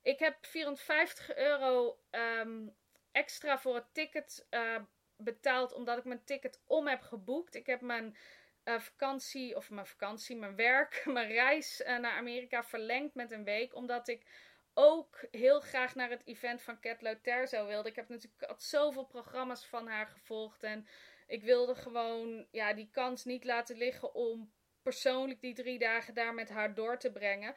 Ik 0.05 0.19
heb 0.19 0.45
450 0.45 1.35
euro 1.35 1.99
um, 2.11 2.75
extra 3.11 3.59
voor 3.59 3.75
het 3.75 3.93
ticket 3.93 4.47
uh, 4.49 4.75
betaald, 5.17 5.73
omdat 5.73 5.97
ik 5.97 6.03
mijn 6.03 6.23
ticket 6.23 6.61
om 6.65 6.87
heb 6.87 7.01
geboekt. 7.01 7.55
Ik 7.55 7.65
heb 7.65 7.81
mijn 7.81 8.17
uh, 8.63 8.79
vakantie, 8.79 9.55
of 9.55 9.69
mijn 9.69 9.85
vakantie, 9.85 10.35
mijn 10.35 10.55
werk, 10.55 11.01
mijn 11.05 11.27
reis 11.27 11.81
uh, 11.81 11.97
naar 11.97 12.17
Amerika 12.17 12.63
verlengd 12.63 13.15
met 13.15 13.31
een 13.31 13.43
week, 13.43 13.75
omdat 13.75 14.07
ik 14.07 14.25
ook 14.73 15.25
heel 15.31 15.59
graag 15.59 15.95
naar 15.95 16.09
het 16.09 16.21
event 16.25 16.61
van 16.61 16.79
Cat 16.79 17.17
Terzo 17.21 17.65
wilde. 17.65 17.89
Ik 17.89 17.95
heb 17.95 18.09
natuurlijk 18.09 18.45
had 18.45 18.63
zoveel 18.63 19.05
programma's 19.05 19.65
van 19.65 19.87
haar 19.87 20.07
gevolgd 20.07 20.63
en 20.63 20.87
ik 21.27 21.43
wilde 21.43 21.75
gewoon 21.75 22.47
ja, 22.51 22.73
die 22.73 22.89
kans 22.91 23.23
niet 23.23 23.43
laten 23.43 23.77
liggen 23.77 24.13
om 24.13 24.53
persoonlijk 24.81 25.41
die 25.41 25.53
drie 25.53 25.79
dagen 25.79 26.13
daar 26.13 26.33
met 26.33 26.49
haar 26.49 26.73
door 26.73 26.97
te 26.97 27.11
brengen. 27.11 27.55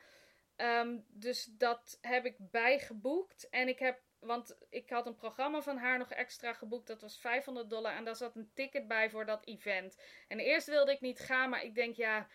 Um, 0.60 1.04
dus 1.08 1.44
dat 1.44 1.98
heb 2.00 2.24
ik 2.24 2.36
bijgeboekt. 2.38 3.48
En 3.48 3.68
ik 3.68 3.78
heb, 3.78 4.00
want 4.18 4.56
ik 4.70 4.90
had 4.90 5.06
een 5.06 5.14
programma 5.14 5.62
van 5.62 5.76
haar 5.76 5.98
nog 5.98 6.10
extra 6.10 6.52
geboekt. 6.52 6.86
Dat 6.86 7.00
was 7.00 7.18
500 7.18 7.70
dollar. 7.70 7.96
En 7.96 8.04
daar 8.04 8.16
zat 8.16 8.36
een 8.36 8.50
ticket 8.54 8.88
bij 8.88 9.10
voor 9.10 9.26
dat 9.26 9.46
event. 9.46 9.98
En 10.28 10.38
eerst 10.38 10.66
wilde 10.66 10.92
ik 10.92 11.00
niet 11.00 11.18
gaan, 11.18 11.50
maar 11.50 11.64
ik 11.64 11.74
denk 11.74 11.96
ja. 11.96 12.28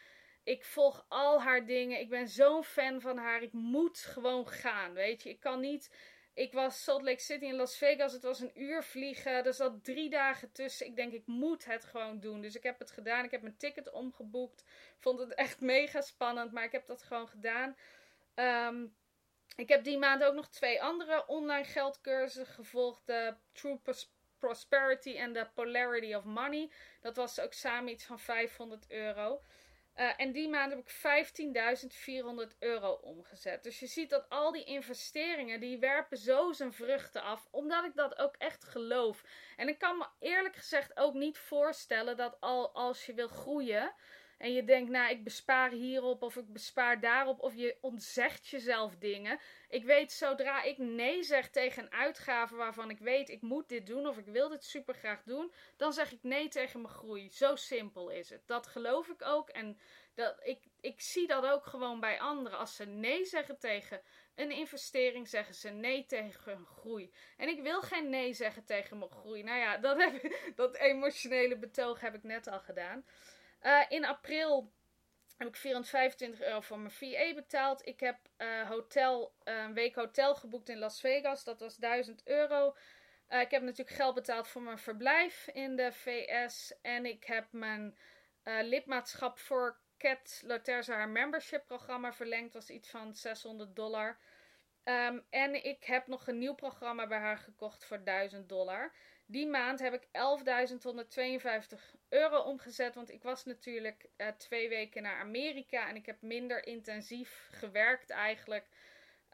Ik 0.43 0.65
volg 0.65 1.05
al 1.07 1.41
haar 1.41 1.65
dingen. 1.65 1.99
Ik 1.99 2.09
ben 2.09 2.27
zo'n 2.27 2.63
fan 2.63 3.01
van 3.01 3.17
haar. 3.17 3.41
Ik 3.41 3.53
moet 3.53 3.97
gewoon 3.97 4.47
gaan. 4.47 4.93
Weet 4.93 5.23
je, 5.23 5.29
ik 5.29 5.39
kan 5.39 5.59
niet. 5.59 5.91
Ik 6.33 6.53
was 6.53 6.83
Salt 6.83 7.01
Lake 7.01 7.21
City 7.21 7.45
in 7.45 7.55
Las 7.55 7.77
Vegas. 7.77 8.13
Het 8.13 8.23
was 8.23 8.39
een 8.39 8.61
uur 8.61 8.83
vliegen. 8.83 9.45
Er 9.45 9.53
zat 9.53 9.83
drie 9.83 10.09
dagen 10.09 10.51
tussen. 10.51 10.85
Ik 10.85 10.95
denk, 10.95 11.13
ik 11.13 11.27
moet 11.27 11.65
het 11.65 11.85
gewoon 11.85 12.19
doen. 12.19 12.41
Dus 12.41 12.55
ik 12.55 12.63
heb 12.63 12.79
het 12.79 12.91
gedaan. 12.91 13.25
Ik 13.25 13.31
heb 13.31 13.41
mijn 13.41 13.57
ticket 13.57 13.91
omgeboekt. 13.91 14.63
Vond 14.99 15.19
het 15.19 15.33
echt 15.33 15.61
mega 15.61 16.01
spannend. 16.01 16.51
Maar 16.51 16.63
ik 16.63 16.71
heb 16.71 16.85
dat 16.85 17.03
gewoon 17.03 17.27
gedaan. 17.27 17.75
Um, 18.35 18.95
ik 19.55 19.69
heb 19.69 19.83
die 19.83 19.97
maand 19.97 20.23
ook 20.23 20.33
nog 20.33 20.49
twee 20.49 20.81
andere 20.81 21.27
online 21.27 21.65
geldcursussen 21.65 22.45
gevolgd. 22.45 23.01
De 23.05 23.35
True 23.51 23.79
Prosperity 24.39 25.15
en 25.15 25.33
de 25.33 25.47
Polarity 25.53 26.13
of 26.13 26.23
Money. 26.23 26.71
Dat 27.01 27.15
was 27.15 27.39
ook 27.39 27.53
samen 27.53 27.91
iets 27.91 28.05
van 28.05 28.19
500 28.19 28.91
euro. 28.91 29.41
Uh, 29.95 30.09
en 30.17 30.31
die 30.31 30.49
maand 30.49 30.71
heb 30.71 30.79
ik 30.79 32.51
15.400 32.51 32.57
euro 32.59 32.91
omgezet. 32.91 33.63
Dus 33.63 33.79
je 33.79 33.87
ziet 33.87 34.09
dat 34.09 34.29
al 34.29 34.51
die 34.51 34.63
investeringen, 34.63 35.59
die 35.59 35.79
werpen 35.79 36.17
zo 36.17 36.51
zijn 36.51 36.73
vruchten 36.73 37.21
af. 37.21 37.47
Omdat 37.51 37.85
ik 37.85 37.95
dat 37.95 38.17
ook 38.17 38.35
echt 38.37 38.63
geloof. 38.63 39.23
En 39.57 39.67
ik 39.67 39.77
kan 39.77 39.97
me 39.97 40.05
eerlijk 40.19 40.55
gezegd 40.55 40.97
ook 40.97 41.13
niet 41.13 41.37
voorstellen 41.37 42.17
dat 42.17 42.37
al 42.39 42.71
als 42.73 43.05
je 43.05 43.13
wil 43.13 43.27
groeien 43.27 43.93
En 44.37 44.53
je 44.53 44.63
denkt, 44.63 44.91
nou, 44.91 45.11
ik 45.11 45.23
bespaar 45.23 45.71
hierop 45.71 46.21
of 46.21 46.35
ik 46.35 46.53
bespaar 46.53 46.99
daarop. 46.99 47.39
Of 47.39 47.55
je 47.55 47.77
ontzegt 47.81 48.47
jezelf 48.47 48.95
dingen. 48.95 49.39
Ik 49.69 49.83
weet, 49.83 50.11
zodra 50.11 50.63
ik 50.63 50.77
nee 50.77 51.23
zeg 51.23 51.49
tegen 51.49 51.83
een 51.83 51.91
uitgave 51.91 52.55
waarvan 52.55 52.89
ik 52.89 52.99
weet, 52.99 53.29
ik 53.29 53.41
moet 53.41 53.69
dit 53.69 53.87
doen 53.87 54.07
of 54.07 54.17
ik 54.17 54.25
wil 54.25 54.49
dit 54.49 54.63
super 54.63 54.93
graag 54.93 55.23
doen. 55.23 55.53
Dan 55.77 55.93
zeg 55.93 56.11
ik 56.11 56.23
nee 56.23 56.47
tegen 56.47 56.81
mijn 56.81 56.93
groei. 56.93 57.29
Zo 57.31 57.55
simpel 57.55 58.09
is 58.09 58.29
het. 58.29 58.47
Dat 58.47 58.67
geloof 58.67 59.07
ik 59.07 59.21
ook. 59.25 59.49
En 59.49 59.77
dat, 60.15 60.39
ik, 60.43 60.59
ik 60.81 61.01
zie 61.01 61.27
dat 61.27 61.45
ook 61.45 61.65
gewoon 61.65 61.99
bij 61.99 62.19
anderen. 62.19 62.59
Als 62.59 62.75
ze 62.75 62.85
nee 62.85 63.25
zeggen 63.25 63.59
tegen 63.59 64.01
een 64.35 64.51
investering, 64.51 65.27
zeggen 65.27 65.55
ze 65.55 65.69
nee 65.69 66.05
tegen 66.05 66.51
hun 66.51 66.65
groei. 66.65 67.13
En 67.37 67.47
ik 67.47 67.61
wil 67.61 67.81
geen 67.81 68.09
nee 68.09 68.33
zeggen 68.33 68.65
tegen 68.65 68.97
mijn 68.97 69.11
groei. 69.11 69.43
Nou 69.43 69.59
ja, 69.59 69.77
dat, 69.77 69.97
heb, 69.97 70.33
dat 70.55 70.75
emotionele 70.75 71.57
betoog 71.57 71.99
heb 71.99 72.15
ik 72.15 72.23
net 72.23 72.47
al 72.47 72.59
gedaan. 72.59 73.05
Uh, 73.63 73.81
in 73.89 74.05
april 74.05 74.73
heb 75.37 75.47
ik 75.47 75.55
425 75.55 76.41
euro 76.41 76.61
voor 76.61 76.79
mijn 76.79 76.91
VA 76.91 77.33
betaald. 77.33 77.87
Ik 77.87 77.99
heb 77.99 78.17
uh, 78.37 78.69
hotel, 78.69 79.33
uh, 79.43 79.63
een 79.63 79.73
week 79.73 79.95
hotel 79.95 80.35
geboekt 80.35 80.69
in 80.69 80.77
Las 80.77 80.99
Vegas. 80.99 81.43
Dat 81.43 81.59
was 81.59 81.77
1000 81.77 82.27
euro. 82.27 82.75
ik 83.27 83.51
heb 83.51 83.61
natuurlijk 83.61 83.97
geld 83.97 84.15
betaald 84.15 84.47
voor 84.47 84.61
mijn 84.61 84.77
verblijf 84.77 85.47
in 85.47 85.75
de 85.75 85.91
VS. 85.91 86.73
En 86.81 87.05
ik 87.05 87.23
heb 87.23 87.47
mijn 87.51 87.97
lidmaatschap 88.43 89.39
voor 89.39 89.79
Cat 89.97 90.41
Loterza 90.45 90.95
haar 90.95 91.09
membership 91.09 91.65
programma 91.65 92.13
verlengd. 92.13 92.53
was 92.53 92.69
iets 92.69 92.89
van 92.89 93.15
600 93.15 93.75
dollar. 93.75 94.17
Um, 94.83 95.25
en 95.29 95.65
ik 95.65 95.83
heb 95.83 96.07
nog 96.07 96.27
een 96.27 96.37
nieuw 96.37 96.53
programma 96.53 97.07
bij 97.07 97.19
haar 97.19 97.37
gekocht 97.37 97.85
voor 97.85 98.03
1000 98.03 98.49
dollar. 98.49 98.93
Die 99.33 99.47
maand 99.47 99.79
heb 99.79 99.93
ik 99.93 100.03
11.152 100.03 101.79
euro 102.09 102.39
omgezet. 102.39 102.95
Want 102.95 103.11
ik 103.11 103.23
was 103.23 103.45
natuurlijk 103.45 104.05
uh, 104.17 104.27
twee 104.27 104.69
weken 104.69 105.01
naar 105.01 105.19
Amerika. 105.19 105.89
En 105.89 105.95
ik 105.95 106.05
heb 106.05 106.21
minder 106.21 106.67
intensief 106.67 107.49
gewerkt 107.51 108.09
eigenlijk 108.09 108.65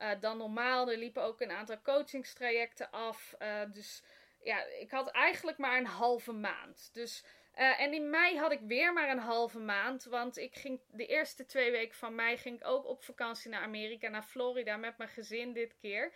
uh, 0.02 0.10
dan 0.20 0.38
normaal. 0.38 0.92
Er 0.92 0.98
liepen 0.98 1.24
ook 1.24 1.42
een 1.42 1.52
aantal 1.52 1.82
coachingstrajecten 1.82 2.92
af. 2.92 3.36
Uh, 3.40 3.62
dus 3.72 4.04
ja, 4.44 4.64
ik 4.66 4.92
had 4.92 5.08
eigenlijk 5.08 5.58
maar 5.58 5.78
een 5.78 5.86
halve 5.86 6.32
maand. 6.34 6.90
Dus 6.94 7.24
en 7.54 7.94
in 7.94 8.10
mei 8.10 8.38
had 8.38 8.52
ik 8.52 8.62
weer 8.62 8.94
maar 8.94 9.10
een 9.10 9.20
halve 9.20 9.60
maand. 9.60 10.04
Want 10.04 10.38
ik 10.38 10.56
ging 10.56 10.80
de 10.88 11.06
eerste 11.06 11.46
twee 11.46 11.72
weken 11.72 11.96
van 11.96 12.16
mei 12.16 12.38
ging 12.38 12.60
ik 12.60 12.68
ook 12.68 12.86
op 12.86 13.04
vakantie 13.04 13.50
naar 13.50 13.62
Amerika, 13.62 14.10
naar 14.10 14.24
Florida 14.24 14.78
met 14.78 14.98
mijn 14.98 15.10
gezin 15.10 15.54
dit 15.54 15.76
keer. 15.78 16.12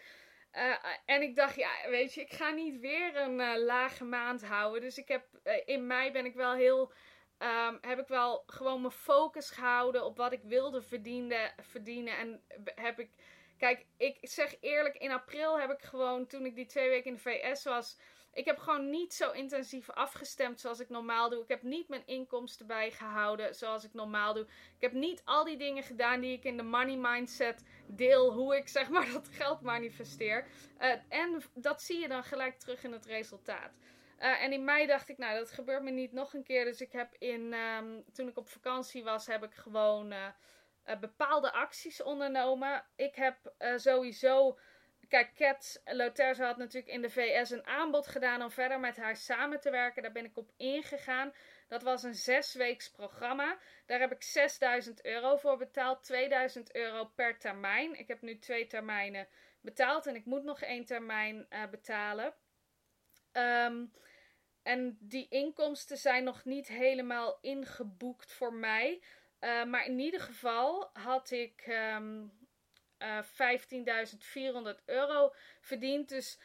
Uh, 0.53 0.75
en 1.05 1.21
ik 1.21 1.35
dacht, 1.35 1.55
ja, 1.55 1.69
weet 1.89 2.13
je, 2.13 2.21
ik 2.21 2.33
ga 2.33 2.49
niet 2.49 2.79
weer 2.79 3.15
een 3.15 3.39
uh, 3.39 3.53
lage 3.57 4.03
maand 4.03 4.45
houden. 4.45 4.81
Dus 4.81 4.97
ik 4.97 5.07
heb 5.07 5.25
in 5.65 5.87
mei 5.87 6.11
ben 6.11 6.25
ik 6.25 6.35
wel 6.35 6.53
heel. 6.53 6.91
Um, 7.39 7.77
heb 7.81 7.99
ik 7.99 8.07
wel 8.07 8.43
gewoon 8.45 8.81
mijn 8.81 8.93
focus 8.93 9.49
gehouden 9.49 10.05
op 10.05 10.17
wat 10.17 10.31
ik 10.31 10.41
wilde 10.43 10.81
verdienen. 10.81 11.53
verdienen 11.61 12.17
en 12.17 12.43
heb 12.75 12.99
ik. 12.99 13.09
Kijk, 13.57 13.85
ik 13.97 14.17
zeg 14.21 14.55
eerlijk, 14.59 14.95
in 14.95 15.11
april 15.11 15.59
heb 15.59 15.71
ik 15.71 15.81
gewoon, 15.81 16.27
toen 16.27 16.45
ik 16.45 16.55
die 16.55 16.65
twee 16.65 16.89
weken 16.89 17.05
in 17.05 17.13
de 17.13 17.19
VS 17.19 17.63
was 17.63 17.97
ik 18.33 18.45
heb 18.45 18.57
gewoon 18.57 18.89
niet 18.89 19.13
zo 19.13 19.31
intensief 19.31 19.89
afgestemd 19.89 20.59
zoals 20.59 20.79
ik 20.79 20.89
normaal 20.89 21.29
doe. 21.29 21.41
Ik 21.41 21.47
heb 21.47 21.63
niet 21.63 21.87
mijn 21.87 22.05
inkomsten 22.05 22.67
bijgehouden 22.67 23.55
zoals 23.55 23.83
ik 23.83 23.93
normaal 23.93 24.33
doe. 24.33 24.43
Ik 24.75 24.81
heb 24.81 24.91
niet 24.91 25.21
al 25.25 25.43
die 25.43 25.57
dingen 25.57 25.83
gedaan 25.83 26.19
die 26.19 26.37
ik 26.37 26.43
in 26.43 26.57
de 26.57 26.63
money 26.63 26.97
mindset 26.97 27.63
deel. 27.87 28.33
Hoe 28.33 28.55
ik 28.55 28.67
zeg 28.67 28.89
maar 28.89 29.11
dat 29.13 29.27
geld 29.31 29.61
manifesteer. 29.61 30.47
Uh, 30.79 30.91
en 31.09 31.43
dat 31.53 31.81
zie 31.81 31.99
je 31.99 32.07
dan 32.07 32.23
gelijk 32.23 32.59
terug 32.59 32.83
in 32.83 32.91
het 32.91 33.05
resultaat. 33.05 33.71
Uh, 34.19 34.43
en 34.43 34.53
in 34.53 34.63
mei 34.63 34.87
dacht 34.87 35.09
ik, 35.09 35.17
nou, 35.17 35.37
dat 35.37 35.51
gebeurt 35.51 35.83
me 35.83 35.91
niet 35.91 36.11
nog 36.11 36.33
een 36.33 36.43
keer. 36.43 36.65
Dus 36.65 36.81
ik 36.81 36.91
heb 36.91 37.15
in, 37.17 37.53
um, 37.53 38.03
toen 38.13 38.27
ik 38.27 38.37
op 38.37 38.49
vakantie 38.49 39.03
was, 39.03 39.27
heb 39.27 39.43
ik 39.43 39.53
gewoon 39.53 40.11
uh, 40.13 40.27
bepaalde 40.99 41.51
acties 41.51 42.03
ondernomen. 42.03 42.85
Ik 42.95 43.15
heb 43.15 43.53
sowieso 43.75 44.57
Kijk, 45.13 45.35
Cat 45.35 45.81
Loterza 45.85 46.45
had 46.45 46.57
natuurlijk 46.57 46.93
in 46.93 47.01
de 47.01 47.09
VS 47.09 47.49
een 47.49 47.65
aanbod 47.65 48.07
gedaan 48.07 48.41
om 48.41 48.51
verder 48.51 48.79
met 48.79 48.97
haar 48.97 49.15
samen 49.15 49.59
te 49.59 49.69
werken. 49.69 50.01
Daar 50.01 50.11
ben 50.11 50.25
ik 50.25 50.37
op 50.37 50.51
ingegaan. 50.57 51.33
Dat 51.67 51.83
was 51.83 52.03
een 52.03 52.15
zesweeks 52.15 52.91
programma. 52.91 53.57
Daar 53.85 53.99
heb 53.99 54.11
ik 54.11 54.23
6000 54.23 55.05
euro 55.05 55.35
voor 55.35 55.57
betaald. 55.57 56.03
2000 56.03 56.75
euro 56.75 57.05
per 57.05 57.37
termijn. 57.37 57.99
Ik 57.99 58.07
heb 58.07 58.21
nu 58.21 58.39
twee 58.39 58.67
termijnen 58.67 59.27
betaald 59.61 60.05
en 60.05 60.15
ik 60.15 60.25
moet 60.25 60.43
nog 60.43 60.61
één 60.61 60.85
termijn 60.85 61.45
uh, 61.49 61.65
betalen. 61.69 62.33
Um, 63.31 63.93
en 64.63 64.97
die 64.99 65.27
inkomsten 65.29 65.97
zijn 65.97 66.23
nog 66.23 66.45
niet 66.45 66.67
helemaal 66.67 67.37
ingeboekt 67.41 68.31
voor 68.31 68.53
mij. 68.53 69.03
Uh, 69.39 69.63
maar 69.63 69.85
in 69.85 69.99
ieder 69.99 70.21
geval 70.21 70.89
had 70.93 71.31
ik. 71.31 71.65
Um, 71.67 72.42
uh, 73.03 73.17
eh, 73.17 74.75
15.400 74.75 74.85
euro 74.85 75.33
verdiend. 75.61 76.09
Dus 76.09 76.39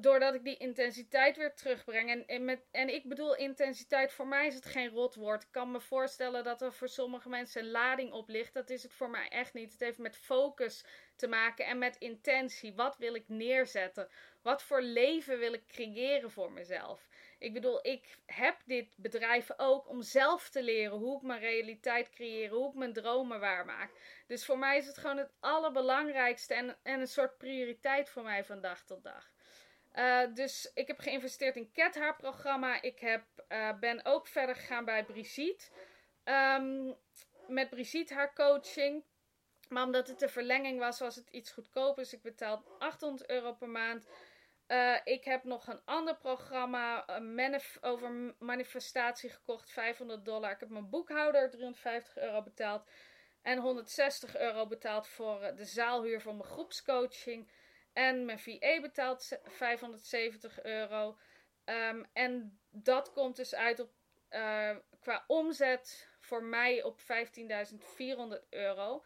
doordat 0.00 0.34
ik 0.34 0.44
die 0.44 0.56
intensiteit 0.56 1.36
weer 1.36 1.54
terugbreng. 1.54 2.10
En, 2.10 2.26
en, 2.26 2.44
met, 2.44 2.66
en 2.70 2.94
ik 2.94 3.08
bedoel 3.08 3.36
intensiteit, 3.36 4.12
voor 4.12 4.26
mij 4.26 4.46
is 4.46 4.54
het 4.54 4.64
geen 4.64 4.88
rotwoord. 4.88 5.42
Ik 5.42 5.48
kan 5.50 5.70
me 5.70 5.80
voorstellen 5.80 6.44
dat 6.44 6.62
er 6.62 6.72
voor 6.72 6.88
sommige 6.88 7.28
mensen 7.28 7.62
een 7.62 7.70
lading 7.70 8.12
op 8.12 8.28
ligt. 8.28 8.54
Dat 8.54 8.70
is 8.70 8.82
het 8.82 8.92
voor 8.92 9.10
mij 9.10 9.28
echt 9.28 9.54
niet. 9.54 9.72
Het 9.72 9.80
heeft 9.80 9.98
met 9.98 10.16
focus 10.16 10.84
te 11.16 11.28
maken 11.28 11.66
en 11.66 11.78
met 11.78 11.96
intentie. 11.96 12.74
Wat 12.74 12.96
wil 12.96 13.14
ik 13.14 13.28
neerzetten? 13.28 14.08
Wat 14.42 14.62
voor 14.62 14.82
leven 14.82 15.38
wil 15.38 15.52
ik 15.52 15.66
creëren 15.66 16.30
voor 16.30 16.52
mezelf? 16.52 17.08
Ik 17.44 17.52
bedoel, 17.52 17.78
ik 17.82 18.18
heb 18.26 18.56
dit 18.64 18.94
bedrijf 18.96 19.50
ook 19.56 19.88
om 19.88 20.02
zelf 20.02 20.48
te 20.48 20.62
leren 20.62 20.98
hoe 20.98 21.16
ik 21.16 21.22
mijn 21.22 21.40
realiteit 21.40 22.10
creëer, 22.10 22.50
hoe 22.50 22.68
ik 22.68 22.74
mijn 22.74 22.92
dromen 22.92 23.40
waarmaak. 23.40 23.90
Dus 24.26 24.44
voor 24.44 24.58
mij 24.58 24.76
is 24.76 24.86
het 24.86 24.98
gewoon 24.98 25.16
het 25.16 25.32
allerbelangrijkste 25.40 26.54
en, 26.54 26.76
en 26.82 27.00
een 27.00 27.06
soort 27.06 27.38
prioriteit 27.38 28.08
voor 28.08 28.22
mij 28.22 28.44
van 28.44 28.60
dag 28.60 28.84
tot 28.84 29.02
dag. 29.02 29.32
Uh, 29.94 30.34
dus 30.34 30.70
ik 30.74 30.86
heb 30.86 30.98
geïnvesteerd 30.98 31.56
in 31.56 31.72
Cat 31.72 31.94
haar 31.94 32.16
programma. 32.16 32.82
Ik 32.82 32.98
heb, 32.98 33.24
uh, 33.48 33.78
ben 33.78 34.04
ook 34.04 34.26
verder 34.26 34.54
gegaan 34.54 34.84
bij 34.84 35.04
Brigitte. 35.04 35.64
Um, 36.24 36.96
met 37.48 37.70
Brigitte 37.70 38.14
haar 38.14 38.34
coaching. 38.34 39.04
Maar 39.68 39.84
omdat 39.84 40.08
het 40.08 40.18
de 40.18 40.28
verlenging 40.28 40.78
was, 40.78 40.98
was 40.98 41.16
het 41.16 41.28
iets 41.30 41.50
goedkoper. 41.50 42.02
Dus 42.02 42.12
ik 42.12 42.22
betaal 42.22 42.64
800 42.78 43.30
euro 43.30 43.52
per 43.52 43.68
maand. 43.68 44.06
Uh, 44.68 44.96
ik 45.04 45.24
heb 45.24 45.44
nog 45.44 45.66
een 45.66 45.80
ander 45.84 46.16
programma 46.16 47.04
manif 47.20 47.78
over 47.80 48.34
manifestatie 48.38 49.30
gekocht, 49.30 49.70
500 49.70 50.24
dollar. 50.24 50.50
Ik 50.50 50.60
heb 50.60 50.68
mijn 50.68 50.90
boekhouder 50.90 51.50
350 51.50 52.16
euro 52.16 52.42
betaald 52.42 52.88
en 53.42 53.58
160 53.58 54.36
euro 54.36 54.66
betaald 54.66 55.08
voor 55.08 55.42
uh, 55.42 55.56
de 55.56 55.64
zaalhuur 55.64 56.20
voor 56.20 56.34
mijn 56.34 56.48
groepscoaching. 56.48 57.50
En 57.92 58.24
mijn 58.24 58.38
VA 58.38 58.80
betaalt 58.80 59.38
570 59.44 60.62
euro. 60.62 61.18
Um, 61.64 62.06
en 62.12 62.60
dat 62.70 63.12
komt 63.12 63.36
dus 63.36 63.54
uit 63.54 63.80
op, 63.80 63.90
uh, 64.30 64.76
qua 65.00 65.24
omzet 65.26 66.08
voor 66.20 66.42
mij 66.42 66.82
op 66.82 67.00
15.400 67.00 68.48
euro. 68.50 69.04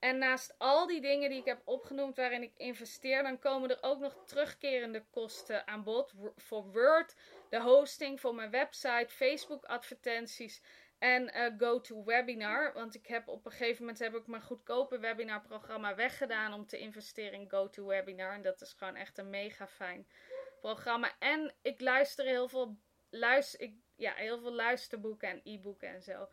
En 0.00 0.18
naast 0.18 0.54
al 0.58 0.86
die 0.86 1.00
dingen 1.00 1.30
die 1.30 1.38
ik 1.38 1.44
heb 1.44 1.62
opgenoemd 1.64 2.16
waarin 2.16 2.42
ik 2.42 2.52
investeer, 2.56 3.22
dan 3.22 3.38
komen 3.38 3.70
er 3.70 3.78
ook 3.80 3.98
nog 3.98 4.16
terugkerende 4.26 5.04
kosten 5.10 5.66
aan 5.66 5.82
bod. 5.82 6.12
Voor 6.36 6.72
Word, 6.72 7.14
de 7.50 7.60
hosting 7.60 8.20
voor 8.20 8.34
mijn 8.34 8.50
website, 8.50 9.08
Facebook 9.08 9.64
advertenties 9.64 10.62
en 10.98 11.36
uh, 11.36 11.46
GoToWebinar. 11.58 12.72
Want 12.72 12.94
ik 12.94 13.06
heb 13.06 13.28
op 13.28 13.44
een 13.44 13.50
gegeven 13.50 13.80
moment 13.80 13.98
heb 13.98 14.14
ik 14.14 14.26
mijn 14.26 14.42
goedkope 14.42 14.98
webinarprogramma 14.98 15.94
weggedaan 15.94 16.52
om 16.52 16.66
te 16.66 16.78
investeren 16.78 17.40
in 17.40 17.50
GoToWebinar. 17.50 18.32
En 18.32 18.42
dat 18.42 18.60
is 18.60 18.72
gewoon 18.72 18.96
echt 18.96 19.18
een 19.18 19.30
mega 19.30 19.66
fijn 19.66 20.06
programma. 20.60 21.12
En 21.18 21.54
ik 21.62 21.80
luister 21.80 22.24
heel 22.24 22.48
veel, 22.48 22.76
luister, 23.10 23.60
ik, 23.60 23.74
ja, 23.96 24.12
heel 24.14 24.40
veel 24.40 24.52
luisterboeken 24.52 25.28
en 25.28 25.40
e-boeken 25.44 25.88
en 25.88 26.02
zo. 26.02 26.28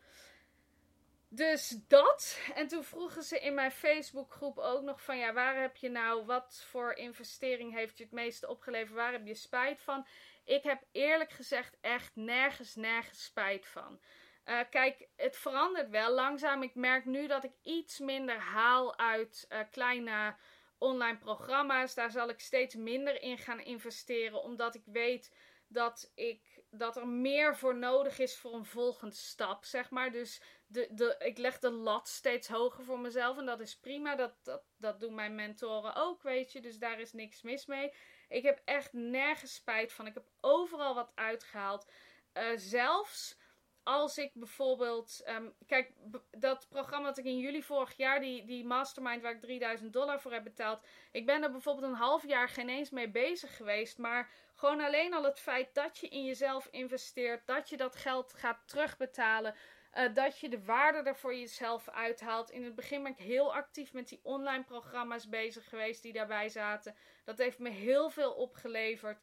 Dus 1.30 1.78
dat. 1.88 2.40
En 2.54 2.68
toen 2.68 2.84
vroegen 2.84 3.22
ze 3.22 3.40
in 3.40 3.54
mijn 3.54 3.70
Facebookgroep 3.70 4.58
ook 4.58 4.82
nog 4.82 5.02
van 5.02 5.18
ja, 5.18 5.32
waar 5.32 5.60
heb 5.60 5.76
je 5.76 5.88
nou, 5.88 6.24
wat 6.24 6.64
voor 6.68 6.92
investering 6.92 7.74
heeft 7.74 7.98
je 7.98 8.04
het 8.04 8.12
meeste 8.12 8.48
opgeleverd? 8.48 8.94
Waar 8.94 9.12
heb 9.12 9.26
je 9.26 9.34
spijt 9.34 9.82
van? 9.82 10.06
Ik 10.44 10.62
heb 10.62 10.82
eerlijk 10.92 11.30
gezegd 11.30 11.76
echt 11.80 12.16
nergens, 12.16 12.74
nergens 12.74 13.24
spijt 13.24 13.66
van. 13.66 14.00
Uh, 14.44 14.60
kijk, 14.70 15.08
het 15.16 15.36
verandert 15.36 15.90
wel 15.90 16.12
langzaam. 16.12 16.62
Ik 16.62 16.74
merk 16.74 17.04
nu 17.04 17.26
dat 17.26 17.44
ik 17.44 17.52
iets 17.62 17.98
minder 17.98 18.38
haal 18.38 18.98
uit 18.98 19.46
uh, 19.48 19.58
kleine 19.70 20.36
online 20.78 21.18
programma's. 21.18 21.94
Daar 21.94 22.10
zal 22.10 22.28
ik 22.28 22.40
steeds 22.40 22.74
minder 22.74 23.22
in 23.22 23.38
gaan 23.38 23.60
investeren, 23.60 24.42
omdat 24.42 24.74
ik 24.74 24.82
weet 24.84 25.34
dat, 25.66 26.12
ik, 26.14 26.62
dat 26.70 26.96
er 26.96 27.06
meer 27.06 27.56
voor 27.56 27.76
nodig 27.76 28.18
is 28.18 28.36
voor 28.36 28.54
een 28.54 28.64
volgende 28.64 29.14
stap, 29.14 29.64
zeg 29.64 29.90
maar. 29.90 30.12
Dus 30.12 30.42
de, 30.68 30.88
de, 30.90 31.16
ik 31.18 31.38
leg 31.38 31.58
de 31.58 31.70
lat 31.70 32.08
steeds 32.08 32.48
hoger 32.48 32.84
voor 32.84 32.98
mezelf 32.98 33.38
en 33.38 33.46
dat 33.46 33.60
is 33.60 33.78
prima. 33.78 34.16
Dat, 34.16 34.34
dat, 34.42 34.62
dat 34.76 35.00
doen 35.00 35.14
mijn 35.14 35.34
mentoren 35.34 35.94
ook, 35.94 36.22
weet 36.22 36.52
je. 36.52 36.60
Dus 36.60 36.78
daar 36.78 37.00
is 37.00 37.12
niks 37.12 37.42
mis 37.42 37.66
mee. 37.66 37.92
Ik 38.28 38.42
heb 38.42 38.62
echt 38.64 38.92
nergens 38.92 39.54
spijt 39.54 39.92
van. 39.92 40.06
Ik 40.06 40.14
heb 40.14 40.26
overal 40.40 40.94
wat 40.94 41.12
uitgehaald. 41.14 41.90
Uh, 42.34 42.44
zelfs 42.56 43.36
als 43.82 44.18
ik 44.18 44.30
bijvoorbeeld. 44.34 45.20
ehm, 45.24 45.48
kijk, 45.66 45.92
dat 46.30 46.66
programma 46.68 47.06
dat 47.06 47.18
ik 47.18 47.24
in 47.24 47.38
juli 47.38 47.62
vorig 47.62 47.96
jaar, 47.96 48.20
die, 48.20 48.44
die 48.44 48.64
mastermind 48.64 49.22
waar 49.22 49.32
ik 49.32 49.40
3000 49.40 49.92
dollar 49.92 50.20
voor 50.20 50.32
heb 50.32 50.44
betaald. 50.44 50.86
Ik 51.12 51.26
ben 51.26 51.42
er 51.42 51.50
bijvoorbeeld 51.50 51.86
een 51.86 51.98
half 51.98 52.26
jaar 52.26 52.48
geen 52.48 52.68
eens 52.68 52.90
mee 52.90 53.10
bezig 53.10 53.56
geweest. 53.56 53.98
Maar 53.98 54.30
gewoon 54.54 54.80
alleen 54.80 55.14
al 55.14 55.24
het 55.24 55.40
feit 55.40 55.74
dat 55.74 55.98
je 55.98 56.08
in 56.08 56.24
jezelf 56.24 56.68
investeert, 56.70 57.46
dat 57.46 57.68
je 57.68 57.76
dat 57.76 57.96
geld 57.96 58.34
gaat 58.34 58.58
terugbetalen. 58.66 59.54
Eh, 59.90 60.14
dat 60.14 60.38
je 60.38 60.48
de 60.48 60.64
waarde 60.64 61.08
er 61.08 61.16
voor 61.16 61.34
jezelf 61.34 61.88
uithaalt. 61.88 62.50
In 62.50 62.64
het 62.64 62.74
begin 62.74 63.02
ben 63.02 63.12
ik 63.12 63.18
heel 63.18 63.54
actief 63.54 63.92
met 63.92 64.08
die 64.08 64.20
online 64.22 64.64
programma's 64.64 65.28
bezig 65.28 65.68
geweest 65.68 66.02
die 66.02 66.12
daarbij 66.12 66.48
zaten. 66.48 66.96
Dat 67.24 67.38
heeft 67.38 67.58
me 67.58 67.70
heel 67.70 68.10
veel 68.10 68.32
opgeleverd. 68.32 69.18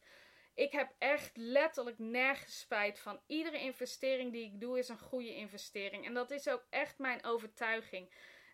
Ik 0.54 0.72
heb 0.72 0.92
echt 0.98 1.36
letterlijk 1.36 1.98
nergens 1.98 2.58
spijt 2.58 2.98
van. 2.98 3.20
Iedere 3.26 3.60
investering 3.60 4.32
die 4.32 4.44
ik 4.44 4.60
doe 4.60 4.78
is 4.78 4.88
een 4.88 4.98
goede 4.98 5.34
investering. 5.34 6.06
En 6.06 6.14
dat 6.14 6.30
is 6.30 6.48
ook 6.48 6.66
echt 6.70 6.98
mijn 6.98 7.24
overtuiging. 7.24 8.10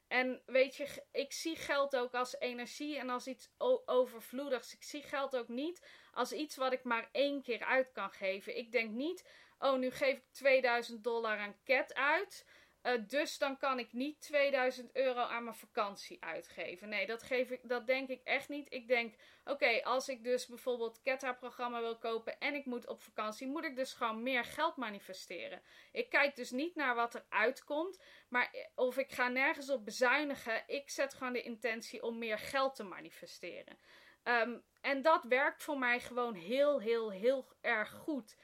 En 0.09 0.43
weet 0.47 0.77
je, 0.77 1.05
ik 1.13 1.33
zie 1.33 1.57
geld 1.57 1.97
ook 1.97 2.15
als 2.15 2.39
energie 2.39 2.99
en 2.99 3.11
als 3.11 3.27
iets 3.27 3.51
overvloedigs. 3.85 4.75
Ik 4.75 4.83
zie 4.83 5.03
geld 5.03 5.37
ook 5.37 5.49
niet 5.49 5.87
als 6.13 6.33
iets 6.33 6.57
wat 6.57 6.73
ik 6.73 6.85
maar 6.85 7.09
één 7.13 7.43
keer 7.43 7.65
uit 7.65 7.93
kan 7.93 8.11
geven. 8.11 8.57
Ik 8.57 8.73
denk 8.73 8.91
niet, 8.91 9.29
oh, 9.63 9.79
nu 9.79 9.91
geef 9.91 10.17
ik 10.17 10.25
2000 10.33 11.05
dollar 11.05 11.39
aan 11.39 11.57
Cat 11.65 11.95
uit. 11.95 12.47
eh, 12.83 12.93
dus 13.07 13.39
dan 13.39 13.57
kan 13.57 13.79
ik 13.79 13.93
niet 13.93 14.21
2000 14.21 14.97
euro 14.97 15.21
aan 15.21 15.45
mijn 15.45 15.57
vakantie 15.57 16.25
uitgeven. 16.25 16.89
Nee, 16.89 17.07
dat, 17.07 17.23
geef 17.23 17.51
ik, 17.51 17.61
dat 17.63 17.87
denk 17.87 18.09
ik 18.09 18.21
echt 18.25 18.49
niet. 18.49 18.73
Ik 18.73 18.89
denk, 18.89 19.15
oké, 19.45 19.83
als 19.85 20.09
ik 20.09 20.25
dus 20.25 20.47
bijvoorbeeld 20.47 21.01
haar 21.21 21.37
programma 21.37 21.81
wil 21.81 21.99
kopen 21.99 22.39
en 22.39 22.55
ik 22.55 22.65
moet 22.65 22.89
op 22.89 23.03
vakantie, 23.03 23.47
moet 23.47 23.65
ik 23.65 23.77
dus 23.77 23.93
gewoon 23.93 24.23
meer 24.23 24.45
geld 24.45 24.77
manifesteren. 24.77 25.63
Ik 25.93 26.11
kijk 26.11 26.37
dus 26.37 26.51
niet 26.51 26.75
naar 26.75 26.95
wat 26.95 27.15
er 27.15 27.25
uitkomt, 27.29 28.03
maar 28.29 28.55
of 28.75 28.99
ik 28.99 29.13
ga 29.13 29.29
nergens 29.29 29.71
op 29.71 29.85
bezuinigen. 29.85 30.63
Ik 30.67 30.91
zet 30.91 31.15
gewoon 31.15 31.33
de 31.33 31.43
intentie 31.43 32.03
om 32.03 32.19
meer 32.19 32.39
geld 32.39 32.75
te 32.75 32.83
manifesteren. 32.83 33.79
Ehm, 34.23 34.59
en 34.81 35.03
dat 35.03 35.25
werkt 35.25 35.63
voor 35.63 35.79
mij 35.79 36.01
gewoon 36.01 36.35
heel, 36.35 36.81
heel, 36.81 37.11
heel 37.11 37.47
erg 37.61 37.91
goed. 37.91 38.37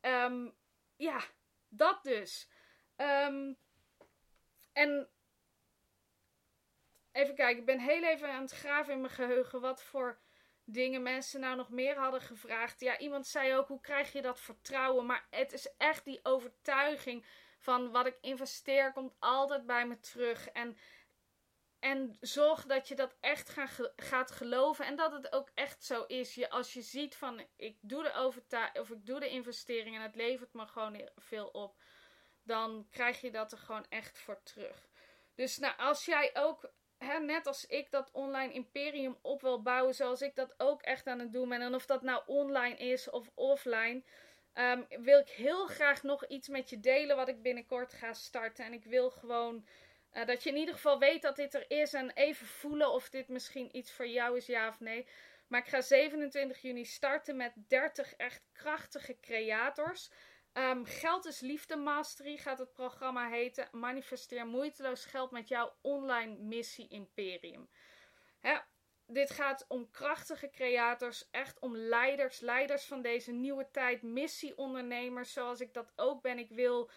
Ehm, 0.00 0.48
ja, 0.96 1.20
dat 1.68 2.02
dus. 2.02 2.48
Ehm, 2.96 3.52
en 4.72 5.08
even 7.12 7.34
kijken, 7.34 7.58
ik 7.58 7.66
ben 7.66 7.80
heel 7.80 8.02
even 8.02 8.32
aan 8.32 8.42
het 8.42 8.52
graven 8.52 8.92
in 8.92 9.00
mijn 9.00 9.12
geheugen 9.12 9.60
wat 9.60 9.82
voor 9.82 10.18
dingen 10.64 11.02
mensen 11.02 11.40
nou 11.40 11.56
nog 11.56 11.70
meer 11.70 11.96
hadden 11.96 12.20
gevraagd. 12.20 12.80
Ja, 12.80 12.98
iemand 12.98 13.26
zei 13.26 13.54
ook, 13.54 13.68
hoe 13.68 13.80
krijg 13.80 14.12
je 14.12 14.22
dat 14.22 14.40
vertrouwen? 14.40 15.06
Maar 15.06 15.26
het 15.30 15.52
is 15.52 15.74
echt 15.76 16.04
die 16.04 16.20
overtuiging 16.22 17.24
van 17.58 17.90
wat 17.90 18.06
ik 18.06 18.18
investeer 18.20 18.92
komt 18.92 19.14
altijd 19.18 19.66
bij 19.66 19.86
me 19.86 19.98
terug. 19.98 20.48
En, 20.48 20.76
en 21.86 22.16
zorg 22.20 22.64
dat 22.64 22.88
je 22.88 22.94
dat 22.94 23.16
echt 23.20 23.48
ga, 23.48 23.68
gaat 23.96 24.30
geloven 24.30 24.86
en 24.86 24.96
dat 24.96 25.12
het 25.12 25.32
ook 25.32 25.50
echt 25.54 25.84
zo 25.84 26.04
is. 26.06 26.34
Je, 26.34 26.50
als 26.50 26.72
je 26.72 26.82
ziet 26.82 27.16
van, 27.16 27.46
ik 27.56 27.76
doe 27.80 28.02
de 28.02 28.12
overtuiging 28.12 28.78
of 28.78 28.90
ik 28.90 29.06
doe 29.06 29.20
de 29.20 29.28
investering 29.28 29.96
en 29.96 30.02
het 30.02 30.16
levert 30.16 30.52
me 30.52 30.66
gewoon 30.66 31.08
veel 31.16 31.46
op 31.46 31.76
dan 32.46 32.86
krijg 32.90 33.20
je 33.20 33.30
dat 33.30 33.52
er 33.52 33.58
gewoon 33.58 33.86
echt 33.88 34.18
voor 34.18 34.42
terug. 34.42 34.88
Dus 35.34 35.58
nou, 35.58 35.76
als 35.76 36.04
jij 36.04 36.30
ook, 36.34 36.70
hè, 36.98 37.18
net 37.18 37.46
als 37.46 37.66
ik, 37.66 37.90
dat 37.90 38.10
online 38.12 38.52
imperium 38.52 39.18
op 39.22 39.40
wil 39.40 39.62
bouwen, 39.62 39.94
zoals 39.94 40.22
ik 40.22 40.34
dat 40.34 40.54
ook 40.56 40.82
echt 40.82 41.06
aan 41.06 41.18
het 41.18 41.32
doen 41.32 41.48
ben, 41.48 41.60
en 41.60 41.74
of 41.74 41.86
dat 41.86 42.02
nou 42.02 42.22
online 42.26 42.76
is 42.76 43.10
of 43.10 43.30
offline, 43.34 44.02
ehm, 44.52 44.82
wil 44.88 45.18
ik 45.18 45.28
heel 45.28 45.66
graag 45.66 46.02
nog 46.02 46.26
iets 46.26 46.48
met 46.48 46.70
je 46.70 46.80
delen 46.80 47.16
wat 47.16 47.28
ik 47.28 47.42
binnenkort 47.42 47.92
ga 47.92 48.12
starten. 48.12 48.64
En 48.64 48.72
ik 48.72 48.84
wil 48.84 49.10
gewoon 49.10 49.66
uh, 50.16 50.26
dat 50.26 50.42
je 50.42 50.50
in 50.50 50.56
ieder 50.56 50.74
geval 50.74 50.98
weet 50.98 51.22
dat 51.22 51.36
dit 51.36 51.54
er 51.54 51.70
is 51.70 51.92
en 51.92 52.10
even 52.10 52.46
voelen 52.46 52.92
of 52.92 53.08
dit 53.08 53.28
misschien 53.28 53.76
iets 53.76 53.92
voor 53.92 54.06
jou 54.06 54.36
is, 54.36 54.46
ja 54.46 54.68
of 54.68 54.80
nee. 54.80 55.06
Maar 55.46 55.60
ik 55.60 55.66
ga 55.66 55.80
27 55.80 56.62
juni 56.62 56.84
starten 56.84 57.36
met 57.36 57.52
30 57.68 58.14
echt 58.14 58.42
krachtige 58.52 59.16
creators. 59.20 60.10
Um, 60.52 60.84
geld 60.84 61.24
is 61.24 61.40
liefde 61.40 61.76
mastery 61.76 62.36
gaat 62.36 62.58
het 62.58 62.72
programma 62.72 63.28
heten. 63.28 63.68
Manifesteer 63.72 64.46
moeiteloos 64.46 65.04
geld 65.04 65.30
met 65.30 65.48
jouw 65.48 65.76
online 65.80 66.36
missie 66.36 66.88
imperium. 66.88 67.68
Hè, 68.40 68.56
dit 69.06 69.30
gaat 69.30 69.64
om 69.68 69.90
krachtige 69.90 70.50
creators, 70.50 71.28
echt 71.30 71.58
om 71.58 71.76
leiders, 71.76 72.40
leiders 72.40 72.84
van 72.84 73.02
deze 73.02 73.32
nieuwe 73.32 73.70
tijd, 73.70 74.02
missieondernemers 74.02 75.32
zoals 75.32 75.60
ik 75.60 75.74
dat 75.74 75.92
ook 75.96 76.22
ben. 76.22 76.38
Ik 76.38 76.50
wil 76.50 76.90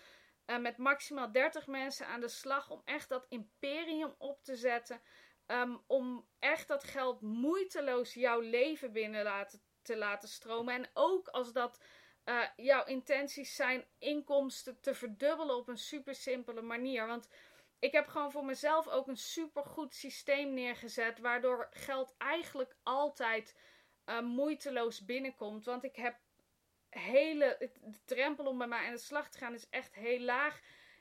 uh, 0.50 0.58
met 0.58 0.78
maximaal 0.78 1.32
30 1.32 1.68
mensen 1.68 2.08
aan 2.08 2.20
de 2.20 2.28
slag 2.28 2.70
om 2.70 2.82
echt 2.86 3.10
dat 3.10 3.26
imperium 3.30 4.16
op 4.18 4.44
te 4.44 4.56
zetten. 4.56 5.02
Um, 5.48 5.84
om 5.88 6.28
echt 6.40 6.68
dat 6.68 6.84
geld 6.84 7.22
moeiteloos 7.22 8.14
jouw 8.14 8.40
leven 8.40 8.92
binnen 8.92 9.24
laten, 9.24 9.62
te 9.82 9.98
laten 9.98 10.30
stromen. 10.30 10.74
En 10.74 10.90
ook 10.94 11.28
als 11.28 11.54
dat 11.54 11.84
uh, 12.26 12.44
jouw 12.56 12.86
intenties 12.86 13.56
zijn 13.56 13.86
inkomsten 13.98 14.80
te 14.82 14.94
verdubbelen 14.94 15.56
op 15.56 15.68
een 15.68 15.78
super 15.78 16.16
simpele 16.16 16.62
manier. 16.62 17.08
Want 17.08 17.30
ik 17.80 17.92
heb 17.92 18.08
gewoon 18.08 18.32
voor 18.32 18.46
mezelf 18.46 18.88
ook 18.88 19.08
een 19.08 19.18
super 19.18 19.64
goed 19.64 19.96
systeem 19.96 20.54
neergezet. 20.54 21.20
Waardoor 21.20 21.68
geld 21.72 22.16
eigenlijk 22.18 22.76
altijd 22.84 23.60
uh, 24.06 24.20
moeiteloos 24.22 25.06
binnenkomt. 25.06 25.66
Want 25.66 25.84
ik 25.84 25.96
heb 25.96 26.16
hele. 26.90 27.56
De 27.60 28.00
drempel 28.06 28.46
om 28.46 28.58
bij 28.58 28.68
mij 28.68 28.86
aan 28.86 28.94
de 28.94 29.00
slag 29.00 29.30
te 29.30 29.38
gaan 29.38 29.54
is 29.54 29.70
echt 29.70 29.96
heel 29.96 30.20
laag. 30.20 30.60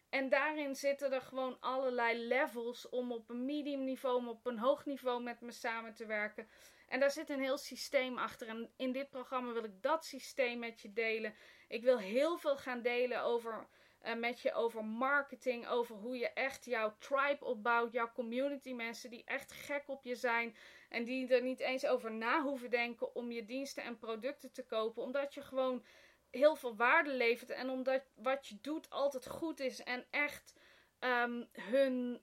En 0.09 0.29
daarin 0.29 0.75
zitten 0.75 1.13
er 1.13 1.23
gewoon 1.23 1.57
allerlei 1.61 2.19
levels 2.19 2.89
om 2.89 3.13
op 3.13 3.31
een 3.31 3.45
medium 3.45 3.85
niveau, 3.85 4.17
om 4.17 4.29
op 4.29 4.47
een 4.47 4.59
hoog 4.59 4.85
niveau 4.85 5.23
met 5.23 5.41
me 5.41 5.53
samen 5.53 5.95
te 5.95 6.07
werken. 6.07 6.49
En 6.89 7.01
daar 7.01 7.11
zit 7.11 7.31
een 7.31 7.41
heel 7.41 7.59
systeem 7.59 8.19
achter. 8.19 8.49
En 8.49 8.71
in 8.77 8.93
dit 8.93 9.11
programma 9.11 9.53
wil 9.53 9.65
ik 9.65 9.83
dat 9.83 10.05
systeem 10.05 10.59
met 10.59 10.81
je 10.81 10.93
delen. 10.93 11.35
Ik 11.69 11.83
wil 11.83 11.99
heel 11.99 12.39
veel 12.39 12.57
gaan 12.57 12.83
delen 12.83 13.23
over, 13.23 13.67
uh, 14.07 14.15
met 14.15 14.41
je 14.41 14.53
over 14.53 14.85
marketing. 14.85 15.69
Over 15.69 15.97
hoe 15.97 16.19
je 16.19 16.29
echt 16.29 16.65
jouw 16.65 16.97
tribe 16.99 17.45
opbouwt. 17.45 17.93
Jouw 17.93 18.13
community. 18.13 18.73
Mensen 18.73 19.11
die 19.11 19.23
echt 19.25 19.53
gek 19.53 19.83
op 19.87 20.05
je 20.05 20.15
zijn. 20.15 20.57
En 20.89 21.05
die 21.05 21.35
er 21.35 21.43
niet 21.43 21.61
eens 21.61 21.87
over 21.87 22.13
na 22.13 22.43
hoeven 22.43 22.71
denken 22.71 23.15
om 23.15 23.33
je 23.33 23.45
diensten 23.45 23.83
en 23.83 23.97
producten 23.97 24.53
te 24.53 24.67
kopen. 24.67 25.03
Omdat 25.03 25.35
je 25.35 25.43
gewoon 25.43 25.85
heel 26.31 26.57
veel 26.57 26.77
waarde 26.77 27.11
levert. 27.11 27.51
En 27.51 27.71
omdat 27.71 28.03
wat 28.15 28.47
je 28.47 28.59
doet 28.61 28.91
altijd 28.91 29.29
goed 29.29 29.61
is. 29.61 29.83
En 29.83 30.07
echt 30.11 30.55
um, 31.01 31.49
hun 31.53 32.23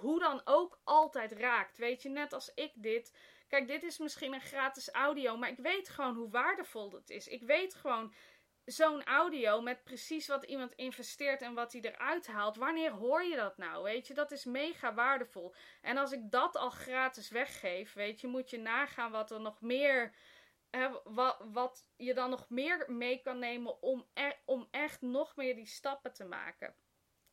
hoe 0.00 0.18
dan 0.18 0.40
ook 0.44 0.80
altijd 0.84 1.32
raakt. 1.32 1.78
Weet 1.78 2.02
je, 2.02 2.08
net 2.08 2.32
als 2.32 2.52
ik 2.54 2.72
dit. 2.74 3.16
Kijk, 3.48 3.66
dit 3.66 3.82
is 3.82 3.98
misschien 3.98 4.32
een 4.32 4.40
gratis 4.40 4.90
audio, 4.90 5.36
maar 5.36 5.50
ik 5.50 5.58
weet 5.58 5.88
gewoon 5.88 6.14
hoe 6.14 6.30
waardevol 6.30 6.92
het 6.92 7.10
is. 7.10 7.28
Ik 7.28 7.42
weet 7.42 7.74
gewoon 7.74 8.14
zo'n 8.66 9.04
audio 9.04 9.60
met 9.60 9.84
precies 9.84 10.26
wat 10.26 10.44
iemand 10.44 10.72
investeert 10.72 11.42
en 11.42 11.54
wat 11.54 11.72
hij 11.72 11.80
eruit 11.80 12.26
haalt. 12.26 12.56
Wanneer 12.56 12.90
hoor 12.90 13.24
je 13.24 13.36
dat 13.36 13.56
nou? 13.56 13.82
Weet 13.82 14.06
je, 14.06 14.14
dat 14.14 14.30
is 14.30 14.44
mega 14.44 14.94
waardevol. 14.94 15.54
En 15.80 15.96
als 15.96 16.12
ik 16.12 16.30
dat 16.30 16.56
al 16.56 16.70
gratis 16.70 17.28
weggeef, 17.28 17.92
weet 17.92 18.20
je, 18.20 18.26
moet 18.26 18.50
je 18.50 18.58
nagaan 18.58 19.10
wat 19.10 19.30
er 19.30 19.40
nog 19.40 19.60
meer. 19.60 20.14
Hè, 20.70 20.88
wat, 21.04 21.44
wat 21.52 21.88
je 21.96 22.14
dan 22.14 22.30
nog 22.30 22.48
meer 22.48 22.84
mee 22.88 23.20
kan 23.22 23.38
nemen 23.38 23.82
om, 23.82 24.06
om 24.44 24.68
echt 24.70 25.00
nog 25.00 25.36
meer 25.36 25.54
die 25.54 25.66
stappen 25.66 26.12
te 26.12 26.24
maken. 26.24 26.76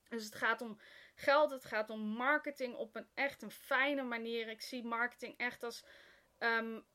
Dus 0.09 0.25
het 0.25 0.35
gaat 0.35 0.61
om 0.61 0.79
geld, 1.15 1.51
het 1.51 1.65
gaat 1.65 1.89
om 1.89 1.99
marketing 1.99 2.75
op 2.75 2.95
een 2.95 3.07
echt 3.13 3.41
een 3.41 3.51
fijne 3.51 4.03
manier. 4.03 4.47
Ik 4.47 4.61
zie 4.61 4.83
marketing 4.85 5.37
echt 5.37 5.63
als, 5.63 5.85
um, 6.39 6.85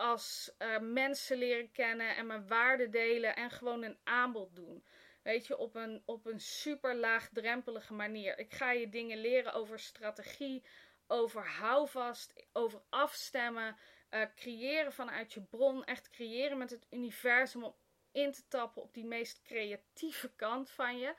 als 0.00 0.52
uh, 0.58 0.78
mensen 0.78 1.36
leren 1.36 1.72
kennen 1.72 2.16
en 2.16 2.26
mijn 2.26 2.48
waarde 2.48 2.88
delen 2.88 3.36
en 3.36 3.50
gewoon 3.50 3.82
een 3.82 3.98
aanbod 4.04 4.54
doen. 4.54 4.84
Weet 5.22 5.46
je, 5.46 5.56
op 5.56 5.74
een, 5.74 6.02
op 6.04 6.26
een 6.26 6.40
super 6.40 6.96
laagdrempelige 6.96 7.94
manier. 7.94 8.38
Ik 8.38 8.52
ga 8.52 8.72
je 8.72 8.88
dingen 8.88 9.18
leren 9.18 9.52
over 9.52 9.78
strategie, 9.78 10.64
over 11.06 11.46
houvast, 11.46 12.46
over 12.52 12.82
afstemmen, 12.88 13.76
uh, 14.10 14.22
creëren 14.34 14.92
vanuit 14.92 15.32
je 15.32 15.42
bron. 15.42 15.84
Echt 15.84 16.10
creëren 16.10 16.58
met 16.58 16.70
het 16.70 16.86
universum 16.90 17.64
om 17.64 17.74
in 18.12 18.32
te 18.32 18.48
tappen 18.48 18.82
op 18.82 18.94
die 18.94 19.06
meest 19.06 19.42
creatieve 19.42 20.34
kant 20.36 20.70
van 20.70 20.98
je. 20.98 21.14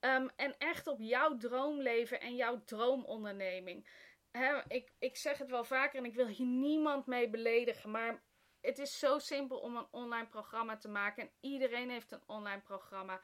Um, 0.00 0.30
en 0.36 0.58
echt 0.58 0.86
op 0.86 1.00
jouw 1.00 1.36
droomleven 1.36 2.20
en 2.20 2.36
jouw 2.36 2.62
droomonderneming. 2.64 3.88
He, 4.36 4.60
ik, 4.68 4.92
ik 4.98 5.16
zeg 5.16 5.38
het 5.38 5.50
wel 5.50 5.64
vaker 5.64 5.98
en 5.98 6.04
ik 6.04 6.14
wil 6.14 6.26
hier 6.26 6.46
niemand 6.46 7.06
mee 7.06 7.30
beledigen. 7.30 7.90
Maar 7.90 8.22
het 8.60 8.78
is 8.78 8.98
zo 8.98 9.18
simpel 9.18 9.58
om 9.58 9.76
een 9.76 9.88
online 9.90 10.26
programma 10.26 10.76
te 10.76 10.88
maken. 10.88 11.22
En 11.22 11.30
iedereen 11.40 11.90
heeft 11.90 12.12
een 12.12 12.22
online 12.26 12.60
programma. 12.60 13.20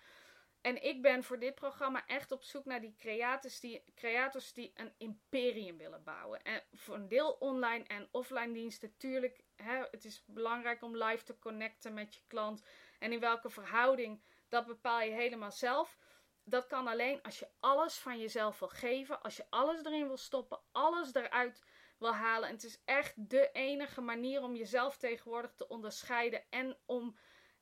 En 0.61 0.83
ik 0.83 1.03
ben 1.03 1.25
voor 1.25 1.39
dit 1.39 1.55
programma 1.55 2.07
echt 2.07 2.33
op 2.33 2.43
zoek 2.43 2.65
naar 2.65 2.81
die 2.81 2.95
creators 2.97 3.61
die, 3.61 3.83
creators 3.95 4.53
die 4.53 4.73
een 4.75 4.93
imperium 4.99 5.77
willen 5.77 6.03
bouwen. 6.05 6.43
En 6.43 6.63
voor 6.73 6.95
een 6.95 7.09
deel 7.09 7.31
online 7.31 7.85
en 7.85 8.09
offline 8.11 8.53
diensten. 8.53 8.89
Natuurlijk, 8.89 9.45
hè, 9.57 9.85
het 9.91 10.05
is 10.05 10.25
belangrijk 10.27 10.83
om 10.83 10.97
live 10.97 11.25
te 11.25 11.39
connecten 11.39 11.95
met 11.95 12.15
je 12.15 12.21
klant. 12.27 12.65
En 12.99 13.13
in 13.13 13.21
welke 13.21 13.51
verhouding, 13.51 14.23
dat 14.49 14.67
bepaal 14.67 15.01
je 15.01 15.11
helemaal 15.11 15.53
zelf. 15.53 15.99
Dat 16.45 16.67
kan 16.67 16.87
alleen 16.87 17.23
als 17.23 17.39
je 17.39 17.49
alles 17.61 17.95
van 17.95 18.19
jezelf 18.19 18.59
wil 18.59 18.69
geven, 18.69 19.23
als 19.23 19.37
je 19.37 19.47
alles 19.51 19.85
erin 19.85 20.07
wil 20.07 20.17
stoppen, 20.17 20.61
alles 20.73 21.15
eruit 21.15 21.63
wil 21.99 22.15
halen. 22.15 22.49
En 22.49 22.55
het 22.55 22.65
is 22.65 22.83
echt 22.85 23.13
de 23.17 23.51
enige 23.53 24.01
manier 24.01 24.43
om 24.43 24.57
jezelf 24.57 24.97
tegenwoordig 24.97 25.55
te 25.55 25.69
onderscheiden 25.69 26.45
en 26.51 26.79
om 26.87 27.17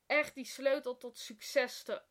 echt 0.06 0.34
die 0.34 0.44
sleutel 0.44 0.96
tot 0.96 1.18
succes 1.18 1.82
te 1.82 2.02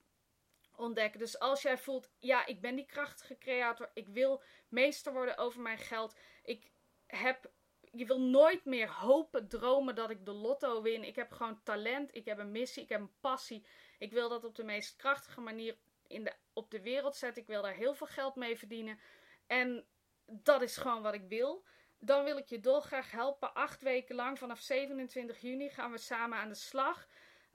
ontdekken. 0.76 1.20
Dus 1.20 1.40
als 1.40 1.62
jij 1.62 1.78
voelt, 1.78 2.10
ja, 2.20 2.46
ik 2.46 2.62
ben 2.62 2.76
die 2.76 2.86
krachtige 2.86 3.38
creator, 3.38 3.92
ik 3.94 4.08
wil 4.08 4.44
meester 4.68 5.14
worden 5.14 5.38
over 5.38 5.62
mijn 5.62 5.78
geld, 5.78 6.16
ik 6.44 6.72
heb 7.08 7.52
je 7.92 8.06
wil 8.06 8.22
nooit 8.22 8.66
meer 8.66 8.90
hopen, 8.90 9.48
dromen 9.48 9.96
dat 9.96 10.10
ik 10.10 10.26
de 10.26 10.32
lotto 10.32 10.82
win. 10.82 11.04
Ik 11.04 11.16
heb 11.16 11.32
gewoon 11.32 11.64
talent, 11.64 12.16
ik 12.16 12.26
heb 12.26 12.38
een 12.38 12.52
missie, 12.52 12.84
ik 12.84 12.90
heb 12.90 13.00
een 13.00 13.20
passie. 13.20 13.66
Ik 13.98 14.12
wil 14.12 14.30
dat 14.30 14.44
op 14.44 14.56
de 14.56 14.64
meest 14.64 14.96
krachtige 14.96 15.42
manier 15.42 15.78
in 16.10 16.24
de, 16.24 16.34
op 16.54 16.72
de 16.72 16.82
wereld 16.82 17.16
zetten. 17.16 17.42
Ik 17.42 17.48
wil 17.48 17.62
daar 17.62 17.76
heel 17.76 17.94
veel 17.94 18.08
geld 18.08 18.36
mee 18.36 18.58
verdienen. 18.58 19.00
En 19.48 19.86
dat 20.26 20.62
is 20.62 20.78
gewoon 20.78 21.02
wat 21.02 21.14
ik 21.14 21.28
wil. 21.28 21.66
Dan 22.00 22.24
wil 22.24 22.38
ik 22.38 22.48
je 22.48 22.60
dolgraag 22.60 23.12
helpen. 23.12 23.54
Acht 23.54 23.82
weken 23.82 24.16
lang, 24.16 24.40
vanaf 24.40 24.60
27 24.60 25.42
juni, 25.42 25.70
gaan 25.70 25.92
we 25.92 25.98
samen 25.98 26.38
aan 26.38 26.50
de 26.50 26.56
slag. 26.56 27.08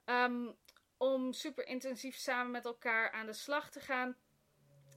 Ehm, 0.05 0.51
om 0.97 1.33
super 1.33 1.67
intensief 1.67 2.15
samen 2.15 2.51
met 2.51 2.65
elkaar 2.65 3.11
aan 3.11 3.25
de 3.25 3.33
slag 3.33 3.69
te 3.69 3.79
gaan 3.79 4.17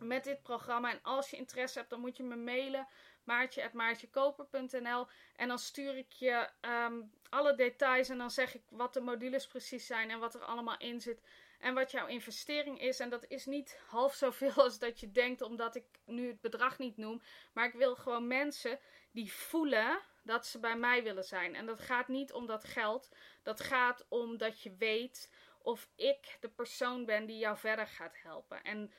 met 0.00 0.24
dit 0.24 0.42
programma. 0.42 0.90
En 0.90 1.02
als 1.02 1.30
je 1.30 1.36
interesse 1.36 1.78
hebt, 1.78 1.90
dan 1.90 2.00
moet 2.00 2.16
je 2.16 2.22
me 2.22 2.36
mailen. 2.36 2.88
maartje.maartjekoper.nl 3.24 5.06
En 5.36 5.48
dan 5.48 5.58
stuur 5.58 5.96
ik 5.96 6.12
je 6.12 6.48
ehm, 6.60 7.02
alle 7.28 7.54
details 7.54 8.08
en 8.08 8.18
dan 8.18 8.30
zeg 8.30 8.54
ik 8.54 8.62
wat 8.70 8.92
de 8.92 9.00
modules 9.00 9.46
precies 9.46 9.86
zijn 9.86 10.10
en 10.10 10.18
wat 10.18 10.34
er 10.34 10.44
allemaal 10.44 10.78
in 10.78 11.00
zit. 11.00 11.22
En 11.58 11.74
wat 11.74 11.90
jouw 11.90 12.06
investering 12.06 12.80
is. 12.80 13.00
En 13.00 13.10
dat 13.10 13.24
is 13.28 13.46
niet 13.46 13.80
half 13.86 14.14
zoveel 14.14 14.52
als 14.64 14.78
dat 14.78 15.00
je 15.00 15.10
denkt, 15.10 15.42
omdat 15.42 15.76
ik 15.76 15.84
nu 16.04 16.26
het 16.26 16.40
bedrag 16.40 16.78
niet 16.78 16.96
noem. 16.96 17.22
Maar 17.52 17.66
ik 17.66 17.74
wil 17.74 17.94
gewoon 17.94 18.26
mensen 18.26 18.78
die 19.10 19.32
voelen 19.32 20.00
dat 20.22 20.46
ze 20.46 20.58
bij 20.58 20.76
mij 20.76 21.02
willen 21.02 21.24
zijn. 21.24 21.54
En 21.54 21.66
dat 21.66 21.80
gaat 21.80 22.08
niet 22.08 22.32
om 22.32 22.46
dat 22.46 22.64
geld. 22.64 23.08
Dat 23.42 23.60
gaat 23.60 24.06
om 24.08 24.36
dat 24.36 24.62
je 24.62 24.76
weet 24.76 25.32
of 25.62 25.88
ik 25.96 26.36
de 26.40 26.48
persoon 26.48 27.04
ben 27.04 27.26
die 27.26 27.38
jou 27.38 27.56
verder 27.56 27.86
gaat 27.86 28.22
helpen. 28.22 28.62
En 28.62 28.92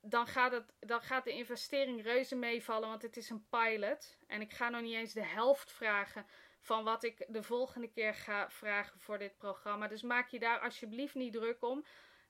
dan 0.00 0.26
gaat, 0.26 0.52
het, 0.52 0.72
dan 0.80 1.00
gaat 1.00 1.24
de 1.24 1.32
investering 1.32 2.02
reuze 2.02 2.36
meevallen, 2.36 2.88
want 2.88 3.02
het 3.02 3.16
is 3.16 3.30
een 3.30 3.46
pilot. 3.50 4.18
En 4.26 4.40
ik 4.40 4.52
ga 4.52 4.68
nog 4.68 4.80
niet 4.80 4.94
eens 4.94 5.12
de 5.12 5.24
helft 5.24 5.72
vragen 5.72 6.26
van 6.64 6.84
wat 6.84 7.04
ik 7.04 7.24
de 7.28 7.42
volgende 7.42 7.88
keer 7.88 8.14
ga 8.14 8.50
vragen 8.50 9.00
voor 9.00 9.18
dit 9.18 9.36
programma. 9.36 9.88
Dus 9.88 10.02
maak 10.02 10.28
je 10.28 10.38
daar 10.38 10.60
alsjeblieft 10.60 11.14
niet 11.14 11.32
druk 11.32 11.62
om. 11.62 11.84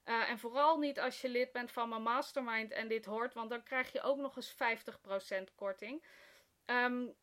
Uh, 0.05 0.30
en 0.30 0.39
vooral 0.39 0.78
niet 0.78 1.01
als 1.01 1.20
je 1.20 1.28
lid 1.28 1.53
bent 1.53 1.72
van 1.72 1.89
mijn 1.89 2.03
mastermind 2.03 2.72
en 2.72 2.89
dit 2.89 3.05
hoort, 3.05 3.35
want 3.35 3.51
dan 3.51 3.62
krijg 3.62 3.93
je 3.93 4.03
ook 4.03 4.18
nog 4.18 4.37
eens 4.37 4.55
50% 4.55 5.55
korting. 5.55 6.05
Um, 6.66 7.14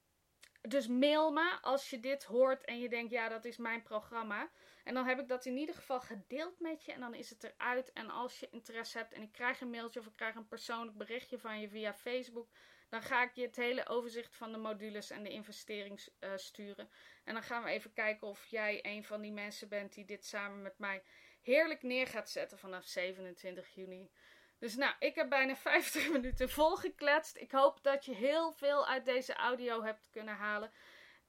dus 0.61 0.87
mail 0.87 1.31
me 1.31 1.57
als 1.61 1.89
je 1.89 1.99
dit 1.99 2.23
hoort 2.23 2.65
en 2.65 2.79
je 2.79 2.89
denkt, 2.89 3.11
ja, 3.11 3.29
dat 3.29 3.45
is 3.45 3.57
mijn 3.57 3.81
programma. 3.81 4.49
En 4.83 4.93
dan 4.93 5.05
heb 5.07 5.19
ik 5.19 5.27
dat 5.27 5.45
in 5.45 5.57
ieder 5.57 5.75
geval 5.75 5.99
gedeeld 5.99 6.59
met 6.59 6.85
je 6.85 6.91
en 6.91 6.99
dan 6.99 7.13
is 7.13 7.29
het 7.29 7.43
eruit. 7.43 7.93
En 7.93 8.09
als 8.09 8.39
je 8.39 8.49
interesse 8.51 8.97
hebt 8.97 9.13
en 9.13 9.21
ik 9.21 9.31
krijg 9.31 9.61
een 9.61 9.69
mailtje 9.69 9.99
of 9.99 10.05
ik 10.05 10.15
krijg 10.15 10.35
een 10.35 10.47
persoonlijk 10.47 10.97
berichtje 10.97 11.39
van 11.39 11.59
je 11.59 11.69
via 11.69 11.93
Facebook, 11.93 12.47
dan 12.91 13.01
ga 13.01 13.23
ik 13.23 13.31
je 13.33 13.41
het 13.41 13.55
hele 13.55 13.87
overzicht 13.87 14.35
van 14.35 14.51
de 14.51 14.57
modules 14.57 15.09
en 15.09 15.23
de 15.23 15.29
investering 15.29 16.07
uh, 16.19 16.31
sturen. 16.35 16.89
En 17.23 17.33
dan 17.33 17.43
gaan 17.43 17.63
we 17.63 17.69
even 17.69 17.93
kijken 17.93 18.27
of 18.27 18.45
jij 18.45 18.79
een 18.81 19.03
van 19.03 19.21
die 19.21 19.31
mensen 19.31 19.69
bent 19.69 19.93
die 19.93 20.05
dit 20.05 20.25
samen 20.25 20.61
met 20.61 20.77
mij 20.77 21.03
heerlijk 21.41 21.83
neer 21.83 22.07
gaat 22.07 22.29
zetten 22.29 22.57
vanaf 22.57 22.85
27 22.85 23.69
juni. 23.73 24.11
Dus 24.59 24.75
nou, 24.75 24.95
ik 24.99 25.15
heb 25.15 25.29
bijna 25.29 25.55
50 25.71 26.11
minuten 26.11 26.49
volgekletst. 26.49 27.37
Ik 27.37 27.51
hoop 27.51 27.83
dat 27.83 28.05
je 28.05 28.15
heel 28.15 28.51
veel 28.51 28.87
uit 28.87 29.05
deze 29.05 29.33
audio 29.33 29.83
hebt 29.83 30.09
kunnen 30.09 30.35
halen. 30.35 30.71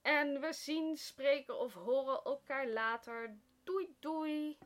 En 0.01 0.41
we 0.41 0.53
zien, 0.53 0.97
spreken 0.97 1.59
of 1.59 1.75
horen 1.75 2.23
elkaar 2.25 2.69
later. 2.69 3.37
Doei 3.65 3.97
doei! 4.01 4.59